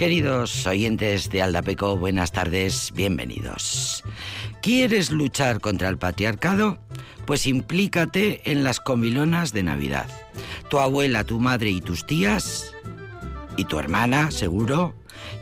Queridos 0.00 0.66
oyentes 0.66 1.28
de 1.28 1.42
Aldapeco, 1.42 1.94
buenas 1.94 2.32
tardes, 2.32 2.90
bienvenidos. 2.94 4.02
¿Quieres 4.62 5.10
luchar 5.10 5.60
contra 5.60 5.90
el 5.90 5.98
patriarcado? 5.98 6.78
Pues 7.26 7.46
implícate 7.46 8.50
en 8.50 8.64
las 8.64 8.80
comilonas 8.80 9.52
de 9.52 9.62
Navidad. 9.62 10.08
Tu 10.70 10.78
abuela, 10.78 11.24
tu 11.24 11.38
madre 11.38 11.68
y 11.68 11.82
tus 11.82 12.06
tías, 12.06 12.72
y 13.58 13.66
tu 13.66 13.78
hermana, 13.78 14.30
seguro, 14.30 14.94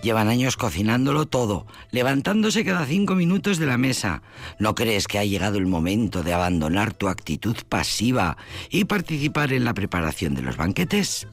llevan 0.02 0.26
años 0.26 0.56
cocinándolo 0.56 1.26
todo, 1.26 1.68
levantándose 1.92 2.64
cada 2.64 2.84
cinco 2.84 3.14
minutos 3.14 3.58
de 3.58 3.66
la 3.66 3.78
mesa. 3.78 4.22
¿No 4.58 4.74
crees 4.74 5.06
que 5.06 5.20
ha 5.20 5.24
llegado 5.24 5.58
el 5.58 5.66
momento 5.66 6.24
de 6.24 6.34
abandonar 6.34 6.94
tu 6.94 7.06
actitud 7.06 7.56
pasiva 7.68 8.36
y 8.70 8.86
participar 8.86 9.52
en 9.52 9.64
la 9.64 9.74
preparación 9.74 10.34
de 10.34 10.42
los 10.42 10.56
banquetes? 10.56 11.28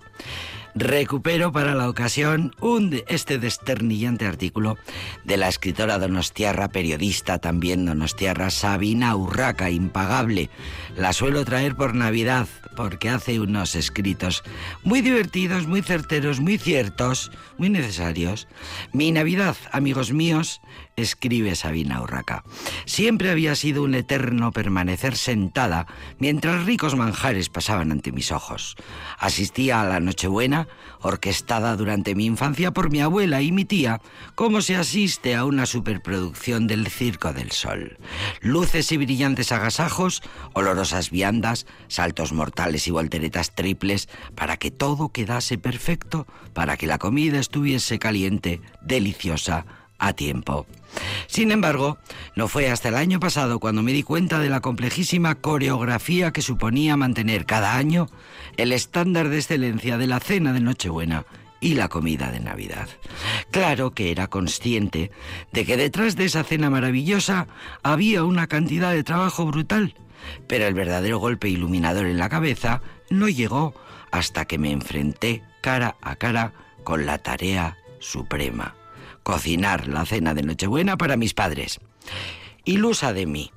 Recupero 0.76 1.54
para 1.54 1.74
la 1.74 1.90
ocasión 1.90 2.54
un, 2.60 3.02
este 3.08 3.40
desternillante 3.40 4.26
artículo 4.26 4.78
de 5.24 5.38
la 5.38 5.48
escritora 5.48 5.98
donostiarra, 5.98 6.68
periodista 6.68 7.40
también 7.40 7.86
donostiarra, 7.86 8.50
Sabina 8.50 9.16
Urraca, 9.16 9.70
impagable. 9.70 10.50
La 10.98 11.14
suelo 11.14 11.46
traer 11.46 11.76
por 11.76 11.96
Navidad 11.96 12.48
porque 12.76 13.10
hace 13.10 13.40
unos 13.40 13.76
escritos 13.76 14.44
muy 14.84 15.02
divertidos, 15.02 15.66
muy 15.66 15.82
certeros, 15.82 16.42
muy 16.42 16.58
ciertos, 16.58 17.32
muy 17.58 17.70
necesarios. 17.70 18.48
Mi 18.92 19.14
Navidad, 19.14 19.56
amigos 19.72 20.12
míos, 20.12 20.62
escribe 20.96 21.56
Sabina 21.56 22.02
Urraca. 22.02 22.44
Siempre 22.86 23.30
había 23.30 23.56
sido 23.56 23.84
un 23.84 23.96
eterno 23.96 24.52
permanecer 24.52 25.18
sentada 25.18 25.88
mientras 26.20 26.66
ricos 26.66 26.96
manjares 26.96 27.50
pasaban 27.50 27.92
ante 27.92 28.12
mis 28.12 28.32
ojos. 28.32 28.76
Asistía 29.20 29.82
a 29.82 29.86
la 29.86 30.00
Nochebuena, 30.00 30.68
orquestada 31.02 31.76
durante 31.76 32.16
mi 32.16 32.26
infancia 32.26 32.72
por 32.72 32.90
mi 32.90 33.02
abuela 33.02 33.42
y 33.42 33.52
mi 33.52 33.66
tía, 33.66 34.02
como 34.36 34.62
se 34.62 34.76
asiste 34.76 35.36
a 35.36 35.46
una 35.46 35.66
superproducción 35.66 36.68
del 36.68 36.88
Circo 36.88 37.34
del 37.34 37.52
Sol. 37.52 37.98
Luces 38.42 38.92
y 38.92 38.98
brillantes 38.98 39.52
agasajos, 39.52 40.24
olorosas 40.54 41.12
viandas, 41.12 41.66
saltos 41.88 42.32
mortales 42.32 42.88
y 42.88 42.92
volteretas 42.92 43.54
triples, 43.54 44.08
para 44.36 44.58
que 44.58 44.72
todo 44.72 45.10
quedase 45.10 45.58
perfecto, 45.58 46.26
para 46.54 46.78
que 46.78 46.88
la 46.88 46.98
comida 46.98 47.40
estuviese 47.40 48.00
caliente, 48.00 48.62
deliciosa, 48.82 49.66
a 49.98 50.14
tiempo. 50.14 50.66
Sin 51.28 51.52
embargo, 51.52 51.98
no 52.36 52.48
fue 52.48 52.70
hasta 52.70 52.90
el 52.90 52.96
año 52.96 53.20
pasado 53.20 53.60
cuando 53.60 53.82
me 53.82 53.94
di 53.94 54.04
cuenta 54.04 54.40
de 54.40 54.50
la 54.50 54.62
complejísima 54.62 55.36
coreografía 55.36 56.32
que 56.32 56.42
suponía 56.42 56.98
mantener 56.98 57.46
cada 57.46 57.76
año 57.76 58.08
el 58.58 58.72
estándar 58.72 59.30
de 59.30 59.38
excelencia 59.38 59.98
de 59.98 60.08
la 60.08 60.20
cena 60.20 60.54
de 60.54 60.60
Nochebuena 60.60 61.26
y 61.60 61.76
la 61.76 61.90
comida 61.90 62.32
de 62.32 62.40
Navidad. 62.40 62.88
Claro 63.52 63.92
que 63.92 64.12
era 64.12 64.28
consciente 64.28 65.12
de 65.52 65.66
que 65.66 65.78
detrás 65.78 66.16
de 66.16 66.26
esa 66.26 66.44
cena 66.44 66.70
maravillosa 66.70 67.48
había 67.82 68.24
una 68.24 68.48
cantidad 68.48 68.92
de 68.92 69.04
trabajo 69.04 69.46
brutal, 69.46 69.96
pero 70.48 70.68
el 70.68 70.74
verdadero 70.74 71.20
golpe 71.20 71.50
iluminador 71.50 72.06
en 72.06 72.18
la 72.18 72.30
cabeza 72.30 72.82
no 73.10 73.30
llegó 73.30 73.74
hasta 74.12 74.46
que 74.46 74.58
me 74.58 74.72
enfrenté 74.72 75.44
cara 75.62 75.96
a 76.02 76.16
cara 76.16 76.54
con 76.84 77.06
la 77.06 77.18
tarea 77.18 77.78
suprema 78.00 78.76
cocinar 79.26 79.88
la 79.88 80.06
cena 80.06 80.36
de 80.36 80.44
Nochebuena 80.44 80.98
para 80.98 81.18
mis 81.18 81.34
padres. 81.34 81.80
Ilusa 82.64 83.12
de 83.12 83.26
mí, 83.26 83.52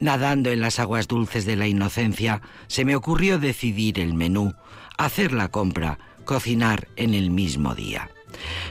nadando 0.00 0.50
en 0.50 0.62
las 0.62 0.78
aguas 0.78 1.08
dulces 1.08 1.44
de 1.44 1.56
la 1.56 1.68
inocencia, 1.68 2.40
se 2.68 2.86
me 2.86 2.96
ocurrió 2.96 3.38
decidir 3.38 4.00
el 4.00 4.14
menú, 4.14 4.54
hacer 4.96 5.32
la 5.32 5.48
compra, 5.48 5.98
cocinar 6.24 6.88
en 6.96 7.12
el 7.12 7.30
mismo 7.30 7.74
día. 7.74 8.08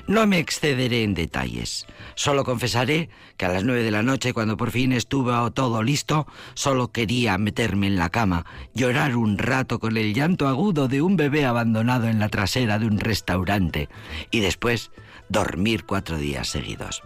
No 0.07 0.25
me 0.25 0.39
excederé 0.39 1.03
en 1.03 1.13
detalles. 1.13 1.85
Solo 2.15 2.43
confesaré 2.43 3.09
que 3.37 3.45
a 3.45 3.49
las 3.49 3.63
nueve 3.63 3.83
de 3.83 3.91
la 3.91 4.01
noche, 4.01 4.33
cuando 4.33 4.57
por 4.57 4.71
fin 4.71 4.91
estuvo 4.91 5.51
todo 5.51 5.83
listo, 5.83 6.25
solo 6.55 6.91
quería 6.91 7.37
meterme 7.37 7.85
en 7.85 7.97
la 7.97 8.09
cama, 8.09 8.47
llorar 8.73 9.15
un 9.15 9.37
rato 9.37 9.77
con 9.77 9.97
el 9.97 10.15
llanto 10.15 10.47
agudo 10.47 10.87
de 10.87 11.03
un 11.03 11.15
bebé 11.15 11.45
abandonado 11.45 12.07
en 12.07 12.17
la 12.17 12.29
trasera 12.29 12.79
de 12.79 12.87
un 12.87 12.99
restaurante 12.99 13.87
y 14.31 14.39
después 14.39 14.89
dormir 15.29 15.85
cuatro 15.85 16.17
días 16.17 16.49
seguidos. 16.49 17.01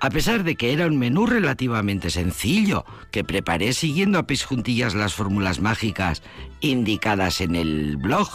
A 0.00 0.10
pesar 0.10 0.44
de 0.44 0.56
que 0.56 0.72
era 0.72 0.86
un 0.86 0.98
menú 0.98 1.26
relativamente 1.26 2.10
sencillo, 2.10 2.84
que 3.10 3.24
preparé 3.24 3.72
siguiendo 3.72 4.18
a 4.18 4.26
pis 4.26 4.44
juntillas 4.44 4.94
las 4.94 5.14
fórmulas 5.14 5.60
mágicas 5.60 6.22
indicadas 6.60 7.40
en 7.40 7.56
el 7.56 7.96
blog. 7.96 8.28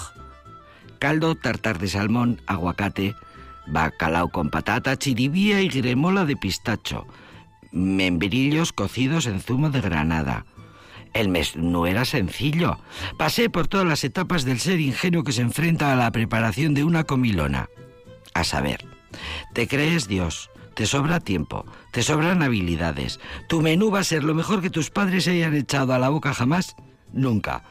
Caldo, 1.00 1.36
tartar 1.36 1.80
de 1.80 1.88
salmón, 1.88 2.42
aguacate, 2.46 3.16
bacalao 3.68 4.30
con 4.30 4.50
patata, 4.50 4.98
chiribía 4.98 5.62
y 5.62 5.70
gremola 5.70 6.26
de 6.26 6.36
pistacho, 6.36 7.08
membrillos 7.72 8.74
cocidos 8.74 9.26
en 9.26 9.42
zumo 9.42 9.70
de 9.70 9.82
granada. 9.82 10.46
El 11.14 11.28
menú 11.28 11.88
era 11.88 12.06
sencillo. 12.06 12.80
Pasé 13.18 13.50
por 13.50 13.68
todas 13.68 13.86
las 13.86 14.04
etapas 14.04 14.46
del 14.46 14.60
ser 14.60 14.80
ingenuo 14.80 15.24
que 15.24 15.34
se 15.34 15.42
enfrenta 15.42 15.92
a 15.92 15.96
la 15.96 16.12
preparación 16.12 16.74
de 16.74 16.86
una 16.86 17.04
comilona. 17.04 17.68
A 18.34 18.46
saber, 18.46 18.86
te 19.54 19.68
crees 19.68 20.08
Dios, 20.08 20.50
te 20.74 20.86
sobra 20.86 21.20
tiempo, 21.20 21.66
te 21.92 22.04
sobran 22.04 22.44
habilidades. 22.44 23.20
¿Tu 23.48 23.62
menú 23.62 23.92
va 23.92 24.00
a 24.00 24.04
ser 24.04 24.24
lo 24.24 24.34
mejor 24.34 24.62
que 24.62 24.70
tus 24.70 24.90
padres 24.90 25.28
hayan 25.28 25.56
echado 25.56 25.94
a 25.94 26.00
la 26.00 26.10
boca 26.10 26.34
jamás? 26.34 26.76
Nunca. 27.14 27.64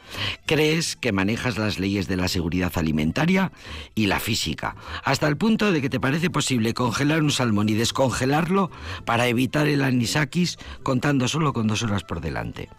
Crees 0.45 0.95
que 0.95 1.11
manejas 1.11 1.57
las 1.57 1.79
leyes 1.79 2.07
de 2.07 2.15
la 2.15 2.27
seguridad 2.27 2.71
alimentaria 2.75 3.51
y 3.95 4.05
la 4.05 4.19
física, 4.19 4.75
hasta 5.03 5.27
el 5.27 5.37
punto 5.37 5.71
de 5.71 5.81
que 5.81 5.89
te 5.89 5.99
parece 5.99 6.29
posible 6.29 6.73
congelar 6.73 7.23
un 7.23 7.31
salmón 7.31 7.69
y 7.69 7.73
descongelarlo 7.73 8.69
para 9.03 9.27
evitar 9.27 9.67
el 9.67 9.83
anisakis 9.83 10.57
contando 10.83 11.27
solo 11.27 11.53
con 11.53 11.67
dos 11.67 11.81
horas 11.81 12.03
por 12.03 12.21
delante. 12.21 12.69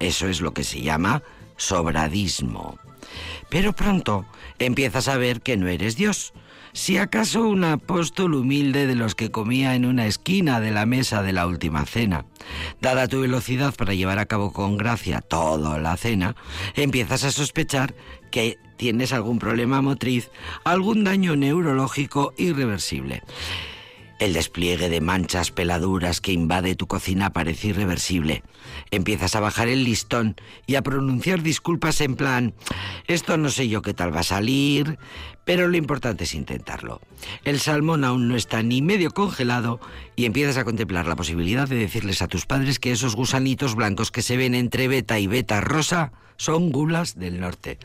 Eso 0.00 0.26
es 0.28 0.40
lo 0.40 0.52
que 0.54 0.64
se 0.64 0.80
llama 0.80 1.22
sobradismo. 1.56 2.78
Pero 3.50 3.72
pronto 3.74 4.24
empiezas 4.58 5.08
a 5.08 5.16
ver 5.16 5.42
que 5.42 5.56
no 5.56 5.68
eres 5.68 5.96
Dios 5.96 6.32
si 6.76 6.98
acaso 6.98 7.48
un 7.48 7.64
apóstol 7.64 8.34
humilde 8.34 8.86
de 8.86 8.94
los 8.94 9.14
que 9.14 9.30
comía 9.30 9.74
en 9.74 9.86
una 9.86 10.06
esquina 10.06 10.60
de 10.60 10.70
la 10.70 10.84
mesa 10.84 11.22
de 11.22 11.32
la 11.32 11.46
última 11.46 11.86
cena. 11.86 12.26
Dada 12.82 13.08
tu 13.08 13.22
velocidad 13.22 13.74
para 13.74 13.94
llevar 13.94 14.18
a 14.18 14.26
cabo 14.26 14.52
con 14.52 14.76
gracia 14.76 15.22
toda 15.22 15.78
la 15.78 15.96
cena, 15.96 16.36
empiezas 16.74 17.24
a 17.24 17.32
sospechar 17.32 17.94
que 18.30 18.58
tienes 18.76 19.14
algún 19.14 19.38
problema 19.38 19.80
motriz, 19.80 20.30
algún 20.64 21.02
daño 21.02 21.34
neurológico 21.34 22.34
irreversible. 22.36 23.22
El 24.18 24.32
despliegue 24.32 24.88
de 24.88 25.02
manchas 25.02 25.50
peladuras 25.50 26.22
que 26.22 26.32
invade 26.32 26.74
tu 26.74 26.86
cocina 26.86 27.34
parece 27.34 27.68
irreversible. 27.68 28.42
Empiezas 28.90 29.36
a 29.36 29.40
bajar 29.40 29.68
el 29.68 29.84
listón 29.84 30.36
y 30.66 30.76
a 30.76 30.82
pronunciar 30.82 31.42
disculpas 31.42 32.00
en 32.00 32.16
plan, 32.16 32.54
esto 33.08 33.36
no 33.36 33.50
sé 33.50 33.68
yo 33.68 33.82
qué 33.82 33.92
tal 33.92 34.14
va 34.16 34.20
a 34.20 34.24
salir, 34.24 34.98
pero 35.44 35.68
lo 35.68 35.76
importante 35.76 36.24
es 36.24 36.34
intentarlo. 36.34 37.02
El 37.44 37.60
salmón 37.60 38.04
aún 38.04 38.28
no 38.28 38.36
está 38.36 38.62
ni 38.62 38.80
medio 38.80 39.10
congelado 39.10 39.80
y 40.16 40.24
empiezas 40.24 40.56
a 40.56 40.64
contemplar 40.64 41.06
la 41.06 41.16
posibilidad 41.16 41.68
de 41.68 41.76
decirles 41.76 42.22
a 42.22 42.28
tus 42.28 42.46
padres 42.46 42.78
que 42.78 42.92
esos 42.92 43.16
gusanitos 43.16 43.74
blancos 43.74 44.10
que 44.10 44.22
se 44.22 44.38
ven 44.38 44.54
entre 44.54 44.88
beta 44.88 45.18
y 45.18 45.26
beta 45.26 45.60
rosa 45.60 46.12
son 46.36 46.70
gulas 46.72 47.18
del 47.18 47.40
norte. 47.40 47.78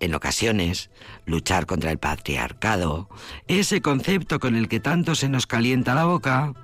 En 0.00 0.14
ocasiones, 0.14 0.90
luchar 1.26 1.66
contra 1.66 1.90
el 1.90 1.98
patriarcado, 1.98 3.08
ese 3.48 3.80
concepto 3.82 4.40
con 4.40 4.56
el 4.56 4.68
que 4.68 4.80
tanto 4.80 5.14
se 5.14 5.28
nos 5.28 5.46
calienta 5.46 5.94
la 5.94 6.04
boca, 6.04 6.54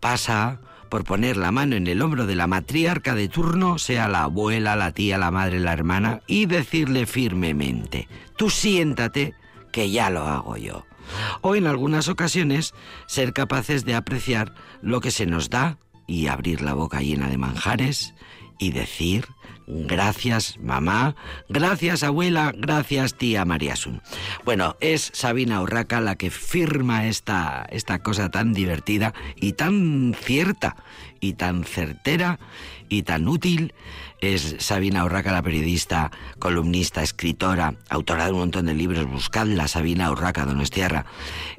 pasa 0.00 0.60
por 0.88 1.04
poner 1.04 1.36
la 1.36 1.52
mano 1.52 1.76
en 1.76 1.86
el 1.86 2.00
hombro 2.02 2.26
de 2.26 2.34
la 2.34 2.46
matriarca 2.46 3.14
de 3.14 3.28
turno, 3.28 3.78
sea 3.78 4.08
la 4.08 4.24
abuela, 4.24 4.76
la 4.76 4.92
tía, 4.92 5.18
la 5.18 5.30
madre, 5.30 5.60
la 5.60 5.72
hermana, 5.72 6.22
y 6.26 6.46
decirle 6.46 7.06
firmemente, 7.06 8.08
tú 8.36 8.50
siéntate, 8.50 9.34
que 9.72 9.90
ya 9.90 10.08
lo 10.08 10.22
hago 10.22 10.56
yo. 10.56 10.86
O 11.40 11.54
en 11.54 11.66
algunas 11.66 12.08
ocasiones, 12.08 12.74
ser 13.06 13.32
capaces 13.32 13.84
de 13.84 13.94
apreciar 13.94 14.54
lo 14.82 15.00
que 15.00 15.10
se 15.10 15.26
nos 15.26 15.50
da 15.50 15.78
y 16.06 16.26
abrir 16.26 16.62
la 16.62 16.74
boca 16.74 17.00
llena 17.00 17.28
de 17.28 17.38
manjares 17.38 18.14
y 18.58 18.72
decir 18.72 19.26
gracias 19.68 20.58
mamá, 20.58 21.14
gracias 21.48 22.02
abuela, 22.02 22.52
gracias 22.56 23.14
tía 23.14 23.44
Mariasun. 23.44 24.00
Bueno, 24.44 24.76
es 24.80 25.10
Sabina 25.12 25.60
Urraca 25.60 26.00
la 26.00 26.16
que 26.16 26.30
firma 26.30 27.06
esta, 27.06 27.66
esta 27.70 27.98
cosa 27.98 28.30
tan 28.30 28.54
divertida 28.54 29.12
y 29.36 29.52
tan 29.52 30.16
cierta 30.18 30.76
y 31.20 31.34
tan 31.34 31.64
certera 31.64 32.38
y 32.88 33.02
tan 33.02 33.28
útil 33.28 33.74
es 34.20 34.56
Sabina 34.58 35.04
Urraca, 35.04 35.32
la 35.32 35.42
periodista, 35.42 36.10
columnista, 36.38 37.02
escritora, 37.02 37.74
autora 37.88 38.26
de 38.26 38.32
un 38.32 38.38
montón 38.38 38.66
de 38.66 38.74
libros. 38.74 39.06
Buscadla, 39.06 39.68
Sabina 39.68 40.10
Urraca, 40.10 40.44
Donostiarra, 40.44 41.06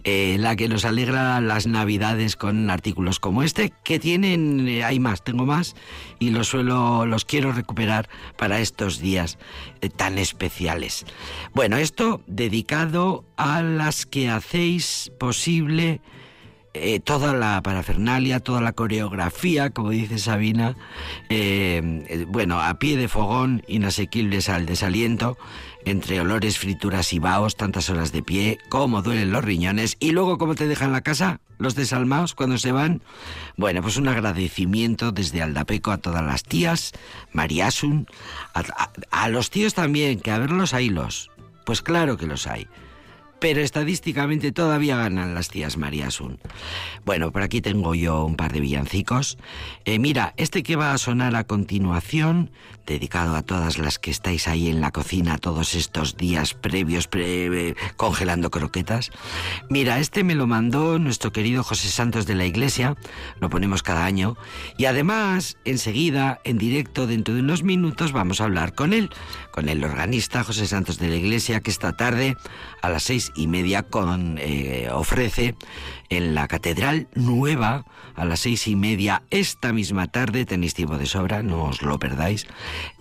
eh, 0.04 0.38
la 0.40 0.56
que 0.56 0.68
nos 0.68 0.86
alegra 0.86 1.40
las 1.42 1.68
Navidades 1.68 2.36
con 2.36 2.70
artículos 2.70 3.20
como 3.20 3.44
este, 3.44 3.74
que 3.84 4.00
tienen, 4.00 4.68
eh, 4.68 4.84
hay 4.84 5.00
más, 5.00 5.24
tengo 5.24 5.46
más, 5.46 5.76
y 6.20 6.32
los 6.32 6.48
suelo, 6.48 7.06
los 7.06 7.26
quiero 7.26 7.52
recuperar 7.52 8.10
para 8.38 8.60
estos 8.60 9.00
días 9.00 9.38
eh, 9.82 9.90
tan 9.90 10.18
especiales. 10.18 11.06
Bueno, 11.54 11.78
esto 11.78 12.22
dedicado 12.28 13.26
a 13.38 13.62
las 13.62 14.06
que 14.06 14.30
hacéis 14.30 15.12
posible 15.20 16.02
eh, 16.82 17.00
toda 17.00 17.34
la 17.34 17.62
parafernalia, 17.62 18.40
toda 18.40 18.62
la 18.62 18.74
coreografía, 18.74 19.70
como 19.70 19.90
dice 19.90 20.18
Sabina, 20.18 20.76
eh, 21.30 22.26
bueno, 22.28 22.62
a 22.62 22.80
pie 22.80 22.98
de 22.98 23.08
fogón, 23.08 23.64
inasequibles 23.68 24.50
al 24.50 24.66
desaliento, 24.66 25.38
entre 25.86 26.20
olores, 26.22 26.58
frituras 26.58 27.14
y 27.14 27.20
vaos, 27.20 27.56
tantas 27.56 27.90
horas 27.90 28.12
de 28.12 28.24
pie, 28.24 28.58
cómo 28.70 29.02
duelen 29.02 29.32
los 29.32 29.44
riñones, 29.44 29.98
y 30.00 30.12
luego 30.12 30.38
cómo 30.38 30.56
te 30.56 30.68
dejan 30.68 30.92
la 30.92 31.02
casa 31.02 31.42
los 31.58 31.76
desalmados 31.76 32.36
cuando 32.36 32.58
se 32.58 32.72
van. 32.72 33.02
Bueno, 33.58 33.82
pues 33.82 33.98
un 33.98 34.08
agradecimiento 34.08 35.12
desde 35.12 35.42
Aldapeco 35.42 35.92
a 35.92 35.98
todas 35.98 36.24
las 36.24 36.44
tías, 36.44 36.94
Mariasun, 37.34 38.08
a, 38.54 38.90
a 39.12 39.30
los 39.30 39.50
tíos 39.50 39.74
también, 39.74 40.22
que 40.22 40.32
a 40.32 40.40
ver 40.40 40.52
los 40.52 40.74
hilos. 40.74 41.30
Pues 41.66 41.82
claro 41.82 42.18
que 42.18 42.26
los 42.26 42.48
hay 42.48 42.68
pero 43.40 43.62
estadísticamente 43.62 44.52
todavía 44.52 44.98
ganan 44.98 45.34
las 45.34 45.50
tías 45.50 45.78
Mariasun. 45.78 46.40
Bueno, 47.06 47.32
por 47.32 47.42
aquí 47.42 47.62
tengo 47.62 47.96
yo 47.96 48.26
un 48.26 48.36
par 48.36 48.52
de 48.54 48.60
villancicos. 48.60 49.38
Eh, 49.86 50.00
mira, 50.00 50.34
este 50.38 50.64
que 50.64 50.76
va 50.76 50.94
a 50.94 50.98
sonar 50.98 51.36
a 51.36 51.46
continuación, 51.46 52.52
dedicado 52.86 53.36
a 53.36 53.44
todas 53.44 53.78
las 53.78 54.00
que 54.00 54.12
estáis 54.12 54.48
ahí 54.48 54.68
en 54.68 54.82
la 54.82 54.92
cocina 54.92 55.38
todos 55.38 55.76
estos 55.76 56.18
días 56.18 56.56
previos 56.56 57.08
eh, 57.14 57.76
congelando 57.96 58.50
croquetas. 58.50 59.12
Mira, 59.70 60.00
este 60.00 60.24
me 60.24 60.36
lo 60.36 60.48
mandó 60.48 60.98
nuestro 61.00 61.32
querido 61.32 61.64
José 61.64 61.90
Santos 61.90 62.26
de 62.26 62.36
la 62.36 62.46
Iglesia, 62.46 62.96
lo 63.40 63.50
ponemos 63.50 63.84
cada 63.84 64.06
año, 64.06 64.36
y 64.78 64.86
además, 64.86 65.58
enseguida, 65.66 66.42
en 66.44 66.58
directo, 66.58 67.06
dentro 67.06 67.36
de 67.36 67.42
unos 67.42 67.64
minutos, 67.64 68.12
vamos 68.12 68.42
a 68.42 68.46
hablar 68.46 68.74
con 68.74 68.94
él, 68.94 69.10
con 69.52 69.70
el 69.70 69.84
organista 69.84 70.44
José 70.44 70.66
Santos 70.68 70.98
de 70.98 71.10
la 71.10 71.16
Iglesia, 71.16 71.62
que 71.62 71.72
esta 71.72 71.94
tarde 71.94 72.38
a 72.82 72.90
las 72.90 73.04
seis 73.04 73.29
y 73.36 73.48
media 73.48 73.84
con, 73.84 74.38
eh, 74.40 74.90
ofrece 74.92 75.56
en 76.10 76.34
la 76.36 76.48
Catedral 76.48 77.08
Nueva 77.16 77.86
a 78.16 78.26
las 78.26 78.42
seis 78.42 78.68
y 78.68 78.76
media 78.76 79.24
esta 79.30 79.72
misma 79.74 80.08
tarde, 80.08 80.46
tenéis 80.46 80.74
tiempo 80.74 80.98
de 80.98 81.06
sobra, 81.06 81.44
no 81.44 81.66
os 81.66 81.82
lo 81.82 82.00
perdáis, 82.00 82.48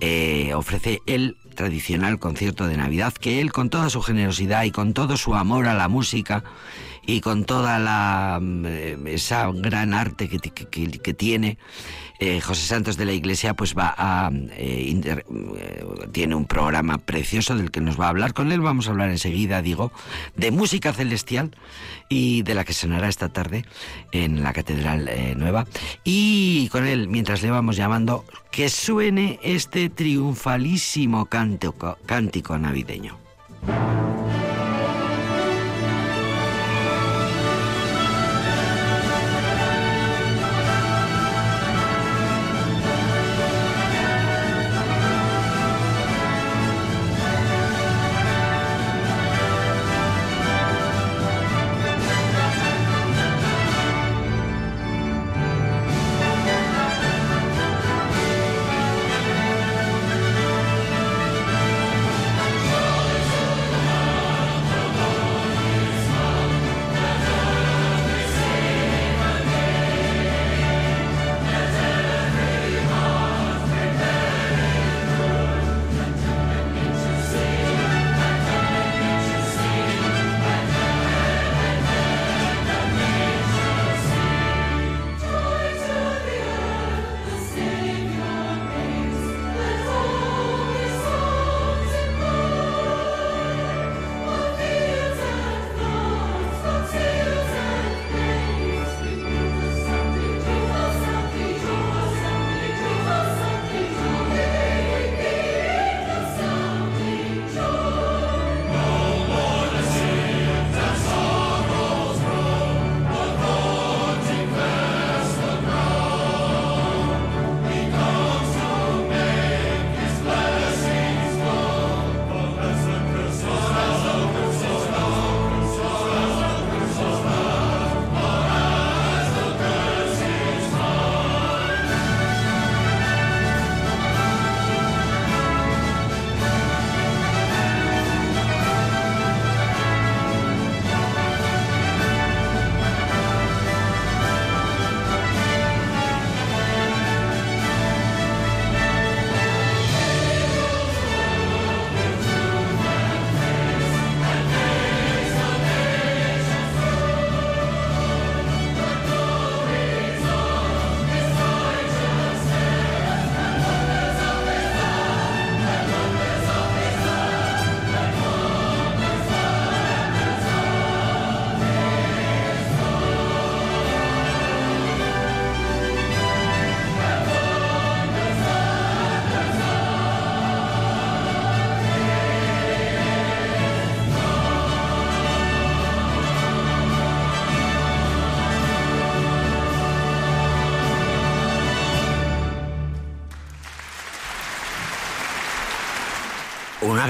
eh, 0.01 0.53
ofrece 0.55 1.01
el 1.07 1.37
tradicional 1.57 2.19
concierto 2.19 2.67
de 2.69 2.77
Navidad 2.77 3.13
que 3.13 3.41
él 3.41 3.51
con 3.51 3.69
toda 3.71 3.91
su 3.91 4.01
generosidad 4.01 4.63
y 4.65 4.71
con 4.71 4.95
todo 4.95 5.17
su 5.17 5.35
amor 5.35 5.67
a 5.67 5.75
la 5.75 5.89
música 5.89 6.45
y 7.05 7.21
con 7.21 7.45
toda 7.45 7.79
la 7.79 8.39
mm, 8.41 8.67
eh, 8.67 8.99
esa 9.07 9.51
gran 9.53 9.95
arte 9.95 10.29
que, 10.29 10.39
que 10.39 11.15
tiene 11.15 11.59
eh, 12.19 12.41
José 12.41 12.67
Santos 12.67 12.97
de 12.97 13.05
la 13.05 13.13
Iglesia 13.13 13.55
pues 13.55 13.75
va 13.77 14.31
eh, 14.53 15.01
eh, 15.05 15.85
tiene 16.13 16.35
un 16.35 16.47
programa 16.47 16.99
precioso 16.99 17.57
del 17.57 17.71
que 17.71 17.81
nos 17.81 17.99
va 17.99 18.07
a 18.07 18.09
hablar 18.09 18.35
con 18.35 18.51
él 18.53 18.61
vamos 18.61 18.89
a 18.89 18.91
hablar 18.91 19.11
enseguida 19.11 19.63
digo 19.63 19.93
de 20.37 20.51
música 20.51 20.93
celestial 20.93 21.51
y 22.09 22.43
de 22.43 22.55
la 22.55 22.65
que 22.65 22.73
sonará 22.73 23.09
esta 23.09 23.29
tarde 23.29 23.65
en 24.13 24.43
la 24.43 24.53
Catedral 24.53 25.11
Nueva 25.37 25.67
y 26.05 26.69
con 26.71 26.87
él 26.87 27.09
mientras 27.09 27.43
le 27.43 27.51
vamos 27.51 27.77
llamando 27.77 28.25
que 28.51 28.69
suene 28.69 29.39
este 29.43 29.89
triunfalísimo 29.89 31.27
cántico 31.27 32.59
navideño. 32.59 33.19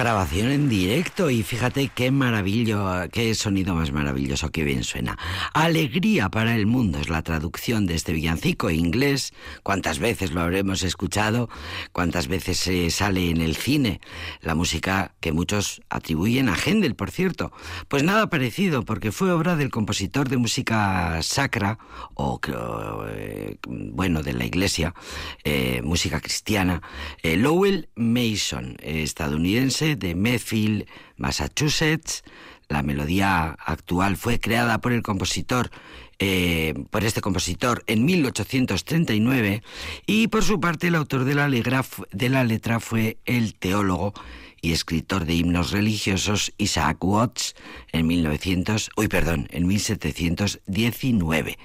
Grabación 0.09 0.50
en 0.50 0.71
directo 0.71 1.29
y 1.29 1.43
fíjate 1.43 1.91
qué 1.95 2.11
maravillo, 2.11 3.11
qué 3.12 3.35
sonido 3.35 3.75
más 3.75 3.93
maravilloso, 3.93 4.50
qué 4.50 4.65
bien 4.65 4.83
suena. 4.83 5.19
Alegría 5.53 6.31
para 6.31 6.55
el 6.57 6.65
mundo 6.65 6.99
es 6.99 7.11
la 7.11 7.21
traducción 7.21 7.85
de 7.85 7.95
este 7.95 8.15
villancico 8.15 8.71
inglés. 8.71 9.35
¿Cuántas 9.62 9.99
veces 9.99 10.33
lo 10.33 10.41
habremos 10.41 10.83
escuchado? 10.83 11.50
¿Cuántas 11.93 12.27
veces 12.27 12.57
se 12.57 12.88
sale 12.88 13.29
en 13.29 13.43
el 13.43 13.55
cine? 13.55 14.00
La 14.41 14.55
música 14.55 15.15
que 15.21 15.33
muchos 15.33 15.83
atribuyen 15.91 16.49
a 16.49 16.57
Händel, 16.57 16.95
por 16.95 17.11
cierto. 17.11 17.53
Pues 17.88 18.03
nada 18.03 18.31
parecido, 18.31 18.87
porque 18.87 19.12
fue 19.12 19.31
obra 19.31 19.57
del 19.57 19.69
compositor 19.69 20.31
de 20.31 20.38
música 20.38 21.21
sacra, 21.21 21.79
o 22.15 22.41
eh, 23.11 23.59
bueno, 23.69 24.23
de 24.23 24.33
la 24.33 24.47
iglesia, 24.47 24.95
eh, 25.45 25.83
música 25.85 26.23
cristiana, 26.23 26.81
eh, 27.23 27.37
Lowell 27.37 27.91
Mason, 27.95 28.79
estadounidense 28.81 29.98
de 29.99 30.14
Medfield, 30.14 30.87
Massachusetts. 31.17 32.23
La 32.69 32.83
melodía 32.83 33.57
actual 33.64 34.17
fue 34.17 34.40
creada 34.40 34.81
por 34.81 34.93
el 34.93 35.02
compositor 35.02 35.71
eh, 36.21 36.75
por 36.90 37.05
este 37.05 37.21
compositor 37.21 37.85
en 37.87 38.05
1839 38.05 39.62
y 40.05 40.26
por 40.26 40.43
su 40.43 40.59
parte 40.59 40.88
el 40.88 40.97
autor 40.97 41.23
de 41.23 41.37
la, 41.37 41.49
de 41.49 42.28
la 42.28 42.43
letra 42.43 42.81
fue 42.81 43.19
el 43.25 43.55
teólogo 43.55 44.14
y 44.61 44.73
escritor 44.73 45.25
de 45.26 45.35
himnos 45.35 45.71
religiosos 45.71 46.52
Isaac 46.59 47.05
Watts 47.05 47.55
en 47.93 48.07
1900, 48.09 48.90
uy, 48.97 49.09
perdón, 49.09 49.47
en 49.50 49.67
1719. 49.67 51.59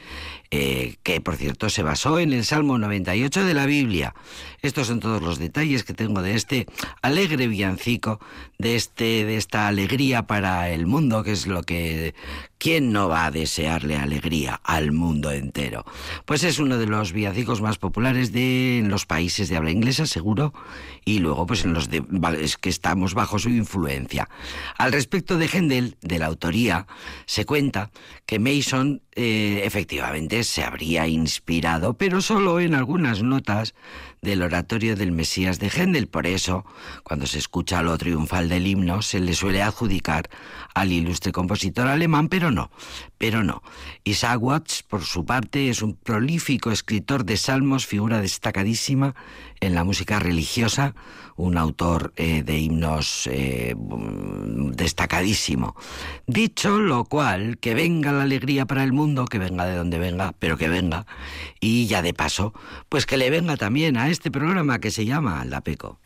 Eh, 0.55 0.97
que 1.01 1.19
por 1.19 1.35
cierto 1.35 1.67
se 1.67 1.81
basó 1.81 2.19
en 2.19 2.31
el 2.31 2.45
Salmo 2.45 2.77
98 2.77 3.43
de 3.43 3.55
la 3.55 3.65
Biblia. 3.65 4.13
Estos 4.61 4.85
son 4.85 4.99
todos 4.99 5.19
los 5.19 5.39
detalles 5.39 5.83
que 5.83 5.95
tengo 5.95 6.21
de 6.21 6.35
este 6.35 6.67
alegre 7.01 7.47
villancico, 7.47 8.19
de, 8.59 8.75
este, 8.75 9.25
de 9.25 9.37
esta 9.37 9.67
alegría 9.67 10.27
para 10.27 10.69
el 10.69 10.85
mundo, 10.85 11.23
que 11.23 11.31
es 11.31 11.47
lo 11.47 11.63
que... 11.63 12.13
¿Quién 12.59 12.93
no 12.93 13.09
va 13.09 13.25
a 13.25 13.31
desearle 13.31 13.97
alegría 13.97 14.61
al 14.63 14.93
mundo 14.93 15.31
entero? 15.31 15.83
Pues 16.23 16.43
es 16.43 16.59
uno 16.59 16.77
de 16.77 16.85
los 16.85 17.11
villancicos 17.11 17.61
más 17.61 17.77
populares 17.77 18.31
de 18.31 18.77
en 18.77 18.89
los 18.89 19.05
países 19.05 19.49
de 19.49 19.57
habla 19.57 19.71
inglesa, 19.71 20.05
seguro, 20.05 20.53
y 21.03 21.19
luego 21.19 21.45
pues 21.45 21.65
en 21.65 21.73
los 21.73 21.89
de, 21.89 22.05
que 22.61 22.69
estamos 22.69 23.15
bajo 23.15 23.37
su 23.37 23.49
influencia. 23.49 24.29
Al 24.77 24.93
respecto 24.93 25.37
de 25.37 25.49
Händel, 25.49 25.97
de 26.01 26.19
la 26.19 26.27
autoría, 26.27 26.87
se 27.25 27.45
cuenta 27.45 27.91
que 28.25 28.39
Mason 28.39 29.01
eh, 29.15 29.61
efectivamente 29.65 30.43
se 30.43 30.63
habría 30.63 31.07
inspirado, 31.07 31.93
pero 31.93 32.21
solo 32.21 32.59
en 32.59 32.75
algunas 32.75 33.23
notas 33.23 33.73
del 34.23 34.41
oratorio 34.41 34.95
del 34.95 35.11
Mesías 35.11 35.59
de 35.59 35.69
Händel. 35.69 36.07
Por 36.07 36.25
eso, 36.25 36.65
cuando 37.03 37.27
se 37.27 37.37
escucha 37.37 37.83
lo 37.83 37.97
triunfal 37.97 38.49
del 38.49 38.65
himno, 38.65 39.01
se 39.01 39.19
le 39.19 39.33
suele 39.33 39.61
adjudicar 39.61 40.29
al 40.73 40.91
ilustre 40.91 41.31
compositor 41.31 41.87
alemán, 41.87 42.29
pero 42.29 42.49
no, 42.49 42.71
pero 43.17 43.43
no. 43.43 43.61
Isaac 44.03 44.41
Watts, 44.41 44.83
por 44.83 45.03
su 45.03 45.25
parte, 45.25 45.69
es 45.69 45.81
un 45.81 45.95
prolífico 45.95 46.71
escritor 46.71 47.25
de 47.25 47.37
salmos, 47.37 47.85
figura 47.85 48.21
destacadísima 48.21 49.15
en 49.59 49.75
la 49.75 49.83
música 49.83 50.19
religiosa, 50.19 50.95
un 51.35 51.57
autor 51.57 52.13
eh, 52.15 52.43
de 52.43 52.59
himnos 52.59 53.27
eh, 53.31 53.75
destacadísimo. 53.77 55.75
Dicho 56.27 56.79
lo 56.79 57.05
cual, 57.05 57.57
que 57.57 57.73
venga 57.73 58.11
la 58.11 58.23
alegría 58.23 58.65
para 58.65 58.83
el 58.83 58.93
mundo, 58.93 59.25
que 59.25 59.39
venga 59.39 59.65
de 59.65 59.75
donde 59.75 59.99
venga, 59.99 60.33
pero 60.37 60.57
que 60.57 60.69
venga, 60.69 61.05
y 61.59 61.87
ya 61.87 62.01
de 62.01 62.13
paso, 62.13 62.53
pues 62.89 63.05
que 63.05 63.17
le 63.17 63.29
venga 63.29 63.57
también 63.57 63.97
a 63.97 64.09
este 64.13 64.29
programa 64.29 64.79
que 64.79 64.91
se 64.91 65.05
llama 65.05 65.43
La 65.43 65.61
Peco. 65.61 65.99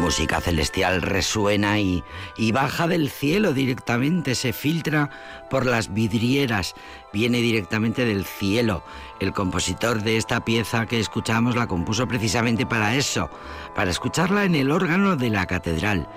Música 0.00 0.40
celestial 0.40 1.02
resuena 1.02 1.78
y, 1.78 2.02
baja 2.52 2.88
del 2.88 3.10
cielo 3.10 3.52
directamente, 3.52 4.34
se 4.34 4.52
filtra 4.54 5.10
por 5.50 5.66
las 5.66 5.92
vidrieras, 5.92 6.74
viene 7.12 7.38
directamente 7.38 8.04
del 8.06 8.24
cielo. 8.24 8.82
El 9.20 9.32
compositor 9.32 10.02
de 10.02 10.16
esta 10.16 10.42
pieza 10.44 10.86
que 10.86 10.98
escuchamos 10.98 11.54
la 11.54 11.66
compuso 11.66 12.08
precisamente 12.08 12.64
para 12.64 12.94
eso, 12.96 13.30
para 13.76 13.90
escucharla 13.90 14.44
en 14.44 14.54
el 14.54 14.70
órgano 14.70 15.16
de 15.16 15.28
la 15.28 15.46
catedral. 15.46 16.08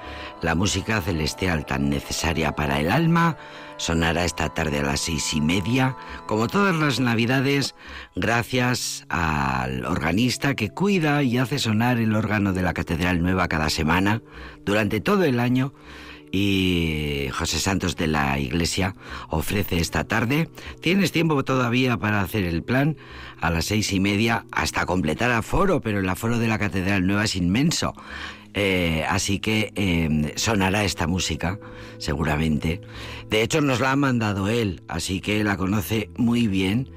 La 0.42 0.56
música 0.56 1.02
celestial 1.02 1.66
tan 1.66 1.90
necesaria 1.90 2.56
para 2.56 2.80
el 2.80 2.90
alma 2.90 3.38
sonará 3.78 4.24
esta 4.24 4.50
tarde 4.50 4.80
a 4.80 4.84
las 4.84 5.02
seis 5.02 5.34
y 5.34 5.42
media, 5.42 5.98
como 6.26 6.48
todas 6.48 6.76
las 6.76 7.00
navidades, 7.00 7.76
gracias 8.16 9.06
al 9.10 9.86
organista 9.86 10.56
que 10.56 10.70
cuida 10.70 11.24
y 11.24 11.38
hace 11.38 11.60
sonar 11.60 11.98
el 11.98 12.16
órgano 12.16 12.54
de 12.54 12.62
la 12.62 12.74
Catedral 12.74 13.22
Nueva 13.22 13.48
cada 13.48 13.70
semana, 13.74 14.22
durante 14.64 15.02
todo 15.02 15.26
el 15.26 15.40
año, 15.40 15.74
y 16.36 17.28
José 17.32 17.60
Santos 17.60 17.96
de 17.96 18.08
la 18.08 18.40
Iglesia 18.40 18.96
ofrece 19.30 19.78
esta 19.78 20.04
tarde. 20.04 20.50
Tienes 20.82 21.12
tiempo 21.12 21.44
todavía 21.44 21.98
para 21.98 22.22
hacer 22.22 22.44
el 22.44 22.64
plan 22.64 22.98
a 23.40 23.52
las 23.52 23.66
seis 23.66 23.94
y 23.94 24.00
media 24.00 24.46
hasta 24.52 24.88
completar 24.88 25.32
aforo, 25.32 25.80
pero 25.80 26.00
el 26.00 26.10
aforo 26.10 26.40
de 26.40 26.48
la 26.48 26.58
Catedral 26.58 27.06
Nueva 27.06 27.26
es 27.26 27.36
inmenso. 27.36 27.94
Eh, 28.56 29.06
así 29.08 29.40
que 29.40 29.74
em, 29.76 30.32
sonará 30.36 30.84
esta 30.84 31.06
música, 31.06 31.60
seguramente. 32.00 32.82
De 33.30 33.44
hecho, 33.44 33.62
nos 33.62 33.80
la 33.80 33.92
ha 33.92 33.96
mandado 33.96 34.48
él, 34.48 34.82
así 34.88 35.22
que 35.22 35.44
la 35.44 35.56
conoce 35.56 36.10
muy 36.18 36.48
bien 36.48 36.90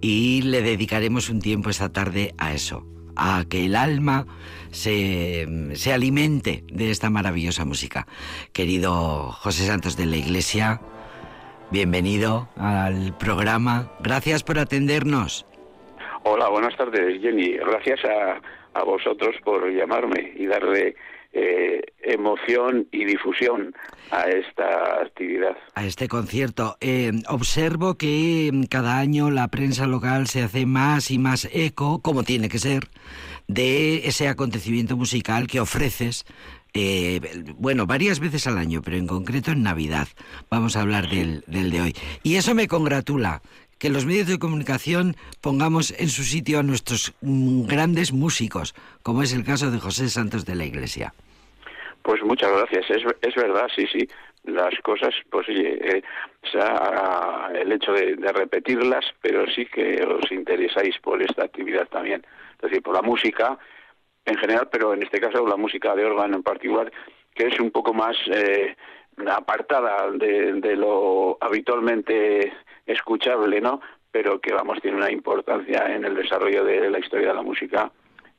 y 0.00 0.42
le 0.42 0.62
dedicaremos 0.62 1.28
un 1.28 1.40
tiempo 1.40 1.70
esta 1.70 1.92
tarde 1.92 2.34
a 2.38 2.54
eso, 2.54 2.86
a 3.14 3.44
que 3.48 3.66
el 3.66 3.76
alma 3.76 4.26
se, 4.70 5.46
se 5.74 5.92
alimente 5.92 6.64
de 6.72 6.90
esta 6.90 7.10
maravillosa 7.10 7.64
música. 7.64 8.06
Querido 8.52 9.32
José 9.32 9.66
Santos 9.66 9.96
de 9.96 10.06
la 10.06 10.16
Iglesia, 10.16 10.80
bienvenido 11.70 12.48
al 12.56 13.16
programa. 13.18 13.92
Gracias 14.00 14.42
por 14.42 14.58
atendernos. 14.58 15.46
Hola, 16.22 16.48
buenas 16.48 16.76
tardes, 16.76 17.20
Jenny. 17.20 17.56
Gracias 17.56 18.04
a 18.04 18.40
a 18.74 18.84
vosotros 18.84 19.34
por 19.44 19.68
llamarme 19.70 20.32
y 20.36 20.46
darle 20.46 20.94
eh, 21.32 21.82
emoción 22.02 22.88
y 22.90 23.04
difusión 23.04 23.74
a 24.10 24.22
esta 24.22 25.00
actividad. 25.02 25.56
A 25.74 25.84
este 25.84 26.08
concierto. 26.08 26.76
Eh, 26.80 27.12
observo 27.28 27.94
que 27.94 28.50
mm, 28.52 28.64
cada 28.64 28.98
año 28.98 29.30
la 29.30 29.48
prensa 29.48 29.86
local 29.86 30.26
se 30.26 30.42
hace 30.42 30.66
más 30.66 31.10
y 31.10 31.18
más 31.18 31.48
eco, 31.52 32.00
como 32.02 32.24
tiene 32.24 32.48
que 32.48 32.58
ser, 32.58 32.88
de 33.46 34.08
ese 34.08 34.28
acontecimiento 34.28 34.96
musical 34.96 35.46
que 35.46 35.60
ofreces. 35.60 36.24
Eh, 36.72 37.20
bueno, 37.56 37.86
varias 37.86 38.20
veces 38.20 38.46
al 38.46 38.58
año, 38.58 38.80
pero 38.82 38.96
en 38.96 39.06
concreto 39.06 39.52
en 39.52 39.62
Navidad. 39.62 40.08
Vamos 40.50 40.76
a 40.76 40.82
hablar 40.82 41.08
del, 41.08 41.44
del 41.46 41.70
de 41.70 41.80
hoy. 41.80 41.96
Y 42.22 42.36
eso 42.36 42.54
me 42.54 42.68
congratula, 42.68 43.42
que 43.80 43.88
los 43.88 44.04
medios 44.04 44.28
de 44.28 44.38
comunicación 44.38 45.16
pongamos 45.40 45.98
en 45.98 46.08
su 46.08 46.22
sitio 46.22 46.60
a 46.60 46.62
nuestros 46.62 47.14
grandes 47.22 48.12
músicos, 48.12 48.74
como 49.02 49.22
es 49.22 49.32
el 49.34 49.42
caso 49.42 49.70
de 49.70 49.80
José 49.80 50.10
Santos 50.10 50.44
de 50.44 50.54
la 50.54 50.66
Iglesia. 50.66 51.14
Pues 52.02 52.22
muchas 52.22 52.52
gracias, 52.52 52.90
es, 52.90 53.02
es 53.22 53.34
verdad, 53.34 53.68
sí, 53.74 53.86
sí. 53.90 54.06
Las 54.44 54.74
cosas, 54.82 55.14
pues 55.30 55.48
oye, 55.48 55.96
eh, 55.96 56.02
el 57.54 57.72
hecho 57.72 57.92
de, 57.92 58.16
repetirlas, 58.32 59.04
pero 59.20 59.46
sí 59.50 59.66
que 59.66 60.02
os 60.02 60.30
interesáis 60.30 60.98
por 60.98 61.22
esta 61.22 61.44
actividad 61.44 61.88
también, 61.88 62.24
es 62.56 62.62
decir, 62.62 62.82
por 62.82 62.94
la 62.94 63.02
música 63.02 63.58
en 64.26 64.36
general, 64.36 64.68
pero 64.70 64.92
en 64.92 65.02
este 65.02 65.20
caso 65.20 65.46
la 65.46 65.56
música 65.56 65.94
de 65.94 66.04
órgano 66.04 66.36
en 66.36 66.42
particular, 66.42 66.92
que 67.34 67.46
es 67.46 67.58
un 67.60 67.70
poco 67.70 67.94
más 67.94 68.16
eh, 68.32 68.76
apartada 69.26 70.10
de, 70.10 70.54
de 70.54 70.76
lo 70.76 71.38
habitualmente 71.40 72.52
escuchable, 72.92 73.60
¿no? 73.60 73.80
Pero 74.10 74.40
que, 74.40 74.52
vamos, 74.52 74.80
tiene 74.82 74.96
una 74.96 75.10
importancia 75.10 75.94
en 75.94 76.04
el 76.04 76.14
desarrollo 76.14 76.64
de 76.64 76.90
la 76.90 76.98
historia 76.98 77.28
de 77.28 77.34
la 77.34 77.42
música 77.42 77.92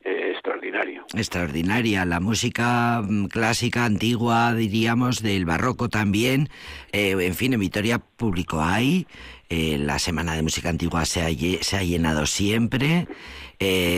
eh, 0.03 0.31
extraordinario. 0.31 1.05
Extraordinaria. 1.13 2.05
La 2.05 2.19
música 2.19 3.03
mm, 3.07 3.25
clásica, 3.25 3.85
antigua, 3.85 4.55
diríamos, 4.55 5.21
del 5.21 5.45
barroco 5.45 5.89
también. 5.89 6.49
Eh, 6.91 7.15
en 7.19 7.35
fin, 7.35 7.53
en 7.53 7.59
Vitoria 7.59 7.99
Público 7.99 8.61
hay. 8.61 9.05
Eh, 9.49 9.77
la 9.77 9.99
Semana 9.99 10.33
de 10.33 10.41
Música 10.41 10.69
Antigua 10.69 11.05
se 11.05 11.21
ha, 11.21 11.29
se 11.61 11.77
ha 11.77 11.83
llenado 11.83 12.25
siempre. 12.25 13.07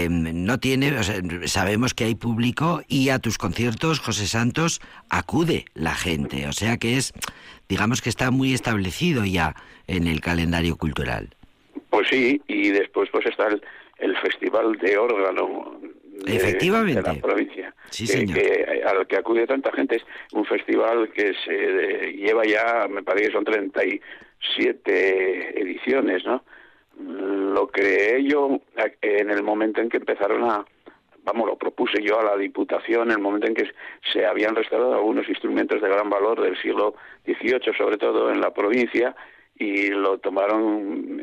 No 0.09 0.59
tiene, 0.59 0.91
sabemos 1.47 1.93
que 1.93 2.05
hay 2.05 2.15
público 2.15 2.81
y 2.87 3.09
a 3.09 3.19
tus 3.19 3.37
conciertos, 3.37 3.99
José 3.99 4.27
Santos, 4.27 4.81
acude 5.09 5.65
la 5.73 5.93
gente. 5.93 6.47
O 6.47 6.53
sea 6.53 6.77
que 6.77 6.97
es, 6.97 7.13
digamos 7.69 8.01
que 8.01 8.09
está 8.09 8.31
muy 8.31 8.53
establecido 8.53 9.25
ya 9.25 9.55
en 9.87 10.07
el 10.07 10.21
calendario 10.21 10.75
cultural. 10.75 11.29
Pues 11.89 12.07
sí, 12.09 12.41
y 12.47 12.71
después 12.71 13.09
pues 13.11 13.25
está 13.25 13.47
el, 13.47 13.61
el 13.99 14.17
Festival 14.17 14.73
de 14.77 14.97
Órgano 14.97 15.79
Efectivamente. 16.25 17.01
de 17.01 17.15
la 17.15 17.21
provincia. 17.21 17.73
Que, 17.91 18.83
al 18.85 19.07
que 19.07 19.17
acude 19.17 19.45
tanta 19.45 19.71
gente 19.71 19.97
es 19.97 20.05
un 20.31 20.45
festival 20.45 21.11
que 21.11 21.33
se 21.45 22.13
lleva 22.13 22.43
ya, 22.45 22.87
me 22.89 23.03
parece 23.03 23.27
que 23.27 23.33
son 23.33 23.43
37 23.43 25.61
ediciones, 25.61 26.25
¿no? 26.25 26.43
Lo 26.99 27.67
creé 27.67 28.23
yo 28.23 28.59
en 29.01 29.29
el 29.29 29.43
momento 29.43 29.81
en 29.81 29.89
que 29.89 29.97
empezaron 29.97 30.43
a, 30.43 30.65
vamos, 31.23 31.47
lo 31.47 31.57
propuse 31.57 32.01
yo 32.01 32.19
a 32.19 32.23
la 32.23 32.37
Diputación 32.37 33.09
en 33.09 33.17
el 33.17 33.23
momento 33.23 33.47
en 33.47 33.55
que 33.55 33.69
se 34.11 34.25
habían 34.25 34.55
restaurado 34.55 34.93
algunos 34.93 35.27
instrumentos 35.27 35.81
de 35.81 35.89
gran 35.89 36.09
valor 36.09 36.41
del 36.41 36.59
siglo 36.61 36.95
XVIII, 37.25 37.73
sobre 37.77 37.97
todo 37.97 38.31
en 38.31 38.41
la 38.41 38.53
provincia, 38.53 39.15
y 39.55 39.89
lo 39.89 40.17
tomaron 40.17 41.21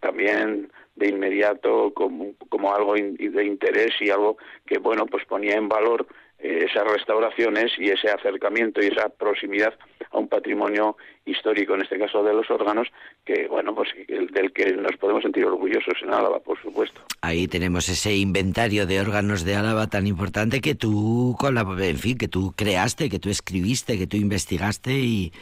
también 0.00 0.70
de 0.96 1.08
inmediato 1.08 1.92
como, 1.94 2.34
como 2.48 2.74
algo 2.74 2.94
de 2.94 3.44
interés 3.44 3.92
y 4.00 4.10
algo 4.10 4.36
que 4.66 4.78
bueno 4.78 5.06
pues 5.06 5.24
ponía 5.24 5.54
en 5.54 5.68
valor 5.68 6.06
eh, 6.06 6.31
esas 6.42 6.84
restauraciones 6.84 7.72
y 7.78 7.88
ese 7.90 8.10
acercamiento 8.10 8.82
y 8.82 8.86
esa 8.86 9.08
proximidad 9.08 9.74
a 10.10 10.18
un 10.18 10.28
patrimonio 10.28 10.96
histórico, 11.24 11.74
en 11.74 11.82
este 11.82 11.98
caso 11.98 12.22
de 12.24 12.34
los 12.34 12.50
órganos, 12.50 12.88
que 13.24 13.46
bueno, 13.48 13.74
pues 13.74 13.90
del 14.08 14.52
que 14.52 14.72
nos 14.72 14.96
podemos 14.96 15.22
sentir 15.22 15.44
orgullosos 15.44 15.94
en 16.02 16.12
Álava, 16.12 16.40
por 16.40 16.60
supuesto. 16.60 17.00
Ahí 17.20 17.46
tenemos 17.46 17.88
ese 17.88 18.16
inventario 18.16 18.86
de 18.86 19.00
órganos 19.00 19.44
de 19.44 19.54
Álava 19.54 19.86
tan 19.86 20.06
importante 20.06 20.60
que 20.60 20.74
tú, 20.74 21.36
con 21.38 21.54
la, 21.54 21.62
en 21.62 21.98
fin, 21.98 22.18
que 22.18 22.28
tú 22.28 22.52
creaste, 22.56 23.08
que 23.08 23.20
tú 23.20 23.30
escribiste, 23.30 23.98
que 23.98 24.06
tú 24.06 24.16
investigaste 24.16 24.92
y, 24.92 25.32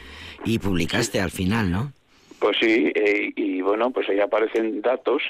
y 0.45 0.59
publicaste 0.59 1.19
al 1.19 1.31
final, 1.31 1.71
¿no? 1.71 1.91
Pues 2.39 2.57
sí, 2.59 2.91
eh, 2.95 3.31
y 3.35 3.61
bueno, 3.61 3.91
pues 3.91 4.09
ahí 4.09 4.19
aparecen 4.19 4.81
datos 4.81 5.21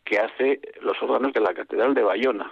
que 0.03 0.19
hace 0.19 0.59
los 0.81 1.01
órganos 1.01 1.33
de 1.33 1.39
la 1.39 1.53
Catedral 1.53 1.93
de 1.93 2.03
Bayona. 2.03 2.51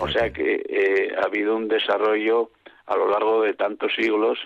O 0.00 0.08
sea 0.08 0.32
que 0.32 1.12
ha 1.16 1.26
habido 1.26 1.56
un 1.56 1.68
desarrollo 1.68 2.50
a 2.86 2.96
lo 2.96 3.08
largo 3.08 3.42
de 3.42 3.54
tantos 3.54 3.92
siglos 3.94 4.38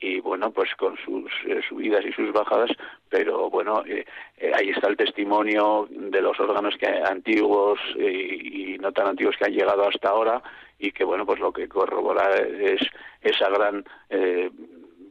y 0.00 0.20
bueno, 0.20 0.50
pues 0.50 0.70
con 0.76 0.96
sus 0.98 1.30
eh, 1.46 1.60
subidas 1.68 2.04
y 2.04 2.12
sus 2.12 2.32
bajadas, 2.32 2.70
pero 3.08 3.48
bueno, 3.48 3.82
eh, 3.86 4.04
eh, 4.36 4.52
ahí 4.54 4.70
está 4.70 4.88
el 4.88 4.96
testimonio 4.96 5.88
de 5.90 6.20
los 6.20 6.38
órganos 6.38 6.74
que 6.78 6.86
antiguos 6.86 7.78
y 7.96 8.76
no 8.78 8.92
tan 8.92 9.08
antiguos 9.08 9.36
que 9.38 9.46
han 9.46 9.52
llegado 9.52 9.88
hasta 9.88 10.10
ahora 10.10 10.42
y 10.78 10.92
que 10.92 11.04
bueno, 11.04 11.24
pues 11.24 11.40
lo 11.40 11.52
que 11.52 11.68
corrobora 11.68 12.36
es 12.36 12.80
esa 13.22 13.48
gran 13.48 13.84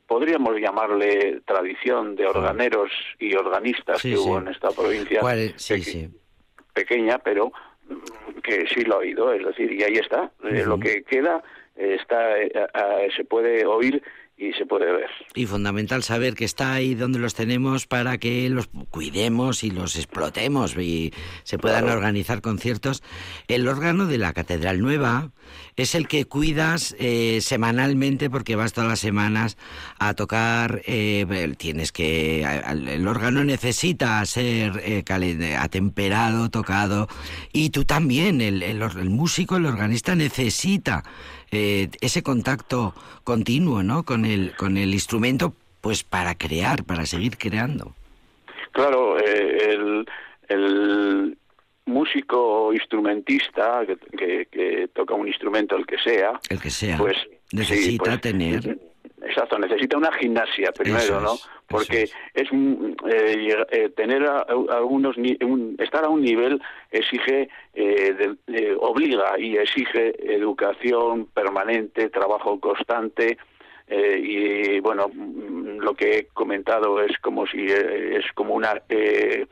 podríamos 0.05 0.55
llamarle 0.59 1.41
tradición 1.45 2.15
de 2.15 2.27
organeros 2.27 2.91
y 3.17 3.35
organistas 3.35 4.01
que 4.03 4.15
hubo 4.15 4.37
en 4.37 4.49
esta 4.49 4.69
provincia. 4.69 5.19
Pequeña, 6.73 7.17
pero 7.17 7.51
que 8.43 8.67
sí 8.67 8.81
lo 8.81 8.95
ha 8.95 8.99
oído, 8.99 9.33
es 9.33 9.43
decir, 9.43 9.71
y 9.71 9.81
ahí 9.81 9.95
está, 9.95 10.31
lo 10.41 10.79
que 10.79 11.03
queda 11.03 11.43
está 11.75 12.35
se 13.15 13.23
puede 13.25 13.65
oír 13.65 14.03
y 14.37 14.51
se 14.53 14.65
puede 14.65 14.91
ver. 14.91 15.09
Y 15.33 15.45
fundamental 15.45 16.03
saber 16.03 16.35
que 16.35 16.43
está 16.43 16.73
ahí 16.73 16.93
donde 16.93 17.19
los 17.19 17.35
tenemos 17.35 17.87
para 17.87 18.17
que 18.17 18.49
los 18.49 18.67
cuidemos 18.89 19.63
y 19.63 19.71
los 19.71 19.95
explotemos 19.95 20.75
y 20.77 21.13
se 21.43 21.57
puedan 21.57 21.89
organizar 21.89 22.41
conciertos. 22.41 23.01
El 23.47 23.67
órgano 23.67 24.07
de 24.07 24.17
la 24.17 24.33
Catedral 24.33 24.81
Nueva 24.81 25.31
es 25.77 25.95
el 25.95 26.07
que 26.07 26.25
cuidas 26.25 26.95
eh, 26.99 27.39
semanalmente 27.41 28.29
porque 28.29 28.57
vas 28.57 28.73
todas 28.73 28.89
las 28.89 28.99
semanas 28.99 29.57
a 29.99 30.13
tocar. 30.15 30.81
Eh, 30.85 31.25
tienes 31.57 31.93
que. 31.93 32.43
El 32.43 33.07
órgano 33.07 33.43
necesita 33.45 34.23
ser 34.25 34.81
eh, 34.83 35.03
atemperado, 35.57 36.49
tocado. 36.49 37.07
Y 37.53 37.69
tú 37.69 37.85
también, 37.85 38.41
el, 38.41 38.63
el, 38.63 38.81
el 38.81 39.09
músico, 39.09 39.55
el 39.55 39.65
organista 39.65 40.15
necesita 40.15 41.03
eh, 41.55 41.89
ese 42.01 42.21
contacto 42.21 42.93
continuo 43.23 43.83
¿no? 43.83 44.03
con, 44.03 44.25
el, 44.25 44.53
con 44.55 44.77
el 44.77 44.93
instrumento 44.93 45.53
pues 45.81 46.03
para 46.03 46.35
crear, 46.35 46.83
para 46.83 47.05
seguir 47.05 47.37
creando. 47.37 47.95
Claro, 48.71 49.17
eh, 49.19 49.73
el, 49.73 50.05
el 50.49 51.37
músico 51.85 52.73
instrumentista 52.73 53.85
que, 54.17 54.47
que, 54.51 54.89
toca 54.93 55.13
un 55.13 55.27
instrumento, 55.27 55.75
el 55.75 55.85
que 55.85 55.97
sea, 55.99 56.39
el 56.49 56.59
que 56.59 56.69
sea, 56.69 56.97
pues 56.97 57.15
necesita 57.51 58.03
pues, 58.03 58.21
tener 58.21 58.77
Exacto, 59.25 59.57
necesita 59.57 59.97
una 59.97 60.11
gimnasia 60.13 60.71
primero, 60.71 61.19
¿no? 61.19 61.33
Porque 61.67 62.03
es, 62.33 62.47
eh, 62.51 63.65
eh, 63.71 63.89
tener 63.95 64.23
algunos 64.23 65.15
estar 65.79 66.05
a 66.05 66.09
un 66.09 66.21
nivel 66.21 66.61
exige 66.91 67.49
eh, 67.73 68.35
obliga 68.79 69.39
y 69.39 69.57
exige 69.57 70.13
educación 70.31 71.25
permanente, 71.33 72.09
trabajo 72.09 72.59
constante, 72.59 73.39
eh, 73.87 74.19
y 74.19 74.79
bueno 74.79 75.09
mm, 75.13 75.77
lo 75.77 75.93
que 75.93 76.17
he 76.17 76.25
comentado 76.33 76.99
es 77.01 77.15
como 77.19 77.45
si 77.45 77.67
eh, 77.67 78.17
es 78.17 78.25
como 78.33 78.55
una 78.55 78.81
eh, 78.89 79.45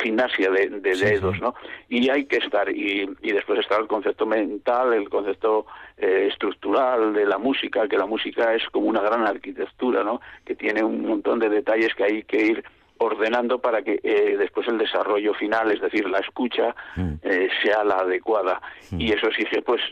gimnasia 0.00 0.48
de, 0.50 0.68
dedos 0.80 1.40
no 1.40 1.56
y 1.88 2.08
hay 2.08 2.26
que 2.26 2.36
estar 2.36 2.70
y, 2.70 3.10
y, 3.20 3.32
después 3.32 3.58
está 3.58 3.76
el 3.78 3.88
concepto 3.88 4.26
mental 4.26 4.92
el 4.92 5.08
concepto 5.08 5.66
estructural 5.96 7.14
de 7.14 7.26
la 7.26 7.38
música 7.38 7.88
que 7.88 7.96
la 7.96 8.06
música 8.06 8.54
es 8.54 8.62
como 8.70 8.86
una 8.86 9.00
gran 9.00 9.26
arquitectura 9.26 10.04
no 10.04 10.20
que 10.44 10.54
tiene 10.54 10.84
un 10.84 11.04
montón 11.04 11.40
de 11.40 11.48
detalles 11.48 11.94
que 11.96 12.04
hay 12.04 12.22
que 12.22 12.46
ir 12.46 12.64
ordenando 12.98 13.58
para 13.58 13.82
que 13.82 13.98
después 14.38 14.68
el 14.68 14.78
desarrollo 14.78 15.34
final, 15.34 15.70
es 15.72 15.80
decir, 15.80 16.08
la 16.08 16.20
escucha, 16.20 16.74
mm. 16.94 17.14
sea 17.62 17.82
la 17.82 17.96
adecuada. 17.96 18.62
Mm. 18.92 19.00
Y 19.00 19.12
eso 19.12 19.26
exige, 19.26 19.60
pues, 19.62 19.82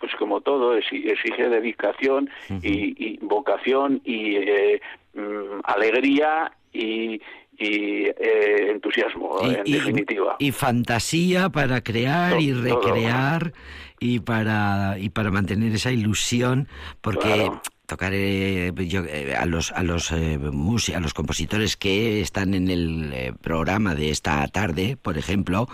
pues 0.00 0.12
como 0.18 0.40
todo, 0.40 0.76
exige 0.76 1.48
dedicación 1.48 2.30
y, 2.62 3.18
vocación 3.18 4.00
y 4.04 4.36
eh, 4.36 4.80
mm, 5.14 5.60
alegría 5.64 6.52
y, 6.72 7.20
eh, 7.58 8.70
entusiasmo, 8.70 9.38
en 9.42 9.64
definitiva. 9.64 10.36
Y 10.38 10.50
fantasía 10.52 11.50
para 11.50 11.82
crear 11.82 12.40
y 12.40 12.54
recrear 12.54 13.52
y 14.00 14.20
para 14.20 14.96
y 14.98 15.10
para 15.10 15.30
mantener 15.30 15.74
esa 15.74 15.92
ilusión, 15.92 16.68
porque 17.02 17.50
tocar 17.90 18.12
eh, 18.14 18.72
yo, 18.86 19.04
eh, 19.04 19.34
a 19.34 19.46
los 19.46 19.72
a 19.72 19.82
los 19.82 20.12
eh, 20.12 20.38
a 20.94 21.00
los 21.00 21.12
compositores 21.12 21.76
que 21.76 22.20
están 22.20 22.54
en 22.54 22.70
el 22.70 23.10
eh, 23.12 23.32
programa 23.40 23.96
de 23.96 24.10
esta 24.10 24.46
tarde, 24.46 24.96
por 24.96 25.18
ejemplo, 25.18 25.68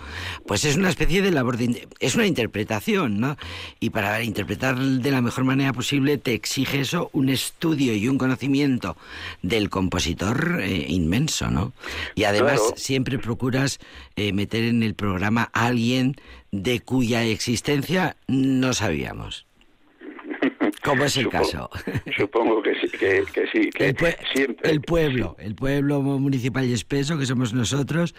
pues 0.47 0.65
es 0.65 0.77
una 0.77 0.89
especie 0.89 1.21
de 1.21 1.29
labor 1.29 1.57
de 1.57 1.87
es 1.99 2.15
una 2.15 2.25
interpretación, 2.25 3.19
¿no? 3.19 3.37
Y 3.79 3.91
para 3.91 4.23
interpretar 4.23 4.79
de 4.79 5.11
la 5.11 5.21
mejor 5.21 5.43
manera 5.43 5.73
posible 5.73 6.17
te 6.17 6.33
exige 6.33 6.79
eso 6.79 7.11
un 7.13 7.29
estudio 7.29 7.93
y 7.93 8.07
un 8.07 8.17
conocimiento 8.17 8.97
del 9.43 9.69
compositor 9.69 10.63
inmenso, 10.65 11.51
¿no? 11.51 11.71
Y 12.15 12.23
además 12.23 12.59
siempre 12.77 13.19
procuras 13.19 13.79
meter 14.15 14.63
en 14.63 14.81
el 14.81 14.95
programa 14.95 15.51
a 15.53 15.67
alguien 15.67 16.15
de 16.51 16.79
cuya 16.79 17.23
existencia 17.25 18.17
no 18.27 18.73
sabíamos. 18.73 19.46
Como 20.87 21.03
es 21.03 21.17
el 21.17 21.29
caso. 21.29 21.69
Supongo 22.15 22.61
que 22.61 22.75
sí, 22.75 22.87
que, 22.97 23.23
sí. 23.51 23.69
Que 23.69 23.89
el, 23.89 23.97
siempre, 24.33 24.71
el, 24.71 24.81
pueblo, 24.81 25.35
el 25.39 25.55
pueblo 25.55 26.01
municipal 26.01 26.65
y 26.65 26.73
espeso, 26.73 27.17
que 27.17 27.25
somos 27.25 27.53
nosotros, 27.53 28.15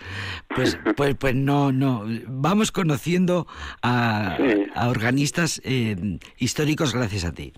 pues, 0.54 0.78
pues, 0.96 1.16
pues 1.16 1.35
no, 1.35 1.72
no. 1.72 2.04
Vamos 2.26 2.72
conociendo 2.72 3.46
a, 3.83 4.37
a 4.74 4.88
organistas 4.88 5.61
eh, 5.64 5.96
históricos 6.38 6.94
gracias 6.94 7.24
a 7.24 7.33
ti. 7.33 7.52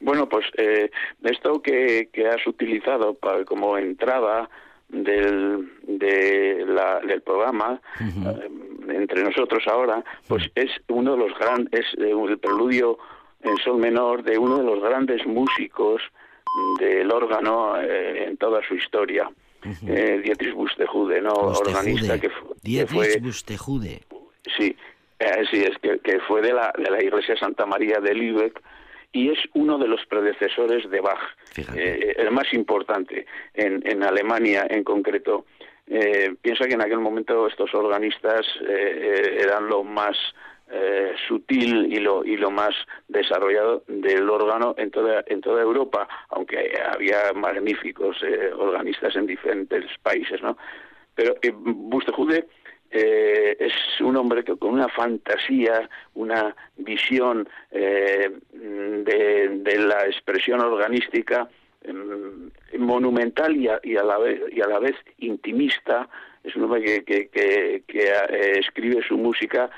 Bueno, 0.00 0.28
pues 0.28 0.46
eh, 0.58 0.90
esto 1.24 1.62
que, 1.62 2.10
que 2.12 2.28
has 2.28 2.46
utilizado 2.46 3.14
para, 3.14 3.44
como 3.44 3.78
entrada 3.78 4.48
del, 4.88 5.68
de 5.82 6.64
la, 6.66 7.00
del 7.00 7.22
programa 7.22 7.80
eh, 8.00 8.48
entre 8.88 9.24
nosotros 9.24 9.64
ahora, 9.66 10.04
pues 10.28 10.44
es 10.54 10.70
uno 10.88 11.12
de 11.12 11.18
los 11.18 11.38
grandes, 11.38 11.80
es 11.80 11.98
eh, 11.98 12.12
el 12.28 12.38
preludio 12.38 12.98
en 13.46 13.56
sol 13.58 13.78
menor 13.78 14.22
de 14.22 14.38
uno 14.38 14.58
de 14.58 14.64
los 14.64 14.82
grandes 14.82 15.24
músicos 15.26 16.02
del 16.78 17.10
órgano 17.10 17.80
eh, 17.80 18.24
en 18.28 18.36
toda 18.36 18.60
su 18.66 18.74
historia, 18.74 19.30
eh, 19.86 20.20
Dietrich 20.22 20.54
Bustejude, 20.54 21.20
¿no? 21.20 21.32
Organista 21.32 22.18
que, 22.18 22.30
fue... 22.30 23.18
Bustejude. 23.20 24.02
Sí, 24.56 24.76
eh, 25.18 25.44
sí, 25.50 25.62
es 25.62 25.76
que, 25.78 25.98
que, 25.98 26.20
fue 26.20 26.40
de 26.40 26.52
la, 26.52 26.72
de 26.76 26.90
la 26.90 27.02
iglesia 27.02 27.36
Santa 27.36 27.66
María 27.66 27.98
de 28.00 28.14
Lübeck 28.14 28.62
y 29.12 29.30
es 29.30 29.38
uno 29.54 29.78
de 29.78 29.88
los 29.88 30.04
predecesores 30.06 30.88
de 30.90 31.00
Bach, 31.00 31.20
el 31.56 32.30
más 32.32 32.52
importante 32.52 33.26
en, 33.54 33.82
en 33.86 34.02
Alemania 34.02 34.66
en 34.68 34.84
concreto. 34.84 35.46
piensa 35.86 36.66
que 36.66 36.74
en 36.74 36.82
aquel 36.82 36.98
momento 36.98 37.46
estos 37.46 37.74
organistas 37.74 38.46
eran 38.60 39.68
lo 39.68 39.84
más 39.84 40.16
eh, 40.68 41.14
sutil 41.28 41.92
y 41.92 42.00
lo 42.00 42.24
y 42.24 42.36
lo 42.36 42.50
más 42.50 42.74
desarrollado 43.06 43.84
del 43.86 44.28
órgano 44.28 44.74
en 44.76 44.90
toda 44.90 45.22
en 45.26 45.40
toda 45.40 45.62
Europa 45.62 46.08
aunque 46.30 46.72
había 46.92 47.32
magníficos 47.34 48.20
eh, 48.24 48.50
organistas 48.52 49.14
en 49.14 49.26
diferentes 49.26 49.84
países 50.02 50.42
no 50.42 50.58
pero 51.14 51.36
eh, 51.40 51.52
Bustejude 51.54 52.48
eh, 52.90 53.56
es 53.60 54.00
un 54.00 54.16
hombre 54.16 54.42
que 54.42 54.56
con 54.56 54.72
una 54.72 54.88
fantasía 54.88 55.88
una 56.14 56.54
visión 56.76 57.48
de, 57.70 58.32
de 58.52 59.78
la 59.78 60.06
expresión 60.06 60.60
organística 60.60 61.48
em, 61.82 62.50
monumental 62.78 63.56
y 63.56 63.68
a, 63.68 63.78
y 63.84 63.96
a, 63.96 64.02
la 64.02 64.18
vez 64.18 64.40
y 64.50 64.60
a 64.60 64.66
la 64.66 64.78
vez 64.78 64.94
intimista. 65.18 66.08
Es 66.42 66.54
un 66.54 66.64
hombre 66.64 66.82
que, 66.82 67.04
que, 67.04 67.28
que, 67.28 67.82
que 67.86 68.58
escribe 68.58 69.02
su 69.02 69.18
música 69.18 69.68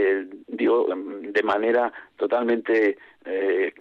eh, 0.00 0.26
digo, 0.46 0.86
de 0.94 1.42
manera 1.42 1.92
totalmente, 2.16 2.96
eh, 3.24 3.72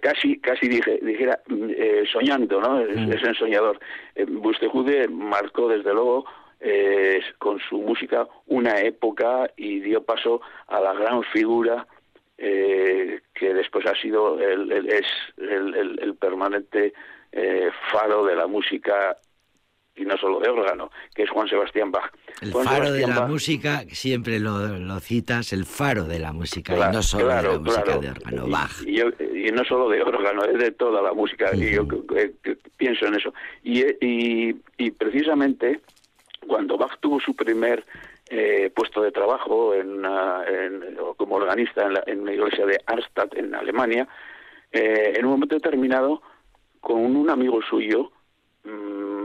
casi, 0.00 0.38
casi 0.40 0.68
dije, 0.68 0.98
dijera, 1.02 1.40
eh, 1.50 2.04
soñando, 2.10 2.60
¿no? 2.60 2.80
Es, 2.80 2.96
mm. 2.96 3.12
es 3.12 3.24
ensoñador. 3.24 3.80
Eh, 4.14 4.24
Bustejude 4.24 5.08
marcó, 5.08 5.68
desde 5.68 5.92
luego, 5.92 6.24
eh, 6.60 7.20
con 7.38 7.58
su 7.60 7.78
música 7.78 8.26
una 8.46 8.80
época 8.80 9.50
y 9.56 9.80
dio 9.80 10.02
paso 10.02 10.40
a 10.66 10.80
la 10.80 10.92
gran 10.92 11.22
figura 11.22 11.86
eh, 12.36 13.20
que 13.34 13.54
después 13.54 13.86
ha 13.86 13.94
sido 13.94 14.40
el, 14.40 14.70
el 14.72 14.88
es 14.88 15.06
el, 15.36 15.74
el, 15.74 15.98
el 16.00 16.14
permanente 16.16 16.92
eh, 17.30 17.70
faro 17.92 18.24
de 18.24 18.34
la 18.34 18.46
música 18.46 19.16
y 19.98 20.04
no 20.04 20.16
solo 20.16 20.40
de 20.40 20.48
órgano, 20.48 20.90
que 21.14 21.24
es 21.24 21.30
Juan 21.30 21.48
Sebastián 21.48 21.90
Bach. 21.90 22.10
El 22.40 22.52
faro 22.52 22.92
de 22.92 23.06
la 23.06 23.26
música, 23.26 23.82
siempre 23.90 24.38
lo, 24.38 24.78
lo, 24.78 25.00
citas, 25.00 25.52
el 25.52 25.64
faro 25.64 26.04
de 26.04 26.18
la 26.18 26.32
música, 26.32 26.74
y 26.74 26.92
no 26.92 27.02
solo 27.02 27.28
de 27.28 27.42
la 27.42 27.58
música 27.58 27.98
de 27.98 28.10
órgano, 28.10 28.46
Bach. 28.46 28.82
Y, 28.86 29.00
y, 29.00 29.50
no 29.52 29.64
solo 29.64 29.88
de 29.88 30.02
órgano, 30.02 30.44
es 30.44 30.58
de 30.58 30.70
toda 30.72 31.02
la 31.02 31.12
música, 31.12 31.50
y 31.54 31.72
yo 31.72 31.86
pienso 32.76 33.06
en 33.06 33.14
eso. 33.14 33.34
Y, 33.62 33.82
y, 34.04 34.56
y, 34.76 34.90
precisamente 34.92 35.80
cuando 36.46 36.78
Bach 36.78 36.98
tuvo 37.00 37.20
su 37.20 37.34
primer 37.34 37.84
eh, 38.30 38.70
puesto 38.74 39.02
de 39.02 39.10
trabajo 39.10 39.74
en, 39.74 40.04
en, 40.04 40.96
como 41.16 41.36
organista 41.36 41.86
en 41.86 41.94
la, 41.94 42.02
en 42.06 42.24
la 42.24 42.32
iglesia 42.32 42.66
de 42.66 42.80
Arnstadt, 42.86 43.36
en 43.36 43.54
Alemania, 43.54 44.06
eh, 44.70 45.14
en 45.16 45.24
un 45.24 45.32
momento 45.32 45.54
determinado, 45.54 46.22
con 46.80 47.16
un 47.16 47.30
amigo 47.30 47.60
suyo, 47.62 48.12
mmm, 48.64 49.17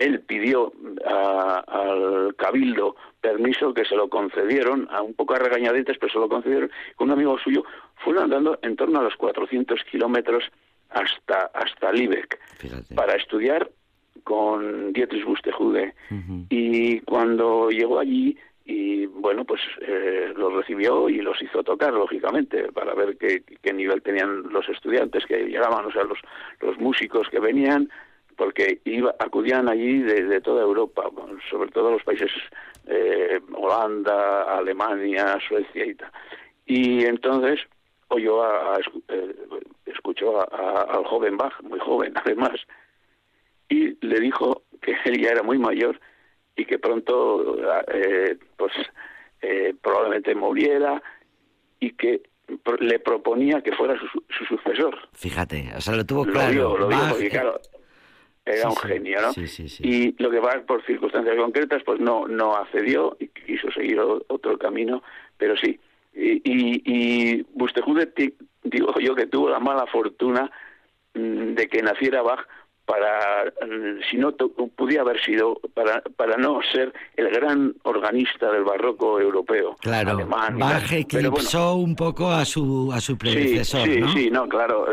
él 0.00 0.20
pidió 0.20 0.72
al 1.06 2.34
cabildo 2.36 2.96
permiso 3.20 3.74
que 3.74 3.84
se 3.84 3.94
lo 3.94 4.08
concedieron, 4.08 4.88
a 4.90 5.02
un 5.02 5.14
poco 5.14 5.34
a 5.34 5.38
regañadientes, 5.38 5.98
pero 5.98 6.12
se 6.12 6.18
lo 6.18 6.28
concedieron, 6.28 6.70
con 6.96 7.08
un 7.08 7.14
amigo 7.14 7.38
suyo, 7.38 7.64
fueron 7.96 8.24
andando 8.24 8.58
en 8.62 8.76
torno 8.76 8.98
a 8.98 9.02
los 9.02 9.14
400 9.16 9.84
kilómetros 9.84 10.44
hasta, 10.88 11.50
hasta 11.54 11.92
Lübeck 11.92 12.38
para 12.94 13.14
estudiar 13.14 13.70
con 14.24 14.92
Dietrich 14.92 15.24
Bustejude. 15.24 15.94
Y 16.48 17.00
cuando 17.00 17.70
llegó 17.70 17.98
allí 17.98 18.36
y 18.64 19.06
bueno, 19.06 19.44
pues 19.44 19.60
eh, 19.80 20.32
los 20.36 20.52
recibió 20.54 21.08
y 21.08 21.20
los 21.20 21.40
hizo 21.42 21.62
tocar, 21.62 21.92
lógicamente, 21.92 22.70
para 22.72 22.94
ver 22.94 23.16
qué, 23.18 23.42
qué 23.60 23.72
nivel 23.72 24.00
tenían 24.00 24.44
los 24.50 24.68
estudiantes 24.68 25.26
que 25.26 25.44
llegaban, 25.44 25.84
o 25.84 25.92
sea, 25.92 26.04
los, 26.04 26.18
los 26.60 26.78
músicos 26.78 27.28
que 27.30 27.40
venían, 27.40 27.90
porque 28.40 28.80
iba, 28.86 29.14
acudían 29.18 29.68
allí 29.68 29.98
de, 29.98 30.40
toda 30.40 30.62
Europa, 30.62 31.10
sobre 31.50 31.70
todo 31.72 31.90
los 31.90 32.02
países 32.02 32.30
eh, 32.86 33.38
Holanda, 33.52 34.56
Alemania, 34.56 35.36
Suecia 35.46 35.84
y 35.84 35.94
tal. 35.94 36.10
Y 36.64 37.04
entonces 37.04 37.60
oyó 38.08 38.42
a, 38.42 38.78
eh, 39.08 39.36
escuchó 39.84 40.40
al 40.50 41.04
joven 41.04 41.36
Bach, 41.36 41.52
muy 41.60 41.78
joven 41.80 42.14
además, 42.24 42.58
y 43.68 43.94
le 44.06 44.20
dijo 44.20 44.62
que 44.80 44.96
él 45.04 45.20
ya 45.20 45.32
era 45.32 45.42
muy 45.42 45.58
mayor 45.58 46.00
y 46.56 46.64
que 46.64 46.78
pronto 46.78 47.58
eh, 47.92 48.38
pues 48.56 48.72
eh, 49.42 49.74
probablemente 49.82 50.34
muriera 50.34 51.02
y 51.78 51.90
que 51.90 52.22
le 52.80 52.98
proponía 53.00 53.60
que 53.60 53.72
fuera 53.72 53.98
su, 53.98 54.24
sucesor. 54.48 54.96
Fíjate, 55.12 55.72
o 55.76 55.80
sea, 55.82 55.94
lo 55.94 56.06
tuvo 56.06 56.24
claro. 56.24 56.78
Lo, 56.78 56.88
porque 56.88 57.28
claro, 57.28 57.60
era 58.44 58.68
un 58.68 58.76
genio, 58.76 59.20
¿no? 59.20 59.32
y 59.80 60.14
lo 60.22 60.30
que 60.30 60.40
va 60.40 60.62
por 60.66 60.84
circunstancias 60.84 61.36
concretas, 61.36 61.82
pues 61.84 62.00
no 62.00 62.26
no 62.26 62.56
accedió 62.56 63.16
y 63.20 63.28
quiso 63.28 63.70
seguir 63.70 64.00
otro 64.00 64.58
camino, 64.58 65.02
pero 65.36 65.56
sí. 65.56 65.78
Y, 66.12 66.42
y, 66.44 66.82
y 66.84 67.46
Bustejude, 67.54 68.12
digo 68.64 68.98
yo, 68.98 69.14
que 69.14 69.26
tuvo 69.26 69.48
la 69.48 69.60
mala 69.60 69.86
fortuna 69.86 70.50
mm, 71.14 71.54
de 71.54 71.68
que 71.68 71.82
naciera 71.82 72.22
Bach 72.22 72.46
para, 72.84 73.44
mm, 73.66 74.00
si 74.10 74.16
no 74.16 74.32
pudiera 74.32 75.02
haber 75.02 75.22
sido, 75.22 75.60
para, 75.74 76.00
para 76.16 76.36
no 76.36 76.60
ser 76.72 76.92
el 77.16 77.30
gran 77.30 77.74
organista 77.84 78.50
del 78.50 78.64
barroco 78.64 79.20
europeo. 79.20 79.76
Claro, 79.80 80.12
alemán, 80.12 80.58
Bach 80.58 80.90
eclipsó 80.92 81.76
un 81.76 81.94
poco 81.94 82.30
a 82.30 82.44
su, 82.44 82.90
a 82.92 83.00
su 83.00 83.16
predecesor, 83.16 83.82
sí, 83.82 84.02
sí, 84.02 84.08
Sí, 84.14 84.30
no, 84.30 84.48
claro, 84.48 84.86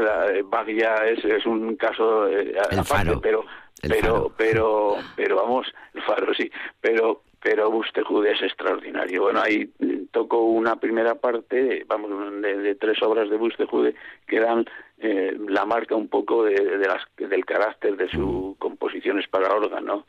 Bach 0.46 0.68
ya 0.68 0.96
es, 1.06 1.24
es 1.26 1.46
un 1.46 1.76
caso 1.76 2.28
eh, 2.30 2.56
aparte, 2.78 3.18
pero, 3.22 3.46
pero, 3.82 4.32
pero, 4.38 4.98
pero 5.16 5.36
vamos, 5.36 5.68
el 5.94 6.02
faro 6.04 6.34
sí, 6.34 6.50
pero 6.80 7.22
pero 7.48 7.72
Bustejude 7.72 8.34
es 8.34 8.42
extraordinario. 8.42 9.22
Bueno, 9.24 9.42
ahí 9.42 9.72
toco 10.12 10.44
una 10.44 10.78
primera 10.78 11.16
parte, 11.16 11.86
vamos, 11.88 12.10
de, 12.42 12.76
tres 12.76 13.02
obras 13.04 13.30
de 13.30 13.38
Bustejude 13.38 13.96
que 14.28 14.40
dan 14.40 14.66
eh, 15.00 15.38
la 15.48 15.66
marca 15.66 15.96
un 15.96 16.08
poco 16.08 16.44
de, 16.44 16.78
las, 16.78 17.04
del 17.18 17.46
carácter 17.46 17.98
de 17.98 18.10
sus 18.10 18.20
mm. 18.20 18.54
composiciones 18.54 19.28
para 19.28 19.54
órgano. 19.54 20.06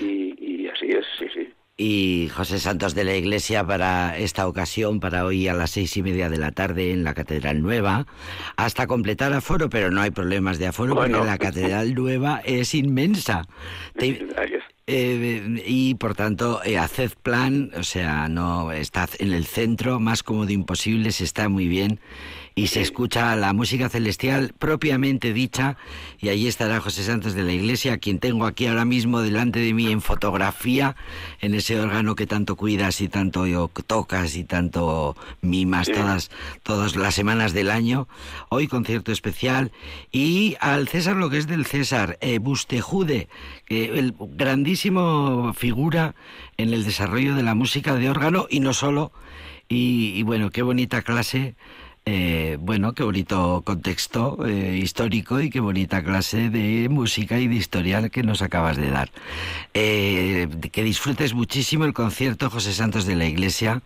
Y, 0.00 0.34
y 0.38 0.68
así 0.68 0.86
es, 0.86 1.06
sí, 1.18 1.26
sí 1.32 1.52
y 1.76 2.28
José 2.28 2.58
Santos 2.58 2.94
de 2.94 3.04
la 3.04 3.16
Iglesia 3.16 3.66
para 3.66 4.16
esta 4.16 4.46
ocasión, 4.46 5.00
para 5.00 5.24
hoy 5.24 5.48
a 5.48 5.54
las 5.54 5.70
seis 5.70 5.96
y 5.96 6.02
media 6.02 6.28
de 6.28 6.38
la 6.38 6.52
tarde 6.52 6.92
en 6.92 7.02
la 7.02 7.14
Catedral 7.14 7.62
Nueva, 7.62 8.06
hasta 8.56 8.86
completar 8.86 9.32
aforo, 9.32 9.70
pero 9.70 9.90
no 9.90 10.00
hay 10.00 10.10
problemas 10.10 10.58
de 10.58 10.66
aforo 10.66 10.94
porque 10.94 11.12
la 11.12 11.38
Catedral 11.38 11.94
Nueva 11.96 12.40
es 12.44 12.74
inmensa. 12.74 13.46
Eh, 14.86 15.62
y 15.66 15.94
por 15.94 16.14
tanto, 16.14 16.60
eh, 16.64 16.76
haced 16.76 17.12
plan, 17.22 17.70
o 17.76 17.82
sea, 17.82 18.28
no 18.28 18.70
estad 18.70 19.08
en 19.18 19.32
el 19.32 19.46
centro, 19.46 19.98
más 19.98 20.22
cómodo 20.22 20.50
imposible, 20.50 21.10
se 21.10 21.24
está 21.24 21.48
muy 21.48 21.68
bien 21.68 22.00
y 22.54 22.66
se 22.68 22.80
escucha 22.80 23.34
la 23.36 23.52
música 23.52 23.88
celestial 23.88 24.52
propiamente 24.58 25.32
dicha 25.32 25.76
y 26.18 26.28
ahí 26.28 26.46
estará 26.46 26.80
José 26.80 27.02
Santos 27.02 27.34
de 27.34 27.42
la 27.42 27.52
Iglesia, 27.52 27.98
quien 27.98 28.18
tengo 28.18 28.46
aquí 28.46 28.66
ahora 28.66 28.84
mismo 28.84 29.20
delante 29.20 29.60
de 29.60 29.72
mí 29.72 29.90
en 29.90 30.00
fotografía, 30.00 30.96
en 31.40 31.54
ese 31.54 31.80
órgano 31.80 32.14
que 32.14 32.26
tanto 32.26 32.56
cuidas 32.56 33.00
y 33.00 33.08
tanto 33.08 33.44
tocas 33.86 34.36
y 34.36 34.44
tanto 34.44 35.16
mimas 35.40 35.90
todas, 35.90 36.30
todas 36.62 36.96
las 36.96 37.14
semanas 37.14 37.52
del 37.52 37.70
año. 37.70 38.08
Hoy 38.50 38.68
concierto 38.68 39.12
especial 39.12 39.72
y 40.10 40.56
al 40.60 40.88
César 40.88 41.16
lo 41.16 41.30
que 41.30 41.38
es 41.38 41.46
del 41.46 41.66
César, 41.66 42.18
eh, 42.20 42.38
Bustejude, 42.38 43.28
el 43.68 44.14
grandísimo 44.18 45.52
figura 45.54 46.14
en 46.58 46.74
el 46.74 46.84
desarrollo 46.84 47.34
de 47.34 47.42
la 47.42 47.54
música 47.54 47.94
de 47.94 48.10
órgano 48.10 48.46
y 48.50 48.60
no 48.60 48.74
solo. 48.74 49.12
y 49.68 50.22
bueno, 50.24 50.50
qué 50.50 50.60
bonita 50.60 51.00
clase 51.00 51.54
eh, 52.04 52.56
bueno, 52.58 52.94
qué 52.94 53.04
bonito 53.04 53.62
contexto 53.64 54.44
eh, 54.44 54.76
histórico 54.76 55.40
y 55.40 55.50
qué 55.50 55.60
bonita 55.60 56.02
clase 56.02 56.50
de 56.50 56.88
música 56.88 57.38
y 57.38 57.46
de 57.46 57.54
historia 57.54 58.08
que 58.08 58.24
nos 58.24 58.42
acabas 58.42 58.76
de 58.76 58.90
dar. 58.90 59.10
Eh, 59.72 60.48
que 60.72 60.82
disfrutes 60.82 61.32
muchísimo 61.32 61.84
el 61.84 61.92
concierto 61.92 62.50
José 62.50 62.72
Santos 62.72 63.06
de 63.06 63.14
la 63.14 63.26
Iglesia. 63.26 63.82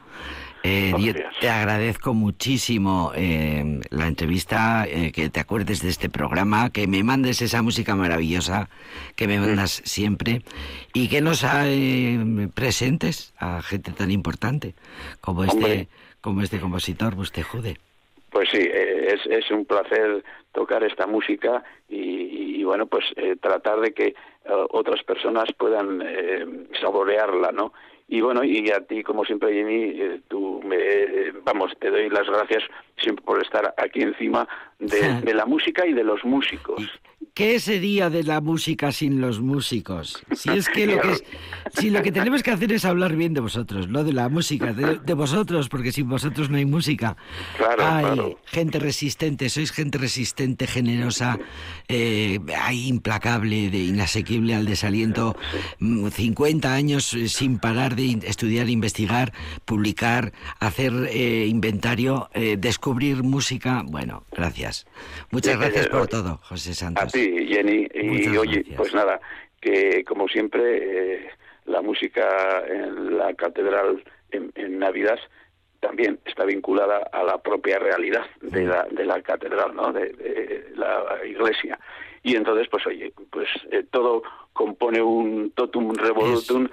te 0.62 1.50
agradezco 1.50 2.14
muchísimo 2.14 3.12
la 3.14 4.06
entrevista, 4.08 4.86
que 5.12 5.30
te 5.30 5.38
acuerdes 5.38 5.80
de 5.82 5.90
este 5.90 6.08
programa, 6.08 6.70
que 6.70 6.88
me 6.88 7.04
mandes 7.04 7.42
esa 7.42 7.62
música 7.62 7.94
maravillosa 7.94 8.68
que 9.14 9.28
me 9.28 9.38
mandas 9.38 9.82
siempre 9.84 10.42
y 10.92 11.06
que 11.06 11.20
nos 11.20 11.44
presentes 12.54 13.34
a 13.38 13.62
gente 13.62 13.92
tan 13.92 14.10
importante 14.10 14.74
como 15.20 15.44
este, 15.44 15.88
como 16.20 16.42
este 16.42 16.58
compositor, 16.58 17.14
Bustejude. 17.14 17.78
Pues 18.36 18.50
sí, 18.50 18.58
eh, 18.60 19.16
es, 19.30 19.50
un 19.50 19.64
placer 19.64 20.22
tocar 20.52 20.84
esta 20.84 21.06
música 21.06 21.64
y, 21.88 22.62
bueno, 22.64 22.84
pues 22.84 23.06
eh, 23.16 23.36
tratar 23.40 23.80
de 23.80 23.94
que 23.94 24.08
eh, 24.08 24.14
otras 24.44 25.02
personas 25.04 25.46
puedan 25.56 26.04
saborearla, 26.78 27.50
¿no? 27.52 27.72
Y 28.08 28.20
bueno, 28.20 28.44
y 28.44 28.70
a 28.70 28.80
ti, 28.80 29.02
como 29.02 29.24
siempre, 29.24 29.54
Jenny, 29.54 30.20
tú 30.28 30.60
me, 30.62 31.30
vamos, 31.44 31.72
te 31.80 31.88
doy 31.88 32.10
las 32.10 32.26
gracias 32.26 32.62
siempre 32.98 33.24
por 33.24 33.42
estar 33.42 33.74
aquí 33.76 34.02
encima 34.02 34.48
de, 34.78 35.20
de 35.20 35.34
la 35.34 35.46
música 35.46 35.86
y 35.86 35.92
de 35.92 36.04
los 36.04 36.24
músicos. 36.24 36.82
¿Qué 37.36 37.60
sería 37.60 38.08
de 38.08 38.22
la 38.22 38.40
música 38.40 38.92
sin 38.92 39.20
los 39.20 39.40
músicos? 39.40 40.24
Si 40.34 40.48
es 40.48 40.70
que 40.70 40.86
lo 40.86 40.98
que, 41.02 41.16
si 41.74 41.90
lo 41.90 42.02
que 42.02 42.10
tenemos 42.10 42.42
que 42.42 42.50
hacer 42.50 42.72
es 42.72 42.86
hablar 42.86 43.14
bien 43.14 43.34
de 43.34 43.40
vosotros, 43.40 43.88
no 43.88 44.04
de 44.04 44.14
la 44.14 44.30
música, 44.30 44.72
de, 44.72 45.14
vosotros, 45.14 45.68
porque 45.68 45.92
sin 45.92 46.08
vosotros 46.08 46.48
no 46.48 46.56
hay 46.56 46.64
música. 46.64 47.18
Claro, 47.58 47.84
hay 47.84 48.36
gente 48.46 48.78
resistente, 48.78 49.50
sois 49.50 49.70
gente 49.70 49.98
resistente, 49.98 50.66
generosa, 50.66 51.38
eh, 51.88 52.40
hay 52.58 52.88
implacable, 52.88 53.68
de 53.68 53.80
inasequible 53.80 54.54
al 54.54 54.64
desaliento, 54.64 55.36
50 55.78 56.68
mm, 56.68 56.72
años 56.72 57.12
eh, 57.12 57.28
sin 57.28 57.58
parar 57.58 57.96
de 57.96 58.18
estudiar, 58.26 58.70
investigar, 58.70 59.34
publicar, 59.66 60.32
hacer 60.58 60.92
eh, 61.10 61.46
inventario, 61.46 62.30
eh, 62.32 62.56
descubrir 62.58 62.85
música. 62.94 63.82
Bueno, 63.84 64.24
gracias. 64.32 64.86
Muchas 65.30 65.58
gracias 65.58 65.88
por 65.88 66.06
todo, 66.06 66.38
José 66.42 66.74
Santos. 66.74 67.12
Jenny. 67.12 67.88
Y 67.94 68.36
oye, 68.36 68.64
pues 68.76 68.94
nada, 68.94 69.20
que 69.60 70.04
como 70.04 70.28
siempre, 70.28 70.60
eh, 71.14 71.28
la 71.66 71.82
música 71.82 72.64
en 72.68 73.18
la 73.18 73.34
catedral 73.34 74.02
en, 74.30 74.78
Navidad 74.78 75.18
también 75.80 76.18
está 76.24 76.44
vinculada 76.44 76.98
a 77.12 77.22
la 77.24 77.38
propia 77.38 77.78
realidad 77.78 78.26
de 78.40 78.64
la, 78.64 78.84
de 78.90 79.04
la 79.04 79.20
catedral, 79.22 79.74
¿no? 79.74 79.92
De, 79.92 80.66
la 80.76 81.24
iglesia. 81.26 81.78
Y 82.22 82.36
entonces, 82.36 82.68
pues 82.70 82.86
oye, 82.86 83.12
pues 83.30 83.48
eh, 83.70 83.84
todo 83.90 84.22
compone 84.52 85.00
un 85.00 85.50
totum 85.52 85.94
revolutum 85.94 86.68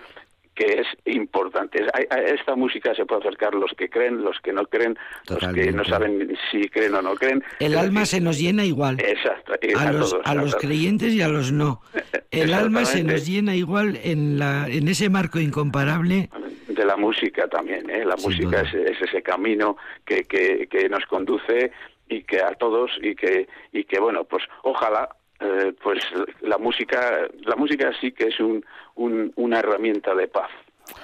que 0.56 0.82
es 0.82 0.88
importante. 1.06 1.86
A 2.10 2.16
esta 2.18 2.56
música 2.56 2.94
se 2.96 3.06
puede 3.06 3.22
acercar 3.22 3.54
los 3.56 3.72
que 3.74 3.90
creen, 3.90 4.24
los 4.24 4.40
que 4.40 4.54
no 4.54 4.66
creen, 4.66 4.98
los 5.30 5.54
que 5.54 5.72
no 5.72 5.84
saben 5.84 6.36
si 6.52 6.70
creen 6.70 6.96
o 6.96 7.02
no 7.02 7.16
creen. 7.16 7.44
El 7.60 7.78
alma 7.78 8.06
se 8.06 8.22
nos 8.22 8.40
llena 8.40 8.64
igual. 8.66 9.00
Exacto. 9.00 9.54
A, 9.78 9.92
los, 9.92 10.16
a 10.24 10.36
los 10.36 10.56
creyentes 10.56 11.14
y 11.14 11.22
a 11.22 11.28
los 11.28 11.52
no. 11.52 11.82
El 12.32 12.54
alma 12.54 12.86
se 12.86 13.04
nos 13.04 13.28
llena 13.28 13.56
igual 13.56 14.00
en, 14.04 14.40
la, 14.40 14.68
en 14.68 14.88
ese 14.88 15.10
marco 15.10 15.40
incomparable. 15.40 16.30
De 16.68 16.86
la 16.86 16.98
música 16.98 17.48
también, 17.48 17.88
¿eh? 17.90 18.04
La 18.04 18.16
música 18.16 18.62
es, 18.62 18.74
ese 18.74 19.22
camino 19.22 19.78
que, 20.06 20.24
que, 20.24 20.68
que 20.68 20.90
nos 20.90 21.06
conduce 21.06 21.72
y 22.10 22.24
que 22.24 22.42
a 22.42 22.54
todos 22.56 22.92
y 23.02 23.16
que 23.16 23.48
y 23.72 23.86
que 23.86 24.00
bueno 24.00 24.24
pues 24.26 24.44
ojalá 24.64 25.10
eh, 25.44 25.74
pues 25.82 26.04
la 26.42 26.58
música 26.58 27.28
la 27.46 27.56
música 27.56 27.92
sí 28.00 28.12
que 28.12 28.28
es 28.28 28.40
un, 28.40 28.64
una 28.96 29.60
herramienta 29.60 30.16
de 30.16 30.28
paz. 30.28 30.50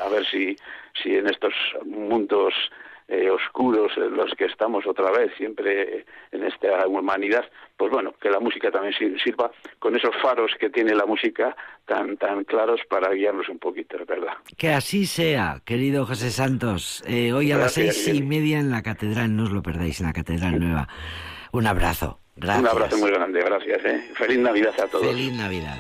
A 0.03 0.09
ver 0.09 0.25
si 0.25 0.55
si 1.01 1.15
en 1.15 1.27
estos 1.27 1.53
mundos 1.85 2.53
eh, 3.07 3.29
oscuros 3.29 3.91
en 3.97 4.15
los 4.15 4.31
que 4.35 4.45
estamos 4.45 4.85
otra 4.85 5.11
vez 5.11 5.31
siempre 5.35 6.05
en 6.31 6.43
esta 6.43 6.87
humanidad 6.87 7.43
pues 7.75 7.91
bueno 7.91 8.13
que 8.21 8.29
la 8.29 8.39
música 8.39 8.69
también 8.69 8.93
sirva 9.23 9.51
con 9.79 9.95
esos 9.95 10.15
faros 10.21 10.51
que 10.59 10.69
tiene 10.69 10.93
la 10.93 11.05
música 11.05 11.55
tan 11.85 12.17
tan 12.17 12.43
claros 12.43 12.81
para 12.89 13.11
guiarnos 13.13 13.49
un 13.49 13.59
poquito 13.59 13.97
verdad. 14.05 14.33
Que 14.57 14.69
así 14.69 15.05
sea 15.05 15.61
querido 15.65 16.05
José 16.05 16.29
Santos. 16.29 17.03
Eh, 17.07 17.33
hoy 17.33 17.51
a 17.51 17.57
las 17.57 17.73
seis 17.73 18.07
y 18.07 18.21
media 18.21 18.59
en 18.59 18.69
la 18.69 18.83
catedral 18.83 19.35
no 19.35 19.43
os 19.43 19.51
lo 19.51 19.61
perdáis 19.63 19.99
en 19.99 20.07
la 20.07 20.13
catedral 20.13 20.59
nueva. 20.59 20.87
Un 21.51 21.65
abrazo 21.65 22.19
un 22.41 22.67
abrazo 22.67 22.97
muy 22.97 23.11
grande, 23.11 23.41
gracias. 23.41 23.85
¿eh? 23.85 24.09
Feliz 24.13 24.39
Navidad 24.39 24.73
a 24.79 24.87
todos. 24.87 25.05
Feliz 25.05 25.33
Navidad. 25.33 25.77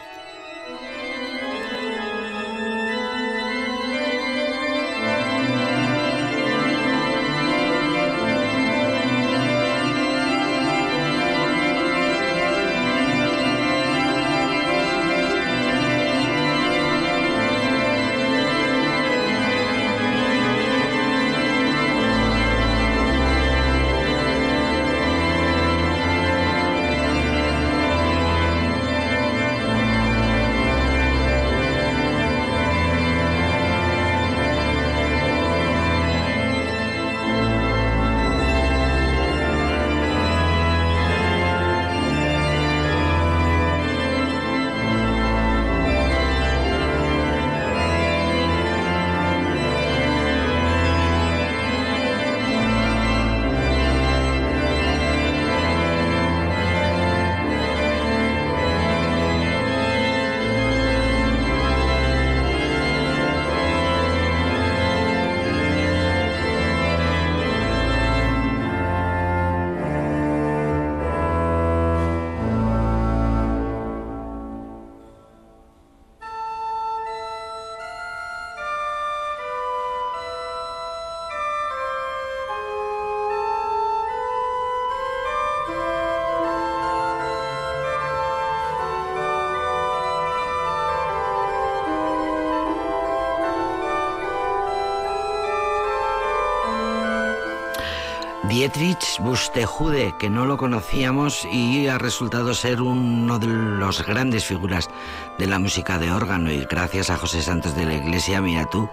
Dietrich 98.59 99.19
Bustejude, 99.21 100.13
que 100.19 100.29
no 100.29 100.45
lo 100.45 100.57
conocíamos 100.57 101.47
y 101.49 101.87
ha 101.87 101.97
resultado 101.97 102.53
ser 102.53 102.81
uno 102.81 103.39
de 103.39 103.47
los 103.47 104.05
grandes 104.05 104.43
figuras 104.43 104.89
de 105.37 105.47
la 105.47 105.59
música 105.59 105.97
de 105.97 106.11
órgano. 106.11 106.51
Y 106.51 106.65
gracias 106.69 107.09
a 107.09 107.15
José 107.15 107.41
Santos 107.41 107.73
de 107.73 107.85
la 107.85 107.93
Iglesia, 107.93 108.41
mira 108.41 108.69
tú, 108.69 108.89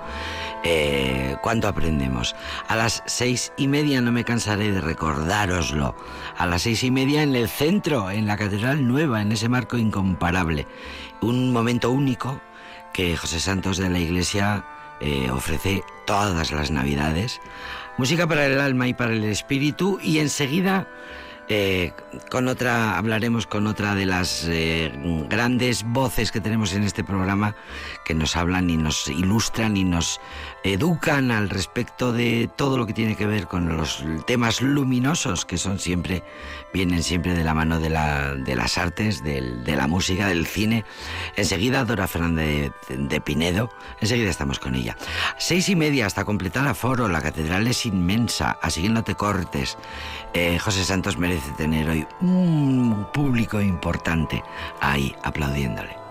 eh, 0.62 1.34
cuánto 1.42 1.66
aprendemos. 1.66 2.36
A 2.68 2.76
las 2.76 3.02
seis 3.06 3.52
y 3.56 3.66
media, 3.66 4.00
no 4.00 4.12
me 4.12 4.22
cansaré 4.22 4.70
de 4.70 4.80
recordároslo, 4.80 5.96
a 6.38 6.46
las 6.46 6.62
seis 6.62 6.84
y 6.84 6.92
media 6.92 7.24
en 7.24 7.34
el 7.34 7.48
centro, 7.48 8.12
en 8.12 8.28
la 8.28 8.36
Catedral 8.36 8.86
Nueva, 8.86 9.20
en 9.20 9.32
ese 9.32 9.48
marco 9.48 9.76
incomparable. 9.76 10.68
Un 11.20 11.52
momento 11.52 11.90
único 11.90 12.40
que 12.92 13.16
José 13.16 13.40
Santos 13.40 13.78
de 13.78 13.90
la 13.90 13.98
Iglesia 13.98 14.64
eh, 15.00 15.28
ofrece 15.32 15.82
todas 16.06 16.52
las 16.52 16.70
Navidades 16.70 17.40
Música 17.98 18.26
para 18.26 18.44
el 18.44 18.60
alma 18.60 18.88
y 18.88 18.94
para 18.94 19.14
el 19.14 19.24
espíritu 19.24 19.98
y 20.02 20.18
enseguida 20.18 20.86
eh, 21.48 21.92
con 22.30 22.48
otra 22.48 22.98
hablaremos 22.98 23.46
con 23.46 23.66
otra 23.66 23.94
de 23.94 24.04
las 24.04 24.46
eh, 24.48 24.92
grandes 25.30 25.82
voces 25.84 26.32
que 26.32 26.40
tenemos 26.40 26.74
en 26.74 26.82
este 26.82 27.04
programa 27.04 27.54
que 28.04 28.14
nos 28.14 28.36
hablan 28.36 28.68
y 28.68 28.76
nos 28.76 29.08
ilustran 29.08 29.76
y 29.76 29.84
nos 29.84 30.20
educan 30.72 31.30
al 31.30 31.48
respecto 31.48 32.12
de 32.12 32.48
todo 32.54 32.78
lo 32.78 32.86
que 32.86 32.92
tiene 32.92 33.16
que 33.16 33.26
ver 33.26 33.46
con 33.46 33.76
los 33.76 34.04
temas 34.26 34.62
luminosos 34.62 35.44
que 35.44 35.58
son 35.58 35.78
siempre 35.78 36.22
vienen 36.72 37.02
siempre 37.02 37.34
de 37.34 37.44
la 37.44 37.54
mano 37.54 37.80
de, 37.80 37.90
la, 37.90 38.34
de 38.34 38.54
las 38.54 38.76
artes, 38.76 39.22
de 39.22 39.76
la 39.76 39.86
música, 39.86 40.28
del 40.28 40.46
cine. 40.46 40.84
Enseguida 41.36 41.84
Dora 41.84 42.06
Fernández 42.06 42.72
de, 42.88 43.20
Pinedo, 43.20 43.70
enseguida 44.00 44.28
estamos 44.28 44.58
con 44.58 44.74
ella. 44.74 44.96
Seis 45.38 45.68
y 45.68 45.76
media 45.76 46.06
hasta 46.06 46.24
completar 46.24 46.66
aforo, 46.68 47.08
la 47.08 47.22
catedral 47.22 47.66
es 47.66 47.86
inmensa, 47.86 48.58
así 48.60 48.82
que 48.82 48.88
no 48.90 49.04
te 49.04 49.14
cortes. 49.14 49.78
Eh, 50.34 50.58
José 50.58 50.84
Santos 50.84 51.16
merece 51.16 51.50
tener 51.52 51.88
hoy 51.88 52.06
un 52.20 53.08
público 53.12 53.60
importante 53.60 54.42
ahí 54.80 55.14
aplaudiéndole. 55.22 56.05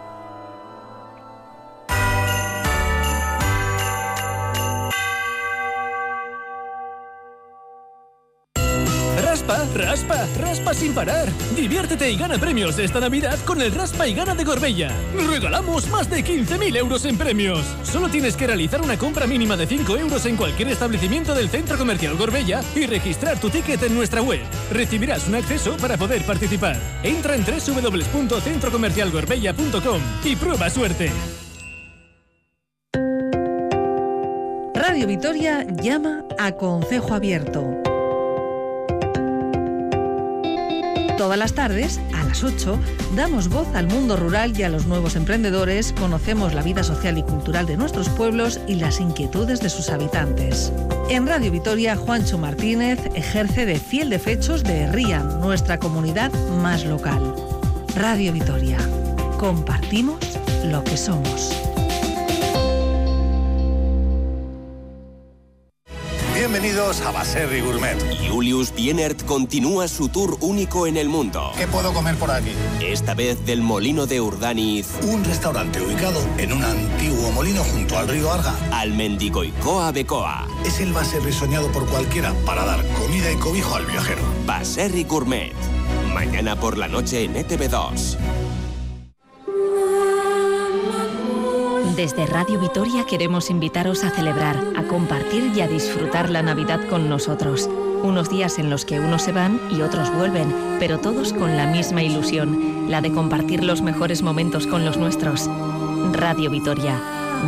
Raspa, 10.08 10.28
raspa, 10.40 10.74
sin 10.74 10.94
parar. 10.94 11.30
Diviértete 11.56 12.12
y 12.12 12.18
gana 12.18 12.38
premios 12.38 12.78
esta 12.78 13.00
Navidad 13.00 13.40
con 13.44 13.60
el 13.62 13.74
Raspa 13.74 14.08
y 14.08 14.14
Gana 14.14 14.36
de 14.36 14.44
Gorbella. 14.44 14.92
Regalamos 15.28 15.90
más 15.90 16.08
de 16.10 16.24
15.000 16.24 16.78
euros 16.78 17.06
en 17.06 17.18
premios. 17.18 17.66
Solo 17.84 18.08
tienes 18.10 18.36
que 18.36 18.46
realizar 18.46 18.82
una 18.82 19.00
compra 19.00 19.26
mínima 19.26 19.58
de 19.58 19.66
5 19.66 19.98
euros 19.98 20.28
en 20.28 20.36
cualquier 20.36 20.68
establecimiento 20.70 21.34
del 21.34 21.50
Centro 21.50 21.76
Comercial 21.78 22.16
Gorbella 22.18 22.62
y 22.76 22.86
registrar 22.86 23.40
tu 23.40 23.50
ticket 23.50 23.82
en 23.82 23.96
nuestra 23.96 24.22
web. 24.22 24.42
Recibirás 24.72 25.28
un 25.28 25.34
acceso 25.36 25.76
para 25.78 25.98
poder 25.98 26.22
participar. 26.24 26.78
Entra 27.02 27.36
en 27.36 27.44
www.centrocomercialgorbella.com 27.44 30.02
y 30.24 30.36
prueba 30.36 30.70
suerte. 30.70 31.12
Radio 34.76 35.08
Vitoria 35.08 35.66
llama 35.82 36.24
a 36.38 36.52
Concejo 36.52 37.16
Abierto. 37.16 37.85
Todas 41.18 41.38
las 41.38 41.54
tardes, 41.54 42.02
a 42.14 42.24
las 42.26 42.44
8, 42.44 42.78
damos 43.16 43.48
voz 43.48 43.68
al 43.74 43.88
mundo 43.88 44.18
rural 44.18 44.58
y 44.60 44.64
a 44.64 44.70
los 44.70 44.86
nuevos 44.86 45.16
emprendedores, 45.16 45.94
conocemos 45.94 46.54
la 46.54 46.62
vida 46.62 46.84
social 46.84 47.18
y 47.18 47.24
cultural 47.24 47.66
de 47.66 47.78
nuestros 47.78 48.10
pueblos 48.10 48.60
y 48.68 48.76
las 48.76 49.00
inquietudes 49.00 49.62
de 49.62 49.70
sus 49.70 49.90
habitantes. 49.90 50.74
En 51.10 51.26
Radio 51.26 51.52
Vitoria, 51.52 51.96
Juancho 51.96 52.38
Martínez 52.38 53.00
ejerce 53.16 53.66
de 53.66 53.80
fiel 53.80 54.10
de 54.10 54.20
fechos 54.20 54.64
de 54.64 54.92
RIAN, 54.92 55.40
nuestra 55.40 55.80
comunidad 55.80 56.34
más 56.62 56.84
local. 56.84 57.34
Radio 57.96 58.34
Vitoria. 58.34 58.78
Compartimos 59.40 60.20
lo 60.66 60.84
que 60.84 60.98
somos. 60.98 61.75
Bienvenidos 66.56 67.02
a 67.02 67.12
Baserri 67.12 67.60
Gourmet. 67.60 67.98
Julius 68.32 68.74
Bienert 68.74 69.26
continúa 69.26 69.90
su 69.90 70.08
tour 70.08 70.38
único 70.40 70.88
en 70.88 70.96
el 70.96 71.10
mundo. 71.10 71.52
¿Qué 71.58 71.68
puedo 71.68 71.92
comer 71.94 72.16
por 72.16 72.32
aquí? 72.32 72.52
Esta 72.80 73.14
vez 73.14 73.46
del 73.46 73.62
Molino 73.62 74.06
de 74.06 74.22
Urdaniz. 74.22 74.88
Un 75.04 75.26
restaurante 75.26 75.82
ubicado 75.82 76.18
en 76.38 76.54
un 76.54 76.64
antiguo 76.64 77.30
molino 77.34 77.62
junto 77.62 77.98
al 77.98 78.08
río 78.08 78.32
Arga. 78.32 78.56
Al 78.72 78.94
Mendigoicoa 78.94 79.92
Becoa. 79.92 80.48
Es 80.66 80.80
el 80.80 80.94
Baserri 80.94 81.34
soñado 81.34 81.70
por 81.74 81.86
cualquiera 81.88 82.34
para 82.46 82.64
dar 82.64 82.86
comida 82.94 83.30
y 83.30 83.36
cobijo 83.36 83.76
al 83.76 83.86
viajero. 83.86 84.22
Baserri 84.46 85.04
Gourmet. 85.04 85.52
Mañana 86.14 86.58
por 86.58 86.78
la 86.78 86.88
noche 86.88 87.26
en 87.26 87.36
ETV2. 87.36 88.45
Desde 91.96 92.26
Radio 92.26 92.60
Vitoria 92.60 93.06
queremos 93.06 93.50
invitaros 93.50 94.04
a 94.04 94.10
celebrar, 94.10 94.62
a 94.76 94.84
compartir 94.84 95.54
y 95.56 95.62
a 95.62 95.68
disfrutar 95.68 96.30
la 96.30 96.42
Navidad 96.42 96.82
con 96.90 97.08
nosotros. 97.08 97.70
Unos 98.04 98.30
días 98.30 98.60
en 98.60 98.70
los 98.70 98.84
que 98.84 99.00
unos 99.00 99.22
se 99.22 99.32
van 99.32 99.62
y 99.72 99.82
otros 99.82 100.14
vuelven, 100.14 100.54
pero 100.78 101.00
todos 101.00 101.32
con 101.32 101.56
la 101.56 101.68
misma 101.68 102.04
ilusión, 102.04 102.90
la 102.90 103.00
de 103.00 103.14
compartir 103.14 103.64
los 103.64 103.82
mejores 103.82 104.24
momentos 104.24 104.68
con 104.68 104.84
los 104.84 104.98
nuestros. 104.98 105.50
Radio 106.12 106.50
Vitoria, 106.50 107.00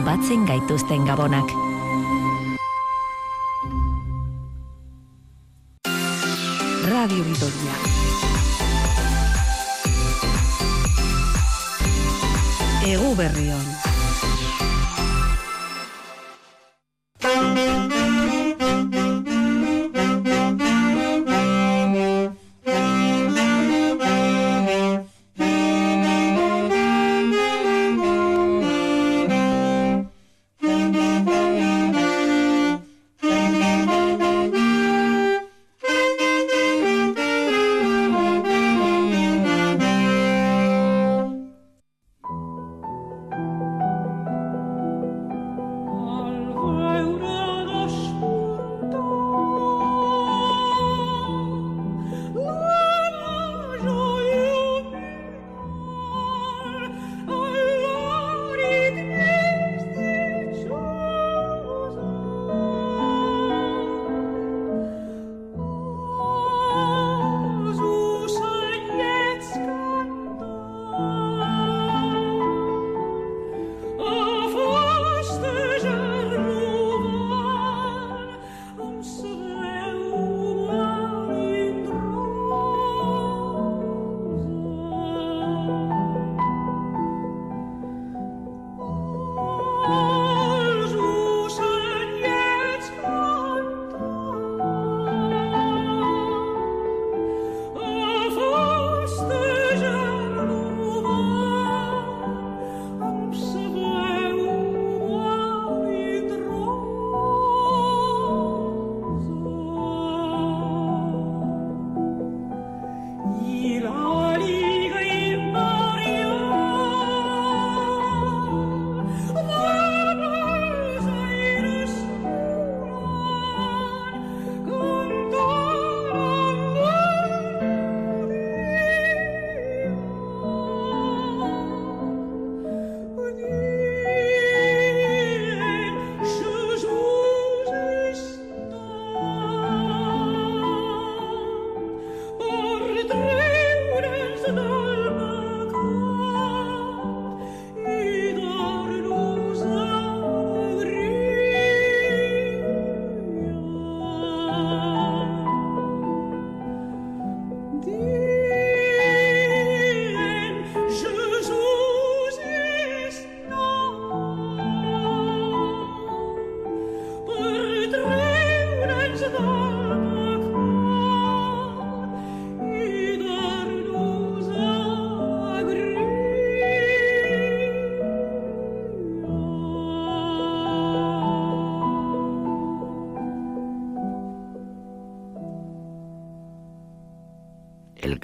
batzen 0.06 0.46
gaituzten 0.46 1.04
gabonak. 1.04 1.46
Radio 6.88 7.24
Vitoria. 7.26 7.74
Egu 12.86 13.14
Berrión. 13.14 13.77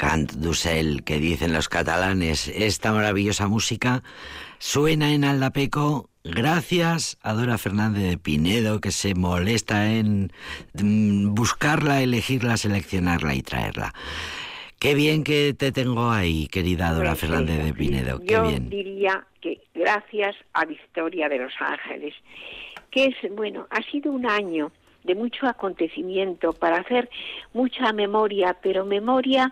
Cant 0.03 0.27
d'ocell 0.43 1.03
que 1.07 1.17
dicen 1.17 1.53
los 1.53 1.69
catalanes, 1.69 2.49
esta 2.49 2.91
maravillosa 2.91 3.47
música 3.47 4.03
suena 4.59 5.13
en 5.13 5.23
Aldapeco 5.23 6.09
gracias 6.25 7.17
a 7.21 7.31
Dora 7.33 7.57
Fernández 7.57 8.03
de 8.09 8.17
Pinedo 8.17 8.81
que 8.81 8.91
se 8.91 9.15
molesta 9.15 9.93
en 9.93 10.31
mm, 10.73 11.33
buscarla, 11.33 12.01
elegirla, 12.01 12.57
seleccionarla 12.57 13.33
y 13.33 13.43
traerla. 13.43 13.93
Qué 14.77 14.93
bien 14.93 15.23
que 15.23 15.53
te 15.53 15.71
tengo 15.71 16.11
ahí, 16.11 16.47
querida 16.47 16.91
Dora 16.91 17.11
Pues, 17.11 17.21
Fernández 17.21 17.63
de. 17.63 17.73
Pinedo. 17.73 18.19
Qué 18.19 18.33
Yo 18.33 18.43
bien. 18.43 18.69
diría 18.69 19.25
que 19.39 19.61
gracias 19.73 20.35
a 20.51 20.65
Victoria 20.65 21.29
de 21.29 21.37
los 21.37 21.53
Ángeles, 21.61 22.13
que 22.91 23.05
es, 23.05 23.15
bueno, 23.33 23.67
ha 23.69 23.81
sido 23.89 24.11
un 24.11 24.29
año 24.29 24.69
de 25.03 25.15
mucho 25.15 25.47
acontecimiento 25.47 26.53
para 26.53 26.77
hacer 26.77 27.09
mucha 27.53 27.91
memoria, 27.93 28.57
pero 28.61 28.85
memoria, 28.85 29.51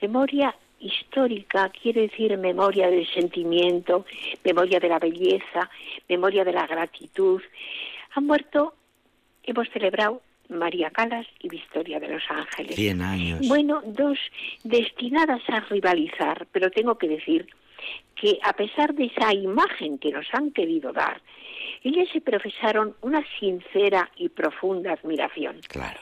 memoria 0.00 0.54
histórica, 0.80 1.70
quiere 1.70 2.02
decir 2.02 2.36
memoria 2.38 2.88
del 2.90 3.06
sentimiento, 3.08 4.04
memoria 4.44 4.80
de 4.80 4.88
la 4.88 4.98
belleza, 4.98 5.70
memoria 6.08 6.44
de 6.44 6.52
la 6.52 6.66
gratitud. 6.66 7.40
Han 8.14 8.26
muerto, 8.26 8.74
hemos 9.44 9.68
celebrado 9.70 10.22
María 10.48 10.90
Calas 10.90 11.26
y 11.40 11.48
Victoria 11.48 11.98
de 12.00 12.08
los 12.08 12.22
Ángeles. 12.28 12.74
Cien 12.74 13.00
años. 13.00 13.46
Bueno, 13.48 13.82
dos 13.86 14.18
destinadas 14.64 15.40
a 15.48 15.60
rivalizar, 15.60 16.46
pero 16.52 16.70
tengo 16.70 16.96
que 16.98 17.08
decir 17.08 17.46
que 18.14 18.38
a 18.42 18.52
pesar 18.52 18.94
de 18.94 19.06
esa 19.06 19.32
imagen 19.32 19.98
que 19.98 20.12
nos 20.12 20.26
han 20.32 20.50
querido 20.50 20.92
dar, 20.92 21.20
ellas 21.84 22.08
se 22.12 22.20
profesaron 22.20 22.94
una 23.00 23.24
sincera 23.38 24.10
y 24.16 24.28
profunda 24.28 24.92
admiración, 24.92 25.60
Claro. 25.68 25.98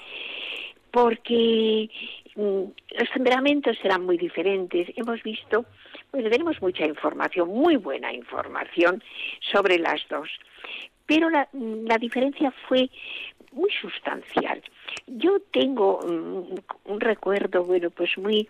porque 0.91 1.89
mm, 2.37 2.62
los 2.99 3.11
temperamentos 3.14 3.76
eran 3.83 4.05
muy 4.05 4.16
diferentes. 4.18 4.89
Hemos 4.97 5.22
visto, 5.22 5.64
bueno, 6.12 6.28
tenemos 6.31 6.61
mucha 6.61 6.85
información, 6.87 7.49
muy 7.49 7.76
buena 7.76 8.12
información 8.12 9.03
sobre 9.41 9.78
las 9.78 10.01
dos, 10.09 10.28
pero 11.07 11.31
la, 11.31 11.49
mm, 11.53 11.87
la 11.87 11.99
diferencia 11.99 12.53
fue 12.68 12.91
muy 13.53 13.70
sustancial. 13.81 14.62
Yo 15.07 15.41
tengo 15.53 16.01
mm, 16.07 16.91
un 16.93 17.01
recuerdo, 17.01 17.64
bueno, 17.64 17.91
pues 17.91 18.16
muy 18.18 18.49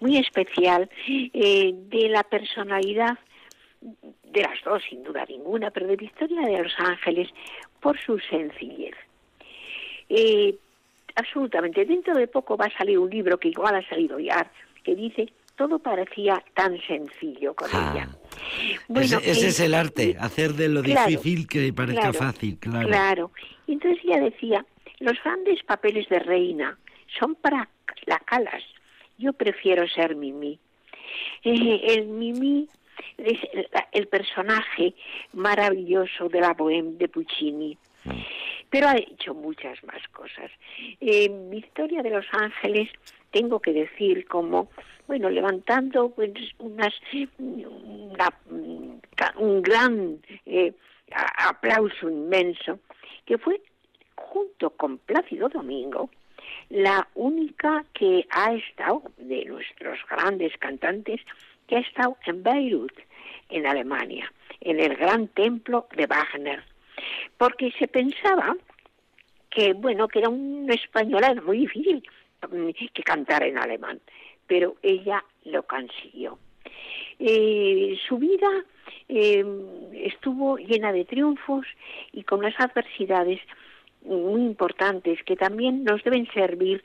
muy 0.00 0.16
especial 0.16 0.88
eh, 1.08 1.72
de 1.74 2.08
la 2.08 2.22
personalidad 2.22 3.18
de 3.80 4.42
las 4.42 4.62
dos, 4.64 4.82
sin 4.88 5.02
duda 5.02 5.24
ninguna, 5.28 5.70
pero 5.70 5.86
de 5.86 5.96
Victoria 5.96 6.42
de 6.42 6.62
los 6.62 6.72
Ángeles 6.78 7.28
por 7.80 7.98
su 7.98 8.18
sencillez. 8.18 8.94
Eh, 10.08 10.54
absolutamente. 11.14 11.84
Dentro 11.84 12.14
de 12.14 12.26
poco 12.26 12.56
va 12.56 12.66
a 12.66 12.78
salir 12.78 12.98
un 12.98 13.10
libro 13.10 13.38
que 13.38 13.48
igual 13.48 13.74
ha 13.74 13.88
salido 13.88 14.18
ya, 14.18 14.50
que 14.82 14.94
dice 14.94 15.32
todo 15.56 15.80
parecía 15.80 16.40
tan 16.54 16.80
sencillo 16.86 17.52
con 17.54 17.68
Ah. 17.72 17.92
ella. 17.92 18.08
ese, 19.00 19.16
ese 19.28 19.46
eh, 19.46 19.48
es 19.48 19.60
el 19.60 19.74
arte, 19.74 20.16
hacer 20.20 20.52
de 20.52 20.68
lo 20.68 20.82
claro, 20.84 21.08
difícil 21.10 21.48
que 21.48 21.72
parezca 21.72 22.12
claro, 22.12 22.14
fácil, 22.18 22.58
claro. 22.58 22.86
Claro. 22.88 23.30
Entonces 23.66 23.98
ella 24.04 24.20
decía, 24.20 24.64
los 25.00 25.20
grandes 25.24 25.62
papeles 25.64 26.08
de 26.08 26.20
reina 26.20 26.78
son 27.18 27.34
para 27.34 27.68
la 28.06 28.20
calas. 28.20 28.62
Yo 29.18 29.32
prefiero 29.32 29.88
ser 29.88 30.14
Mimi. 30.14 30.60
Eh, 31.42 31.80
el 31.88 32.06
Mimi 32.06 32.68
es 33.18 33.38
el, 33.52 33.68
el 33.92 34.06
personaje 34.08 34.94
maravilloso 35.32 36.28
de 36.28 36.40
la 36.40 36.54
Bohème 36.54 36.96
de 36.98 37.08
Puccini. 37.08 37.76
Pero 38.70 38.88
ha 38.88 38.96
hecho 38.96 39.34
muchas 39.34 39.82
más 39.84 40.06
cosas. 40.08 40.50
Eh, 41.00 41.28
Victoria 41.50 42.02
de 42.02 42.10
los 42.10 42.26
Ángeles, 42.32 42.88
tengo 43.30 43.60
que 43.60 43.72
decir, 43.72 44.26
como, 44.26 44.70
bueno, 45.06 45.28
levantando 45.30 46.10
pues, 46.10 46.32
unas, 46.58 46.94
una- 47.38 48.34
un 49.36 49.62
gran 49.62 50.18
eh, 50.46 50.72
aplauso 51.46 52.08
inmenso, 52.08 52.78
que 53.24 53.38
fue 53.38 53.60
junto 54.14 54.70
con 54.70 54.98
Plácido 54.98 55.48
Domingo, 55.48 56.10
la 56.70 57.08
única 57.14 57.84
que 57.94 58.26
ha 58.30 58.54
estado, 58.54 59.02
de 59.16 59.44
nuestros 59.46 59.98
grandes 60.10 60.56
cantantes, 60.58 61.20
que 61.68 61.76
ha 61.76 61.80
estado 61.80 62.16
en 62.26 62.42
Beirut, 62.42 62.92
en 63.50 63.66
Alemania, 63.66 64.32
en 64.60 64.80
el 64.80 64.96
gran 64.96 65.28
templo 65.28 65.86
de 65.96 66.06
Wagner. 66.06 66.64
Porque 67.36 67.70
se 67.78 67.86
pensaba 67.86 68.56
que, 69.50 69.74
bueno, 69.74 70.08
que 70.08 70.18
era 70.18 70.28
un 70.28 70.68
español, 70.70 71.22
era 71.22 71.40
muy 71.40 71.58
difícil 71.58 72.02
mm, 72.50 72.70
que 72.92 73.02
cantara 73.02 73.46
en 73.46 73.58
alemán, 73.58 74.00
pero 74.46 74.76
ella 74.82 75.22
lo 75.44 75.62
consiguió. 75.62 76.38
Eh, 77.18 77.98
su 78.06 78.18
vida 78.18 78.64
eh, 79.08 79.44
estuvo 79.94 80.56
llena 80.56 80.92
de 80.92 81.04
triunfos 81.04 81.66
y 82.12 82.22
con 82.22 82.42
las 82.42 82.58
adversidades 82.58 83.40
muy 84.02 84.42
importantes 84.42 85.22
que 85.24 85.36
también 85.36 85.84
nos 85.84 86.02
deben 86.04 86.26
servir 86.32 86.82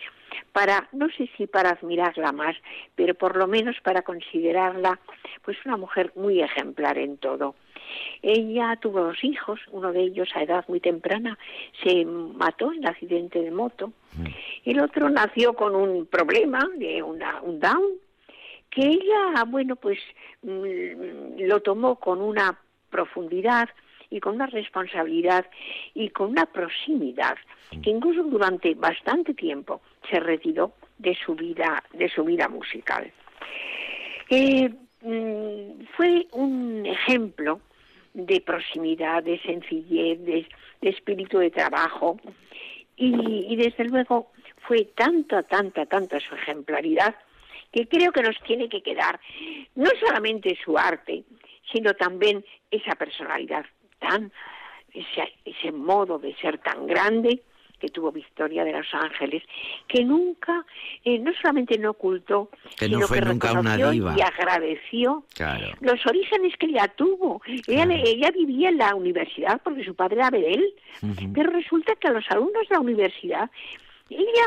para, 0.51 0.87
no 0.91 1.09
sé 1.09 1.29
si 1.37 1.47
para 1.47 1.71
admirarla 1.71 2.31
más, 2.31 2.55
pero 2.95 3.15
por 3.15 3.35
lo 3.35 3.47
menos 3.47 3.75
para 3.81 4.01
considerarla 4.01 4.99
pues 5.43 5.57
una 5.65 5.77
mujer 5.77 6.11
muy 6.15 6.41
ejemplar 6.41 6.97
en 6.97 7.17
todo. 7.17 7.55
Ella 8.21 8.77
tuvo 8.81 9.01
dos 9.01 9.23
hijos, 9.23 9.59
uno 9.71 9.91
de 9.91 10.01
ellos 10.01 10.29
a 10.35 10.43
edad 10.43 10.65
muy 10.67 10.79
temprana 10.79 11.37
se 11.83 12.05
mató 12.05 12.71
en 12.71 12.87
accidente 12.87 13.41
de 13.41 13.51
moto, 13.51 13.91
el 14.65 14.79
otro 14.79 15.09
nació 15.09 15.53
con 15.53 15.75
un 15.75 16.05
problema 16.05 16.59
de 16.77 17.03
una, 17.03 17.41
un 17.41 17.59
Down, 17.59 17.99
que 18.69 18.81
ella, 18.81 19.43
bueno, 19.47 19.75
pues 19.75 19.99
mm, 20.41 21.41
lo 21.41 21.61
tomó 21.61 21.97
con 21.97 22.21
una 22.21 22.57
profundidad 22.89 23.69
y 24.09 24.19
con 24.19 24.35
una 24.35 24.47
responsabilidad 24.47 25.45
y 25.93 26.09
con 26.09 26.29
una 26.29 26.45
proximidad 26.45 27.35
que 27.81 27.89
incluso 27.89 28.23
durante 28.23 28.75
bastante 28.75 29.33
tiempo 29.33 29.81
se 30.09 30.19
retiró 30.19 30.73
de 30.97 31.15
su 31.15 31.35
vida 31.35 31.83
de 31.93 32.09
su 32.09 32.23
vida 32.23 32.47
musical. 32.47 33.11
Eh, 34.29 34.69
mm, 35.01 35.85
fue 35.95 36.27
un 36.31 36.85
ejemplo 36.85 37.61
de 38.13 38.41
proximidad, 38.41 39.23
de 39.23 39.39
sencillez, 39.41 40.23
de, 40.23 40.47
espíritu 40.81 41.39
de 41.39 41.49
trabajo 41.49 42.19
y, 42.95 43.55
desde 43.55 43.85
luego 43.85 44.31
fue 44.67 44.85
tanta, 44.95 45.43
tanta, 45.43 45.85
tanta 45.85 46.19
su 46.19 46.35
ejemplaridad 46.35 47.15
que 47.71 47.87
creo 47.87 48.11
que 48.11 48.21
nos 48.21 48.37
tiene 48.41 48.69
que 48.69 48.83
quedar 48.83 49.19
no 49.75 49.89
solamente 49.99 50.57
su 50.63 50.77
arte, 50.77 51.23
sino 51.71 51.93
también 51.93 52.43
esa 52.69 52.95
personalidad 52.95 53.65
tan, 53.99 54.31
ese 54.93 55.71
modo 55.71 56.19
de 56.19 56.35
ser 56.35 56.59
tan 56.59 56.85
grande 56.85 57.41
que 57.83 57.89
tuvo 57.89 58.13
Victoria 58.13 58.63
de 58.63 58.71
los 58.71 58.87
Ángeles, 58.93 59.43
que 59.89 60.05
nunca, 60.05 60.65
eh, 61.03 61.19
no 61.19 61.33
solamente 61.41 61.77
no 61.77 61.89
ocultó, 61.91 62.49
Que 62.79 62.87
no 62.87 62.95
sino 62.99 63.07
fue 63.09 63.19
que 63.19 63.25
nunca 63.25 63.51
una 63.59 63.75
diva. 63.75 64.15
y 64.17 64.21
agradeció 64.21 65.25
Claro. 65.35 65.67
los 65.81 65.99
orígenes 66.07 66.55
que 66.57 66.67
ella 66.67 66.87
tuvo. 66.95 67.41
Ella, 67.67 67.83
ella 67.93 68.31
vivía 68.31 68.69
en 68.69 68.77
la 68.77 68.95
universidad 68.95 69.59
porque 69.61 69.83
su 69.83 69.95
padre 69.95 70.15
era 70.21 70.31
Ujú. 71.01 71.33
pero 71.33 71.49
resulta 71.51 71.93
que 71.95 72.07
a 72.07 72.11
los 72.11 72.23
alumnos 72.29 72.69
de 72.69 72.73
la 72.75 72.79
universidad, 72.79 73.51
ella, 74.09 74.45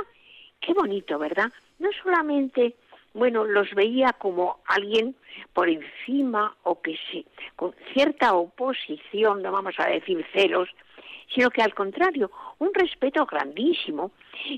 qué 0.60 0.72
bonito, 0.72 1.18
¿verdad? 1.18 1.52
No 1.78 1.90
solamente, 2.02 2.74
bueno, 3.16 3.44
los 3.44 3.74
veía 3.74 4.12
como 4.12 4.58
alguien 4.66 5.16
por 5.52 5.68
encima 5.68 6.54
o 6.62 6.80
que 6.80 6.96
sí, 7.10 7.26
con 7.56 7.74
cierta 7.92 8.34
oposición, 8.34 9.42
no 9.42 9.50
vamos 9.52 9.74
a 9.78 9.88
decir 9.88 10.24
celos, 10.32 10.68
sino 11.34 11.50
que 11.50 11.62
al 11.62 11.74
contrario, 11.74 12.30
un 12.58 12.72
respeto 12.74 13.24
grandísimo 13.26 14.12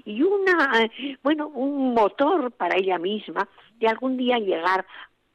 y 0.04 0.22
una, 0.22 0.82
eh, 0.82 1.16
bueno, 1.22 1.48
un 1.48 1.94
motor 1.94 2.50
para 2.52 2.76
ella 2.76 2.98
misma 2.98 3.48
de 3.78 3.88
algún 3.88 4.16
día 4.16 4.38
llegar 4.38 4.84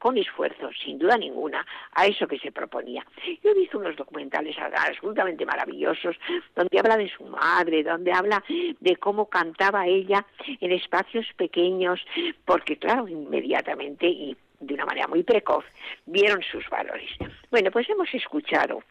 con 0.04 0.18
esfuerzo, 0.18 0.68
sin 0.84 0.98
duda 0.98 1.16
ninguna, 1.16 1.66
a 1.92 2.04
eso 2.04 2.28
que 2.28 2.38
se 2.38 2.52
proponía. 2.52 3.02
Yo 3.42 3.52
he 3.52 3.54
visto 3.54 3.78
unos 3.78 3.96
documentales 3.96 4.54
absolutamente 4.58 5.46
maravillosos, 5.46 6.14
donde 6.54 6.78
habla 6.78 6.98
de 6.98 7.08
su 7.08 7.24
madre, 7.24 7.82
donde 7.82 8.12
habla 8.12 8.44
de 8.80 8.96
cómo 8.96 9.30
cantaba 9.30 9.86
ella 9.86 10.26
en 10.60 10.72
espacios 10.72 11.24
pequeños, 11.38 12.04
porque 12.44 12.76
claro, 12.76 13.08
inmediatamente 13.08 14.06
y 14.06 14.36
de 14.60 14.74
una 14.74 14.84
manera 14.84 15.08
muy 15.08 15.22
precoz, 15.22 15.64
vieron 16.04 16.42
sus 16.42 16.68
valores. 16.68 17.08
Bueno, 17.50 17.70
pues 17.70 17.88
hemos 17.88 18.12
escuchado 18.12 18.82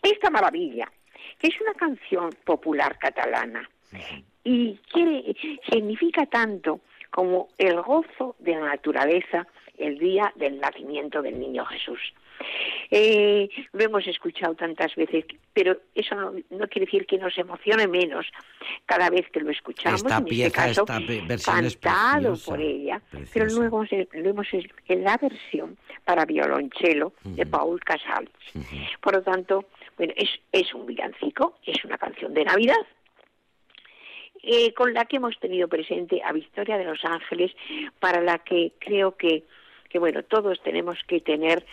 esta 0.00 0.30
maravilla, 0.30 0.88
que 1.40 1.48
es 1.48 1.60
una 1.60 1.74
canción 1.74 2.30
popular 2.44 2.96
catalana 3.00 3.68
y 4.44 4.78
quiere, 4.92 5.34
significa 5.68 6.24
tanto 6.26 6.82
como 7.10 7.48
el 7.58 7.82
gozo 7.82 8.36
de 8.38 8.52
la 8.52 8.66
naturaleza 8.66 9.44
el 9.78 9.98
día 9.98 10.32
del 10.36 10.60
nacimiento 10.60 11.22
del 11.22 11.38
niño 11.38 11.64
Jesús. 11.66 12.00
Eh, 12.90 13.48
lo 13.72 13.84
hemos 13.84 14.06
escuchado 14.06 14.54
tantas 14.54 14.94
veces, 14.94 15.24
pero 15.52 15.78
eso 15.94 16.14
no, 16.50 16.68
quiere 16.68 16.86
decir 16.86 17.06
que 17.06 17.18
nos 17.18 17.36
emocione 17.38 17.88
menos 17.88 18.26
cada 18.84 19.10
vez 19.10 19.28
que 19.30 19.40
lo 19.40 19.50
escuchamos. 19.50 20.02
Esta 20.02 20.18
en 20.18 20.26
este 20.28 20.50
caso, 20.50 20.84
cantado 20.84 22.36
por 22.44 22.60
ella, 22.60 23.00
pero 23.32 23.46
luego 23.46 23.84
lo 24.12 24.30
hemos 24.30 24.48
en 24.52 25.04
la 25.04 25.16
versión 25.16 25.76
para 26.04 26.24
violonchelo 26.24 27.12
de 27.24 27.46
Paul 27.46 27.80
Casals. 27.80 28.30
Por 29.00 29.14
lo 29.14 29.22
tanto, 29.22 29.64
bueno, 29.96 30.12
es, 30.16 30.30
es 30.52 30.72
un 30.74 30.86
villancico, 30.86 31.58
es 31.64 31.84
una 31.84 31.98
canción 31.98 32.34
de 32.34 32.44
Navidad, 32.44 32.86
eh, 34.42 34.72
con 34.74 34.94
la 34.94 35.06
que 35.06 35.16
hemos 35.16 35.36
tenido 35.40 35.66
presente 35.66 36.22
a 36.22 36.32
Victoria 36.32 36.78
de 36.78 36.84
los 36.84 37.04
Ángeles, 37.04 37.50
para 37.98 38.20
la 38.20 38.38
que 38.38 38.72
creo 38.78 39.16
que 39.16 39.44
que 39.96 40.00
bueno, 40.00 40.22
todos 40.24 40.60
tenemos 40.60 40.98
que 41.04 41.22
tener 41.22 41.64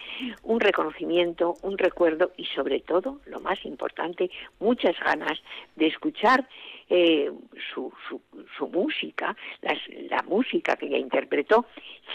un 0.44 0.62
reconocimiento, 0.62 1.56
un 1.62 1.78
recuerdo 1.78 2.32
y 2.38 2.46
sobre 2.46 2.80
todo, 2.80 3.20
lo 3.26 3.42
más 3.42 3.66
importante, 3.66 4.32
muchas 4.62 4.98
ganas 4.98 5.44
de 5.76 5.88
escuchar 5.88 6.48
eh, 6.90 7.30
su, 7.74 7.92
su, 8.08 8.22
su, 8.58 8.68
música, 8.70 9.36
la 9.62 10.24
música 10.24 10.78
que 10.78 10.86
ella 10.86 11.00
interpretó, 11.00 11.66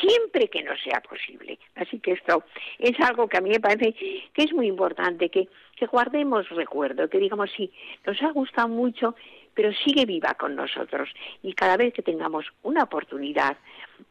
siempre 0.01 0.49
que 0.49 0.63
no 0.63 0.73
sea 0.79 1.03
posible. 1.03 1.59
Así 1.75 1.99
que 2.01 2.13
esto 2.13 2.43
es 2.79 2.99
algo 3.01 3.29
que 3.29 3.37
a 3.37 3.43
mí 3.43 3.51
me 3.51 3.61
parece 3.61 3.93
que 4.33 4.45
es 4.45 4.53
muy 4.55 4.67
importante, 4.67 5.29
que, 5.29 5.47
que 5.77 5.87
guardemos 5.87 6.49
recuerdo, 6.49 7.11
que 7.11 7.19
digamos, 7.19 7.51
sí, 7.55 7.71
nos 8.07 8.23
ha 8.23 8.33
gustado 8.33 8.69
mucho, 8.69 9.15
pero 9.59 9.73
sigue 9.73 10.07
viva 10.07 10.35
con 10.35 10.55
nosotros 10.55 11.09
y 11.43 11.53
cada 11.53 11.77
vez 11.77 11.93
que 11.93 12.01
tengamos 12.01 12.47
una 12.63 12.85
oportunidad 12.85 13.57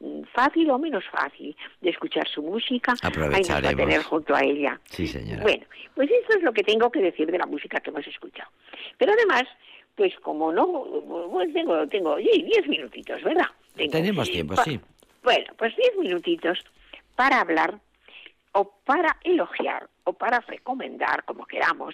mm, 0.01 0.23
fácil 0.33 0.69
o 0.71 0.77
menos 0.77 1.05
fácil 1.09 1.55
de 1.79 1.89
escuchar 1.89 2.27
su 2.27 2.41
música, 2.41 2.95
hay 3.01 3.43
nos 3.43 3.49
va 3.49 3.69
a 3.69 3.73
tener 3.73 4.03
junto 4.03 4.35
a 4.35 4.41
ella. 4.41 4.77
Sí, 4.89 5.07
señora. 5.07 5.43
Bueno, 5.43 5.65
pues 5.95 6.11
eso 6.11 6.37
es 6.37 6.43
lo 6.43 6.51
que 6.51 6.63
tengo 6.63 6.91
que 6.91 6.99
decir 6.99 7.31
de 7.31 7.37
la 7.37 7.45
música 7.45 7.79
que 7.79 7.91
hemos 7.91 8.05
escuchado. 8.05 8.51
Pero 8.97 9.13
además, 9.13 9.43
pues 9.95 10.13
como 10.19 10.51
no, 10.51 10.67
pues 11.31 11.53
tengo, 11.53 11.87
tengo 11.87 12.17
diez 12.17 12.67
minutitos, 12.67 13.23
¿verdad? 13.23 13.47
Tenemos 13.89 14.29
tiempo, 14.29 14.53
sí. 14.65 14.77
Bueno, 15.23 15.53
pues 15.57 15.73
diez 15.77 15.95
minutitos 15.97 16.59
para 17.15 17.39
hablar 17.39 17.79
o 18.51 18.69
para 18.83 19.15
elogiar 19.23 19.87
o 20.07 20.13
para 20.13 20.39
recomendar, 20.39 21.25
como 21.25 21.45
queramos, 21.45 21.93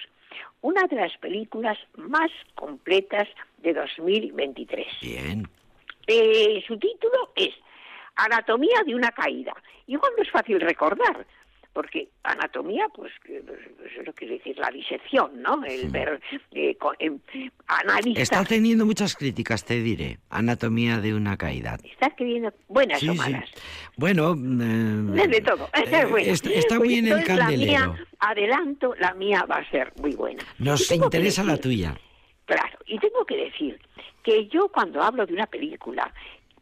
una 0.61 0.83
de 0.83 0.97
las 0.97 1.17
películas 1.17 1.79
más 1.97 2.29
completas 2.53 3.27
de 3.57 3.73
2023. 3.73 4.87
Bien. 5.01 5.47
Eh, 6.05 6.63
su 6.67 6.77
título 6.77 7.31
es 7.35 7.49
Anatomía 8.15 8.83
de 8.85 8.93
una 8.93 9.09
caída. 9.09 9.55
Igual 9.87 10.11
no 10.15 10.21
es 10.21 10.29
fácil 10.29 10.61
recordar, 10.61 11.25
porque 11.73 12.09
anatomía, 12.23 12.87
pues, 12.95 13.11
pues, 13.25 13.43
eso 13.91 14.03
lo 14.03 14.13
quiere 14.13 14.35
decir 14.35 14.57
la 14.57 14.69
disección, 14.69 15.41
¿no? 15.41 15.63
El 15.65 15.89
ver 15.89 16.21
eh, 16.51 16.77
Está 18.15 18.45
teniendo 18.45 18.85
muchas 18.85 19.15
críticas, 19.15 19.65
te 19.65 19.81
diré. 19.81 20.19
Anatomía 20.29 20.99
de 20.99 21.15
una 21.15 21.35
caída. 21.35 21.77
Está 21.83 22.07
escribiendo 22.07 22.53
buenas 22.67 23.01
o 23.03 23.15
malas. 23.15 23.49
Bueno, 23.97 24.33
eh, 24.33 25.27
de 25.27 25.41
todo. 25.41 25.67
Eh, 25.73 26.31
está, 26.31 26.79
muy 26.79 26.95
en 26.95 27.07
el 27.07 27.23
candelero. 27.23 27.95
adelanto, 28.19 28.93
la 28.99 29.13
mía 29.15 29.45
va 29.49 29.57
a 29.57 29.69
ser 29.71 29.91
muy 29.99 30.15
buena. 30.15 30.43
Nos 30.59 30.91
interesa 30.91 31.43
la 31.43 31.57
tuya. 31.57 31.97
Claro, 32.45 32.77
y 32.85 32.99
tengo 32.99 33.25
que 33.25 33.37
decir 33.37 33.79
que 34.21 34.47
yo 34.47 34.69
cuando 34.69 35.01
hablo 35.01 35.25
de 35.25 35.33
una 35.33 35.47
película, 35.47 36.13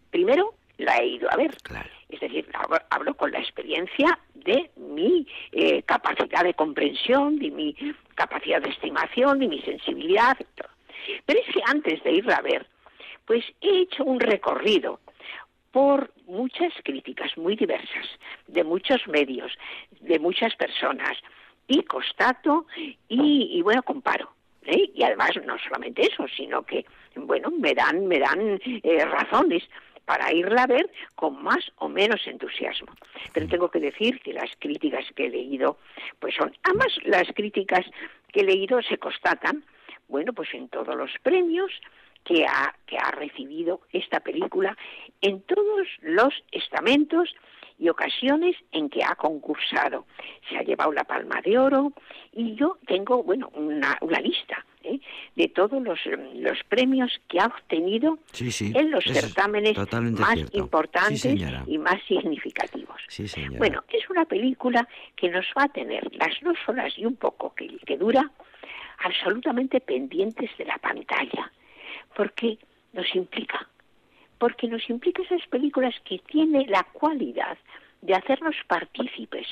primero 0.09 0.53
la 0.77 0.97
he 0.97 1.07
ido 1.07 1.31
a 1.31 1.35
ver. 1.35 1.55
Claro. 1.63 1.89
Es 2.09 2.19
decir, 2.19 2.47
hablo, 2.89 3.13
con 3.15 3.31
la 3.31 3.39
experiencia 3.39 4.19
de 4.43 4.71
mi 4.75 5.27
eh, 5.51 5.83
capacidad 5.83 6.43
de 6.43 6.53
comprensión, 6.53 7.37
de 7.39 7.51
mi 7.51 7.75
capacidad 8.15 8.61
de 8.61 8.69
estimación, 8.69 9.39
de 9.39 9.47
mi 9.47 9.61
sensibilidad, 9.61 10.37
Pero 11.25 11.39
es 11.39 11.53
que 11.53 11.61
antes 11.65 12.03
de 12.03 12.11
irla 12.11 12.35
a 12.35 12.41
ver, 12.41 12.67
pues 13.25 13.43
he 13.61 13.81
hecho 13.81 14.03
un 14.03 14.19
recorrido 14.19 14.99
por 15.71 16.11
muchas 16.25 16.73
críticas 16.83 17.37
muy 17.37 17.55
diversas, 17.55 18.07
de 18.47 18.63
muchos 18.63 19.07
medios, 19.07 19.57
de 20.01 20.19
muchas 20.19 20.55
personas, 20.55 21.17
y 21.67 21.83
constato 21.83 22.65
y, 23.07 23.61
bueno, 23.61 23.81
comparo. 23.83 24.31
¿eh? 24.65 24.91
Y 24.93 25.03
además 25.03 25.31
no 25.45 25.57
solamente 25.59 26.01
eso, 26.01 26.25
sino 26.35 26.63
que, 26.63 26.85
bueno, 27.15 27.49
me 27.51 27.73
dan, 27.73 28.07
me 28.07 28.19
dan 28.19 28.59
eh, 28.65 29.05
razones 29.05 29.63
para 30.11 30.33
irla 30.33 30.63
a 30.63 30.67
ver 30.67 30.91
con 31.15 31.41
más 31.41 31.71
o 31.77 31.87
menos 31.87 32.27
entusiasmo. 32.27 32.91
Pero 33.31 33.47
tengo 33.47 33.71
que 33.71 33.79
decir 33.79 34.19
que 34.19 34.33
las 34.33 34.49
críticas 34.59 35.05
que 35.15 35.27
he 35.27 35.29
leído, 35.29 35.77
pues 36.19 36.35
son, 36.35 36.51
ambas 36.63 36.91
las 37.05 37.29
críticas 37.33 37.85
que 38.33 38.41
he 38.41 38.43
leído 38.43 38.81
se 38.81 38.97
constatan, 38.97 39.63
bueno, 40.09 40.33
pues 40.33 40.53
en 40.53 40.67
todos 40.67 40.97
los 40.97 41.11
premios 41.23 41.71
que 42.25 42.43
ha, 42.45 42.75
que 42.85 42.97
ha 42.97 43.11
recibido 43.11 43.79
esta 43.93 44.19
película, 44.19 44.77
en 45.21 45.43
todos 45.43 45.87
los 46.01 46.33
estamentos 46.51 47.33
y 47.79 47.87
ocasiones 47.87 48.57
en 48.73 48.89
que 48.89 49.05
ha 49.05 49.15
concursado. 49.15 50.07
Se 50.49 50.57
ha 50.57 50.63
llevado 50.63 50.91
la 50.91 51.05
palma 51.05 51.41
de 51.41 51.57
oro 51.57 51.93
y 52.33 52.55
yo 52.55 52.79
tengo, 52.85 53.23
bueno, 53.23 53.49
una, 53.53 53.97
una 54.01 54.19
lista 54.19 54.65
¿eh? 54.83 54.99
de 55.35 55.47
todos 55.49 55.81
los, 55.81 55.99
los, 56.35 56.63
premios 56.67 57.11
que 57.27 57.39
ha 57.39 57.47
obtenido 57.47 58.17
en 58.39 58.91
los 58.91 59.03
certámenes 59.03 59.77
más 60.17 60.39
importantes 60.53 61.25
y 61.67 61.77
más 61.77 62.01
significativos. 62.07 63.01
bueno, 63.57 63.83
es 63.89 64.09
una 64.09 64.25
película 64.25 64.87
que 65.15 65.29
nos 65.29 65.45
va 65.57 65.63
a 65.63 65.69
tener 65.69 66.13
las 66.15 66.39
dos 66.41 66.57
horas 66.67 66.93
y 66.97 67.05
un 67.05 67.15
poco 67.15 67.53
que, 67.53 67.67
que 67.85 67.97
dura 67.97 68.29
absolutamente 69.03 69.79
pendientes 69.79 70.49
de 70.57 70.65
la 70.65 70.77
pantalla, 70.77 71.51
porque 72.15 72.57
nos 72.93 73.15
implica 73.15 73.67
porque 74.41 74.67
nos 74.67 74.89
implica 74.89 75.21
esas 75.21 75.45
películas 75.49 75.93
que 76.03 76.17
tiene 76.17 76.65
la 76.65 76.81
cualidad 76.93 77.59
de 78.01 78.15
hacernos 78.15 78.55
partícipes. 78.67 79.45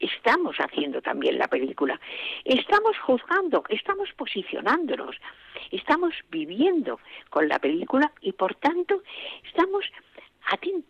Estamos 0.00 0.56
haciendo 0.58 1.02
también 1.02 1.38
la 1.38 1.48
película, 1.48 2.00
estamos 2.44 2.96
juzgando, 2.98 3.64
estamos 3.68 4.12
posicionándonos, 4.12 5.16
estamos 5.70 6.14
viviendo 6.30 7.00
con 7.30 7.48
la 7.48 7.58
película 7.58 8.12
y 8.20 8.32
por 8.32 8.54
tanto 8.54 9.02
estamos 9.44 9.84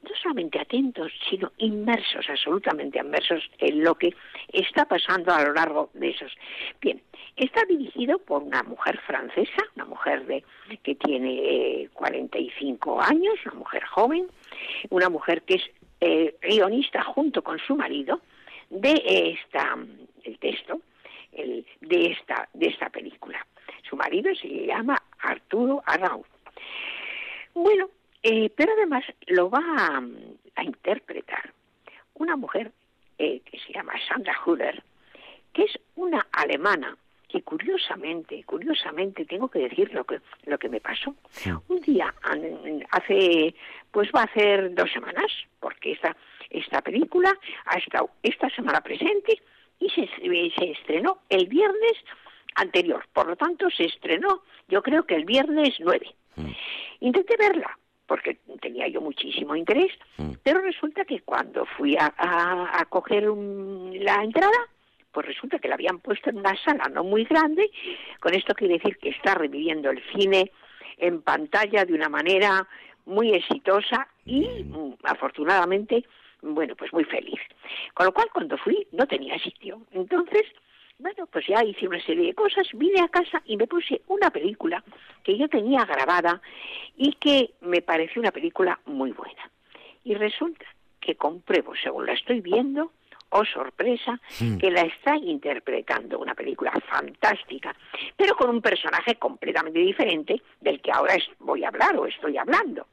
no 0.03 0.11
solamente 0.23 0.61
atentos, 0.61 1.13
sino 1.29 1.53
inmersos, 1.59 2.29
absolutamente 2.29 2.99
inmersos 2.99 3.51
en 3.59 3.83
lo 3.83 3.97
que 3.97 4.15
está 4.53 4.85
pasando 4.85 5.33
a 5.33 5.43
lo 5.43 5.53
largo 5.53 5.91
de 5.95 6.11
esos. 6.11 6.33
Bien, 6.81 7.03
está 7.37 7.65
dirigido 7.65 8.19
por 8.19 8.43
una 8.43 8.63
mujer 8.63 8.99
francesa, 9.01 9.63
una 9.75 9.87
mujer 9.87 10.27
de, 10.27 10.45
que 10.83 10.95
tiene 10.95 11.89
45 11.93 13.01
eh, 13.01 13.05
años, 13.09 13.35
una 13.47 13.55
mujer 13.55 13.85
joven, 13.85 14.29
una 14.91 15.09
mujer 15.09 15.43
que 15.43 15.55
es 15.55 15.63
eh, 16.01 16.37
guionista 16.41 17.03
junto 17.03 17.43
con 17.43 17.59
su 17.59 17.75
marido 17.75 18.21
de 18.71 19.35
esta, 19.35 19.77
el 20.25 20.39
texto 20.39 20.81
de 21.81 22.07
esta 22.13 22.49
de 22.53 22.67
esta 22.67 22.89
película. 22.91 23.45
Su 23.89 23.97
marido 23.97 24.35
se 24.35 24.67
llama 24.67 25.01
Arturo 25.21 25.83
Arau. 25.87 26.25
Bueno, 27.55 27.89
eh, 28.23 28.51
pero 28.55 28.73
además 28.73 29.05
lo 29.27 29.49
va 29.51 29.63
a, 30.57 30.63
interpretar 30.63 31.53
una 32.15 32.37
mujer 32.37 32.73
eh, 33.19 33.41
que 33.45 33.59
se 33.61 33.73
llama 33.73 33.93
Sandra 34.09 34.37
Huller, 34.45 34.83
que 35.53 35.63
es 35.65 35.79
una 35.95 36.27
alemana 36.33 36.97
que 37.29 37.43
curiosamente, 37.43 38.43
curiosamente 38.45 39.25
tengo 39.25 39.49
que 39.49 39.61
decir 39.61 39.93
lo 39.93 40.05
que 40.05 40.21
lo 40.47 40.59
que 40.59 40.69
me 40.69 40.81
pasó. 40.81 41.15
Un 41.69 41.81
día 41.83 42.13
hace 42.91 43.55
pues 43.93 44.11
va 44.15 44.23
a 44.23 44.25
hacer 44.25 44.75
dos 44.75 44.91
semanas, 44.91 45.31
porque 45.61 45.93
esta 45.93 46.17
esta 46.51 46.81
película 46.81 47.33
ha 47.67 47.79
estado 47.79 48.11
esta 48.23 48.49
semana 48.51 48.81
presente 48.81 49.41
y 49.79 49.89
se, 49.91 50.09
se 50.17 50.71
estrenó 50.71 51.19
el 51.29 51.47
viernes 51.47 51.95
anterior. 52.55 53.05
Por 53.13 53.29
lo 53.29 53.37
tanto, 53.37 53.71
se 53.71 53.85
estrenó, 53.85 54.43
yo 54.69 54.83
creo 54.83 55.05
que 55.05 55.15
el 55.15 55.25
viernes 55.25 55.75
9. 55.79 56.15
Mm. 56.37 56.51
Intenté 57.01 57.37
verla, 57.37 57.79
porque 58.07 58.39
tenía 58.61 58.89
yo 58.89 59.01
muchísimo 59.01 59.55
interés, 59.55 59.93
mm. 60.17 60.33
pero 60.43 60.61
resulta 60.61 61.05
que 61.05 61.21
cuando 61.21 61.65
fui 61.77 61.97
a, 61.97 62.13
a, 62.17 62.85
coger 62.87 63.25
la 63.25 64.23
entrada, 64.23 64.59
pues 65.13 65.27
resulta 65.27 65.59
que 65.59 65.69
la 65.69 65.75
habían 65.75 66.01
puesto 66.01 66.31
en 66.31 66.39
una 66.39 66.57
sala 66.65 66.89
no 66.93 67.05
muy 67.05 67.25
grande, 67.25 67.71
con 68.21 68.35
esto 68.35 68.55
quiere 68.55 68.75
decir 68.75 68.99
que 68.99 69.11
está 69.11 69.35
reviviendo 69.35 69.91
el 69.91 70.03
cine 70.13 70.51
en 70.97 71.23
pantalla 71.23 71.85
de 71.85 71.95
una 71.95 72.09
manera 72.09 72.67
muy 73.07 73.33
exitosa 73.33 74.09
y 74.25 74.65
mm, 74.65 74.95
afortunadamente, 75.05 76.05
bueno, 76.43 76.75
pues 76.77 76.93
muy 76.93 77.05
feliz. 77.05 77.41
Con 77.95 78.07
lo 78.07 78.13
cual 78.13 78.29
cuando 78.33 78.57
fui 78.59 78.87
no 78.93 79.07
tenía 79.07 79.39
sitio. 79.39 79.83
Entonces, 79.93 80.45
bueno, 80.99 81.27
pues 81.27 81.47
ya 81.47 81.63
hice 81.65 81.87
una 81.87 82.01
serie 82.05 82.27
de 82.27 82.35
cosas, 82.35 82.67
vine 82.73 83.01
a 83.01 83.09
casa 83.09 83.41
y 83.47 83.57
me 83.57 83.67
puse 83.67 84.03
una 84.09 84.31
película 84.31 84.83
que 85.23 85.37
yo 85.39 85.49
tenía 85.49 85.85
grabada 85.85 86.41
y 86.97 87.13
que 87.15 87.51
me 87.61 87.83
pareció 87.83 88.21
una 88.21 88.33
película 88.33 88.81
muy 88.87 89.13
buena. 89.13 89.51
Y 90.05 90.15
resulta 90.15 90.67
que 91.01 91.15
compruebo, 91.15 91.75
según 91.77 92.07
la 92.07 92.15
estoy 92.15 92.41
viendo, 92.41 92.93
oh 93.31 93.45
sorpresa, 93.45 94.21
Hmm. 94.41 94.57
que 94.57 94.71
la 94.71 94.83
está 94.83 95.17
interpretando 95.17 96.19
una 96.19 96.35
película 96.35 96.73
fantástica, 96.89 97.75
pero 98.17 98.35
con 98.35 98.51
un 98.51 98.61
personaje 98.63 99.17
completamente 99.17 99.79
diferente 99.79 100.43
del 100.61 100.81
que 100.81 100.91
ahora 100.91 101.15
voy 101.39 101.65
a 101.65 101.69
hablar 101.69 101.97
o 101.97 102.07
estoy 102.07 102.37
hablando. 102.39 102.87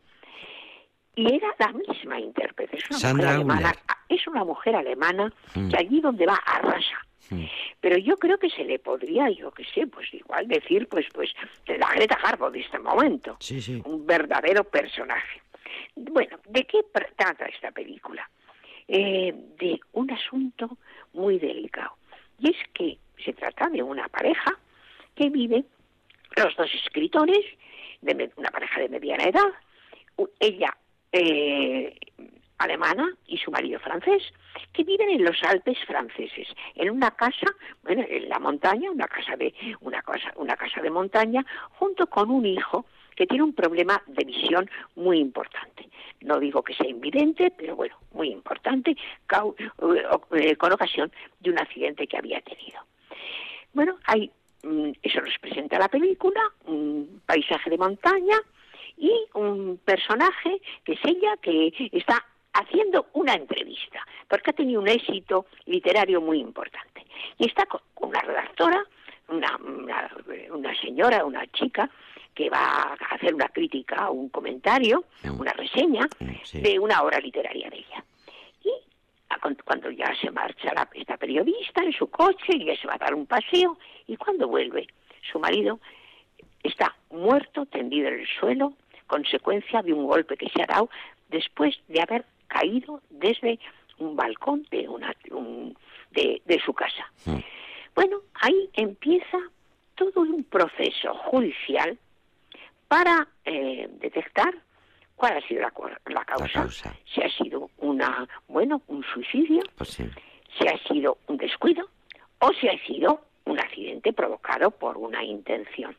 Y 1.16 1.34
era 1.34 1.48
la 1.60 1.72
misma 1.72 2.20
intérprete, 2.20 2.78
es 2.78 2.90
una 2.90 3.00
Sandra 3.00 3.26
mujer 3.26 3.36
alemana, 3.36 3.76
es 4.10 4.28
una 4.28 4.44
mujer 4.44 4.76
alemana 4.76 5.34
Hmm. 5.54 5.70
que 5.70 5.78
allí 5.78 6.02
donde 6.02 6.26
va 6.26 6.36
arrasa. 6.36 6.98
Mm. 7.30 7.46
Pero 7.82 7.98
yo 7.98 8.18
creo 8.18 8.38
que 8.38 8.50
se 8.50 8.64
le 8.64 8.78
podría, 8.78 9.30
yo 9.32 9.52
qué 9.52 9.66
sé, 9.66 9.88
pues 9.88 10.14
igual 10.14 10.48
decir, 10.48 10.88
pues, 10.88 11.08
pues, 11.14 11.34
la 11.66 11.92
Greta 11.96 12.20
Garbo 12.22 12.52
de 12.52 12.60
este 12.60 12.78
momento. 12.78 13.38
Sí, 13.40 13.62
sí. 13.62 13.82
Un 13.86 14.06
verdadero 14.06 14.64
personaje. 14.64 15.42
Bueno, 15.96 16.38
¿de 16.48 16.66
qué 16.66 16.82
trata 16.92 17.46
esta 17.46 17.72
película? 17.72 18.30
Eh, 18.88 19.34
de 19.58 19.80
un 19.94 20.12
asunto 20.12 20.78
muy 21.14 21.40
delicado. 21.40 21.96
Y 22.40 22.52
es 22.52 22.58
que 22.74 23.00
se 23.24 23.34
trata 23.34 23.70
de 23.70 23.82
una 23.82 24.08
pareja 24.08 24.54
que 25.16 25.30
vive, 25.30 25.64
los 26.36 26.56
dos 26.56 26.72
escritores, 26.76 27.44
de 28.02 28.32
una 28.36 28.52
pareja 28.52 28.82
de 28.82 28.90
mediana 28.90 29.24
edad, 29.24 29.52
ella 30.40 30.78
eh, 31.18 31.98
alemana 32.58 33.10
y 33.28 33.38
su 33.38 33.52
marido 33.52 33.80
francés, 33.80 34.24
que 34.74 34.84
viven 34.84 35.10
en 35.10 35.24
los 35.24 35.42
Alpes 35.44 35.78
franceses, 35.86 36.48
en 36.76 36.90
una 36.90 37.12
casa, 37.12 37.48
bueno, 37.84 38.04
en 38.08 38.30
la 38.30 38.40
montaña, 38.40 38.92
una 38.92 39.08
casa 39.08 39.36
de 39.36 39.54
una 39.82 40.02
casa, 40.02 40.32
una 40.36 40.56
casa 40.56 40.82
de 40.82 40.90
montaña, 40.90 41.46
junto 41.80 42.08
con 42.08 42.30
un 42.30 42.46
hijo 42.46 42.86
que 43.16 43.28
tiene 43.28 43.44
un 43.44 43.54
problema 43.54 44.02
de 44.08 44.26
visión 44.26 44.70
muy 44.96 45.20
importante. 45.20 45.88
No 46.22 46.40
digo 46.40 46.64
que 46.64 46.74
sea 46.74 46.88
invidente, 46.88 47.52
pero 47.58 47.76
bueno, 47.76 47.96
muy 48.14 48.30
importante, 48.30 48.96
cau- 49.28 49.56
eh, 50.38 50.56
con 50.58 50.72
ocasión 50.74 51.12
de 51.40 51.50
un 51.52 51.60
accidente 51.60 52.08
que 52.08 52.18
había 52.18 52.42
tenido. 52.42 52.80
Bueno, 53.74 53.98
hay, 54.06 54.32
mm, 54.64 54.92
eso 55.04 55.22
nos 55.22 55.38
presenta 55.40 55.78
la 55.80 55.88
película, 55.90 56.42
un 56.66 57.22
paisaje 57.26 57.70
de 57.70 57.78
montaña 57.78 58.38
y 58.98 59.12
un 59.34 59.80
personaje 59.84 60.62
que 60.84 60.94
es 60.94 61.00
ella 61.04 61.36
que 61.42 61.90
está 61.92 62.26
haciendo 62.54 63.08
una 63.14 63.34
entrevista, 63.34 64.00
porque 64.30 64.52
ha 64.52 64.54
tenido 64.54 64.82
un 64.82 64.88
éxito 64.88 65.46
literario 65.66 66.22
muy 66.22 66.40
importante. 66.40 67.06
Y 67.38 67.48
está 67.48 67.66
con 67.66 67.82
una 67.98 68.22
redactora, 68.22 68.84
una, 69.28 69.58
una, 69.58 70.10
una 70.52 70.80
señora, 70.80 71.26
una 71.26 71.46
chica, 71.48 71.90
que 72.34 72.50
va 72.50 72.98
a 73.00 73.16
hacer 73.16 73.34
una 73.34 73.48
crítica, 73.48 74.10
un 74.10 74.30
comentario, 74.30 75.06
Mm. 75.24 75.40
una 75.40 75.54
reseña 75.54 76.08
sí. 76.44 76.60
de 76.62 76.78
una 76.80 77.02
obra 77.02 77.20
literaria 77.20 77.70
de 77.70 77.78
ella. 77.78 78.04
Y 78.64 78.72
cuando 79.64 79.90
ya 79.92 80.14
se 80.22 80.32
marcha 80.32 80.74
la, 80.74 80.88
esta 80.94 81.18
periodista 81.18 81.84
en 81.84 81.94
su 81.94 82.08
coche 82.10 82.54
y 82.56 82.66
ya 82.66 82.76
se 82.78 82.88
va 82.88 82.96
a 82.96 82.98
dar 82.98 83.16
un 83.16 83.26
paseo, 83.26 83.78
y 84.08 84.18
cuando 84.18 84.48
vuelve, 84.48 84.88
su 85.32 85.40
marido 85.40 85.80
está 86.68 86.96
muerto, 87.12 87.66
tendido 87.66 88.08
en 88.10 88.20
el 88.22 88.28
suelo, 88.40 88.74
consecuencia 89.08 89.82
de 89.82 89.94
un 89.94 90.06
golpe 90.08 90.36
que 90.38 90.50
se 90.50 90.62
ha 90.64 90.66
dado 90.68 90.90
después 91.30 91.76
de 91.88 92.02
haber 92.02 92.26
caído 92.48 93.02
desde 93.10 93.60
un 94.00 94.16
balcón 94.16 94.66
de, 94.72 94.88
una, 94.90 95.14
un- 95.32 95.78
de, 96.12 96.42
de 96.46 96.60
su 96.60 96.74
casa. 96.74 97.12
Bueno, 97.96 98.18
ahí 98.42 98.70
empieza 98.74 99.38
todo 99.96 100.22
un 100.22 100.44
proceso 100.44 101.14
judicial 101.14 101.98
para 102.88 103.28
eh, 103.46 103.88
detectar 104.00 104.54
cuál 105.16 105.38
ha 105.38 105.48
sido 105.48 105.62
la, 105.62 105.72
la 106.08 106.26
causa. 106.26 106.62
causa. 106.62 106.96
Si 107.14 107.22
ha 107.22 107.30
sido 107.30 107.70
una, 107.78 108.28
bueno, 108.48 108.82
un 108.88 109.04
suicidio, 109.04 109.62
Pues 109.78 109.90
sí. 109.92 110.04
si 110.60 110.68
ha 110.68 110.78
sido 110.88 111.18
un 111.28 111.38
descuido 111.38 111.88
o 112.40 112.52
si 112.54 112.68
ha 112.68 112.78
sido 112.86 113.22
un 113.46 113.60
accidente 113.60 114.12
provocado 114.14 114.72
por 114.72 114.98
una 114.98 115.24
intención. 115.24 115.96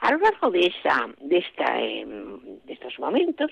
A 0.00 0.12
lo 0.12 0.18
largo 0.18 0.50
de, 0.50 0.66
esa, 0.66 1.08
de, 1.20 1.38
esta, 1.38 1.80
em, 1.80 2.38
de 2.64 2.72
estos 2.72 2.98
momentos 2.98 3.50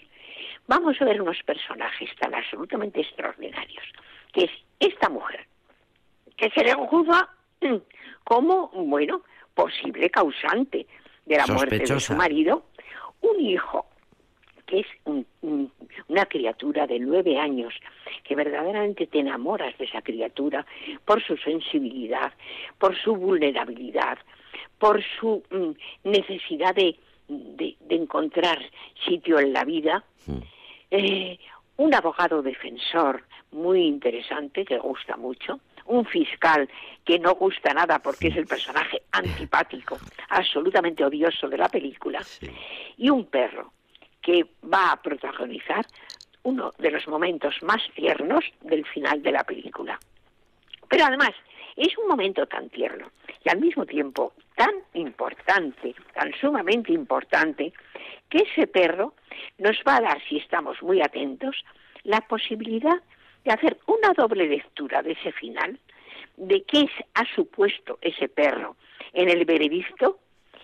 vamos 0.66 1.00
a 1.00 1.04
ver 1.04 1.20
unos 1.22 1.42
personajes 1.42 2.10
tan 2.18 2.34
absolutamente 2.34 3.00
extraordinarios, 3.00 3.84
que 4.32 4.44
es 4.44 4.50
esta 4.80 5.08
mujer, 5.08 5.46
que 6.36 6.50
se 6.50 6.64
le 6.64 6.74
juzga 6.74 7.28
como, 8.24 8.68
bueno, 8.68 9.22
posible 9.54 10.10
causante 10.10 10.86
de 11.26 11.36
la 11.36 11.44
muerte 11.54 11.78
de 11.78 11.86
su 12.00 12.14
marido, 12.18 12.64
un 13.22 13.40
hijo 13.40 13.86
que 14.66 14.80
es 14.80 14.86
un- 15.04 15.26
un- 15.42 15.70
una 16.08 16.24
criatura 16.26 16.86
de 16.86 16.98
nueve 16.98 17.38
años, 17.38 17.74
que 18.22 18.34
verdaderamente 18.34 19.06
te 19.06 19.18
enamoras 19.20 19.76
de 19.76 19.84
esa 19.84 20.00
criatura 20.00 20.64
por 21.04 21.22
su 21.22 21.36
sensibilidad, 21.36 22.32
por 22.78 22.96
su 22.96 23.14
vulnerabilidad, 23.14 24.18
por 24.78 25.02
su 25.18 25.42
mm, 25.50 26.08
necesidad 26.08 26.74
de, 26.74 26.96
de- 27.28 27.76
de 27.80 27.94
encontrar 27.94 28.58
sitio 29.06 29.38
en 29.38 29.52
la 29.52 29.64
vida. 29.64 30.04
Mm. 30.26 30.38
Eh, 30.90 31.38
un 31.76 31.92
abogado 31.94 32.40
defensor 32.42 33.24
muy 33.52 33.84
interesante 33.86 34.64
que 34.64 34.78
gusta 34.78 35.16
mucho, 35.16 35.58
un 35.86 36.04
fiscal 36.04 36.68
que 37.04 37.18
no 37.18 37.34
gusta 37.34 37.74
nada 37.74 37.98
porque 37.98 38.28
es 38.28 38.36
el 38.36 38.46
personaje 38.46 39.02
antipático, 39.12 39.98
absolutamente 40.28 41.04
odioso 41.04 41.48
de 41.48 41.58
la 41.58 41.68
película, 41.68 42.22
Sí. 42.22 42.48
y 42.96 43.10
un 43.10 43.24
perro 43.26 43.72
que 44.22 44.46
va 44.72 44.92
a 44.92 45.02
protagonizar 45.02 45.84
uno 46.44 46.72
de 46.78 46.90
los 46.90 47.06
momentos 47.08 47.54
más 47.62 47.82
tiernos 47.94 48.44
del 48.60 48.86
final 48.86 49.22
de 49.22 49.32
la 49.32 49.44
película. 49.44 49.98
Pero 50.88 51.04
además 51.06 51.30
es 51.76 51.96
un 51.98 52.06
momento 52.06 52.46
tan 52.46 52.68
tierno 52.68 53.10
y 53.44 53.48
al 53.48 53.60
mismo 53.60 53.84
tiempo 53.84 54.32
tan 54.56 54.74
importante, 54.94 55.94
tan 56.14 56.32
sumamente 56.40 56.92
importante, 56.92 57.72
que 58.28 58.38
ese 58.38 58.66
perro 58.66 59.14
nos 59.58 59.76
va 59.86 59.96
a 59.96 60.00
dar, 60.00 60.22
si 60.28 60.38
estamos 60.38 60.82
muy 60.82 61.00
atentos, 61.00 61.64
la 62.04 62.20
posibilidad 62.22 63.02
de 63.44 63.52
hacer 63.52 63.78
una 63.86 64.12
doble 64.14 64.46
lectura 64.46 65.02
de 65.02 65.12
ese 65.12 65.32
final, 65.32 65.78
de 66.36 66.62
qué 66.62 66.88
ha 67.14 67.24
supuesto 67.34 67.98
ese 68.00 68.28
perro 68.28 68.76
en 69.12 69.28
el 69.28 69.44
veredicto 69.44 70.18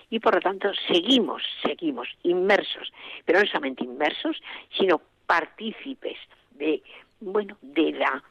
y 0.08 0.18
por 0.18 0.34
lo 0.34 0.40
tanto 0.40 0.70
seguimos, 0.88 1.42
seguimos 1.62 2.08
inmersos, 2.24 2.92
pero 3.24 3.40
no 3.40 3.46
solamente 3.46 3.84
inmersos, 3.84 4.42
sino 4.76 5.00
partícipes 5.26 6.18
de, 6.52 6.82
bueno, 7.20 7.56
de 7.62 7.92
la, 7.92 8.22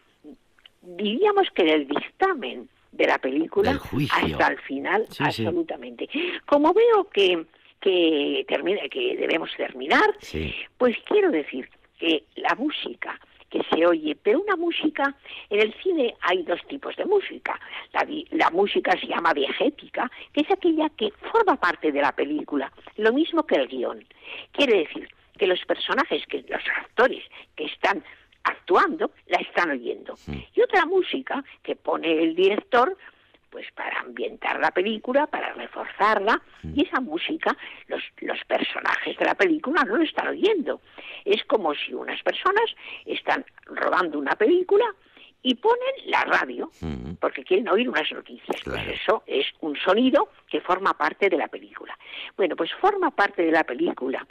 diríamos 0.81 1.49
que 1.51 1.63
del 1.63 1.87
dictamen 1.87 2.69
de 2.91 3.05
la 3.05 3.17
película 3.17 3.79
hasta 4.11 4.47
el 4.47 4.59
final, 4.59 5.05
Sí, 5.09 5.23
sí. 5.31 5.45
absolutamente. 5.45 6.09
Como 6.45 6.73
veo 6.73 7.09
que 7.11 7.45
que 7.81 8.43
termina, 8.45 8.81
que 8.91 9.15
debemos 9.15 9.49
terminar, 9.55 10.13
Sí. 10.19 10.53
pues 10.77 10.97
quiero 11.05 11.31
decir 11.31 11.69
que 11.97 12.25
la 12.35 12.53
música 12.55 13.17
que 13.49 13.61
se 13.73 13.85
oye, 13.87 14.17
pero 14.21 14.41
una 14.41 14.57
música, 14.57 15.15
en 15.49 15.61
el 15.61 15.73
cine 15.81 16.13
hay 16.21 16.43
dos 16.43 16.59
tipos 16.67 16.93
de 16.97 17.05
música. 17.05 17.57
La, 17.93 18.05
la 18.31 18.49
música 18.49 18.91
se 18.99 19.07
llama 19.07 19.33
diegética, 19.33 20.11
que 20.33 20.41
es 20.41 20.51
aquella 20.51 20.89
que 20.89 21.11
forma 21.31 21.55
parte 21.55 21.91
de 21.93 22.01
la 22.01 22.11
película, 22.13 22.69
lo 22.97 23.13
mismo 23.13 23.43
que 23.47 23.55
el 23.55 23.67
guion. 23.69 24.03
Quiere 24.51 24.79
decir 24.79 25.07
que 25.37 25.47
los 25.47 25.63
personajes, 25.65 26.21
que 26.27 26.43
los 26.49 26.61
actores 26.83 27.23
que 27.55 27.63
están 27.63 28.03
actuando, 28.49 29.11
la 29.27 29.37
están 29.39 29.71
oyendo. 29.71 30.15
Y 30.53 30.61
otra 30.61 30.85
música 30.85 31.43
que 31.63 31.75
pone 31.75 32.23
el 32.23 32.35
director, 32.35 32.97
pues 33.49 33.65
para 33.73 33.99
ambientar 34.01 34.59
la 34.59 34.71
película, 34.71 35.27
para 35.27 35.53
reforzarla, 35.53 36.41
y 36.63 36.85
esa 36.85 36.99
música, 36.99 37.55
los, 37.87 38.03
los 38.19 38.43
personajes 38.45 39.17
de 39.17 39.25
la 39.25 39.35
película 39.35 39.83
no 39.83 39.97
lo 39.97 40.03
están 40.03 40.27
oyendo. 40.27 40.81
Es 41.25 41.43
como 41.45 41.73
si 41.73 41.93
unas 41.93 42.21
personas 42.21 42.65
están 43.05 43.45
rodando 43.65 44.19
una 44.19 44.35
película 44.35 44.85
y 45.41 45.55
ponen 45.55 45.93
la 46.07 46.23
radio, 46.25 46.69
porque 47.19 47.43
quieren 47.43 47.69
oír 47.69 47.89
unas 47.89 48.11
noticias. 48.11 48.61
Claro. 48.61 48.83
Pues 48.83 48.99
eso 49.01 49.23
es 49.25 49.45
un 49.61 49.75
sonido 49.77 50.29
que 50.49 50.59
forma 50.59 50.93
parte 50.93 51.29
de 51.29 51.37
la 51.37 51.47
película. 51.47 51.97
Bueno, 52.35 52.55
pues 52.55 52.71
forma 52.73 53.11
parte 53.11 53.43
de 53.43 53.51
la 53.51 53.63
película 53.63 54.25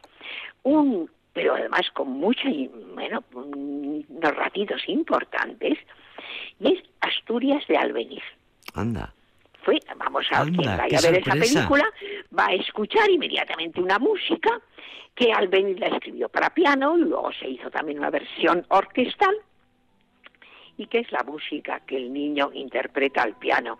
un 0.64 1.10
pero 1.38 1.54
además 1.54 1.88
con 1.92 2.08
mucha 2.08 2.48
bueno 2.94 3.22
unos 3.32 4.34
ratitos 4.34 4.82
importantes 4.88 5.78
y 6.58 6.72
es 6.72 6.82
Asturias 7.00 7.64
de 7.68 7.76
Albeniz. 7.76 8.24
Anda. 8.74 9.14
fue, 9.62 9.78
vamos 9.96 10.26
a 10.32 10.40
Anda, 10.40 10.56
quien 10.58 10.76
vaya 10.76 10.98
a 10.98 11.00
ver 11.00 11.20
esa 11.20 11.30
película, 11.30 11.84
va 12.36 12.46
a 12.46 12.54
escuchar 12.54 13.08
inmediatamente 13.08 13.80
una 13.80 14.00
música 14.00 14.60
que 15.14 15.32
Albeniz 15.32 15.78
la 15.78 15.86
escribió 15.86 16.28
para 16.28 16.50
piano 16.50 16.98
y 16.98 17.02
luego 17.02 17.30
se 17.34 17.48
hizo 17.50 17.70
también 17.70 18.00
una 18.00 18.10
versión 18.10 18.66
orquestal 18.70 19.36
y 20.76 20.86
que 20.86 20.98
es 20.98 21.12
la 21.12 21.22
música 21.22 21.78
que 21.86 21.98
el 21.98 22.12
niño 22.12 22.50
interpreta 22.52 23.22
al 23.22 23.36
piano 23.36 23.78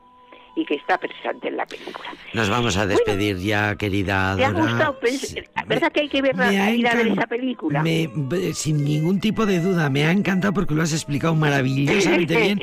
y 0.58 0.64
que 0.64 0.74
está 0.74 0.98
presente 0.98 1.48
en 1.48 1.56
la 1.56 1.64
película. 1.66 2.08
Nos 2.34 2.50
vamos 2.50 2.76
a 2.76 2.86
despedir 2.86 3.38
ya, 3.38 3.76
querida 3.76 4.34
¿Te 4.36 4.44
ha 4.44 4.50
Dora. 4.52 4.62
gustado? 4.72 4.98
Pues, 5.00 5.34
¿Verdad 5.68 5.92
que 5.92 6.00
hay 6.00 6.08
que 6.08 6.20
ver 6.20 6.34
Me 6.34 6.58
ha 6.58 6.74
ir 6.74 6.88
a 6.88 6.94
ver 6.94 7.06
esa 7.08 7.26
película? 7.28 7.80
me- 7.82 8.10
b- 8.12 8.52
sin 8.54 8.82
ningún 8.84 9.20
tipo 9.20 9.46
de 9.46 9.60
duda, 9.60 9.88
me 9.88 10.04
ha 10.04 10.10
encantado 10.10 10.52
porque 10.52 10.74
lo 10.74 10.82
has 10.82 10.92
explicado 10.92 11.34
maravillosamente 11.36 12.36
bien 12.42 12.60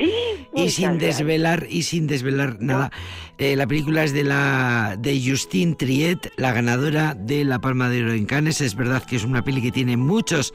y 0.54 0.68
sin 0.70 0.98
desvelar 0.98 1.66
y 1.70 1.84
sin 1.84 2.06
desvelar 2.06 2.58
nada. 2.60 2.90
Eh, 3.38 3.56
la 3.56 3.66
película 3.66 4.04
es 4.04 4.12
de 4.12 4.24
la 4.24 4.96
de 4.98 5.18
Justine 5.24 5.74
Triet, 5.74 6.32
la 6.36 6.52
ganadora 6.52 7.14
de 7.14 7.44
la 7.44 7.58
Palma 7.60 7.88
de 7.90 8.02
Oro 8.02 8.12
en 8.12 8.26
Cannes. 8.26 8.60
Es 8.60 8.74
verdad 8.74 9.02
que 9.04 9.16
es 9.16 9.24
una 9.24 9.42
peli 9.42 9.60
que 9.62 9.72
tiene 9.72 9.96
muchos 9.96 10.54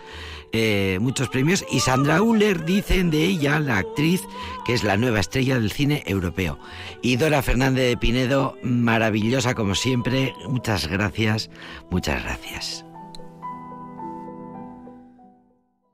eh, 0.54 0.98
muchos 1.02 1.30
premios 1.30 1.66
y 1.72 1.80
Sandra 1.80 2.22
Uller 2.22 2.66
dicen 2.66 3.10
de 3.10 3.24
ella, 3.24 3.60
la 3.60 3.78
actriz, 3.78 4.22
que 4.66 4.74
es 4.74 4.84
la 4.84 4.98
nueva 4.98 5.20
estrella 5.20 5.56
del 5.56 5.72
cine 5.72 6.04
europeo. 6.06 6.60
Y 7.02 7.16
Dora 7.16 7.42
Fernández 7.42 7.88
de 7.88 7.98
Pinedo, 7.98 8.58
maravillosa 8.64 9.56
como 9.56 9.76
siempre. 9.76 10.34
Muchas 10.48 10.88
gracias, 10.88 11.50
muchas 11.90 12.24
gracias. 12.24 12.86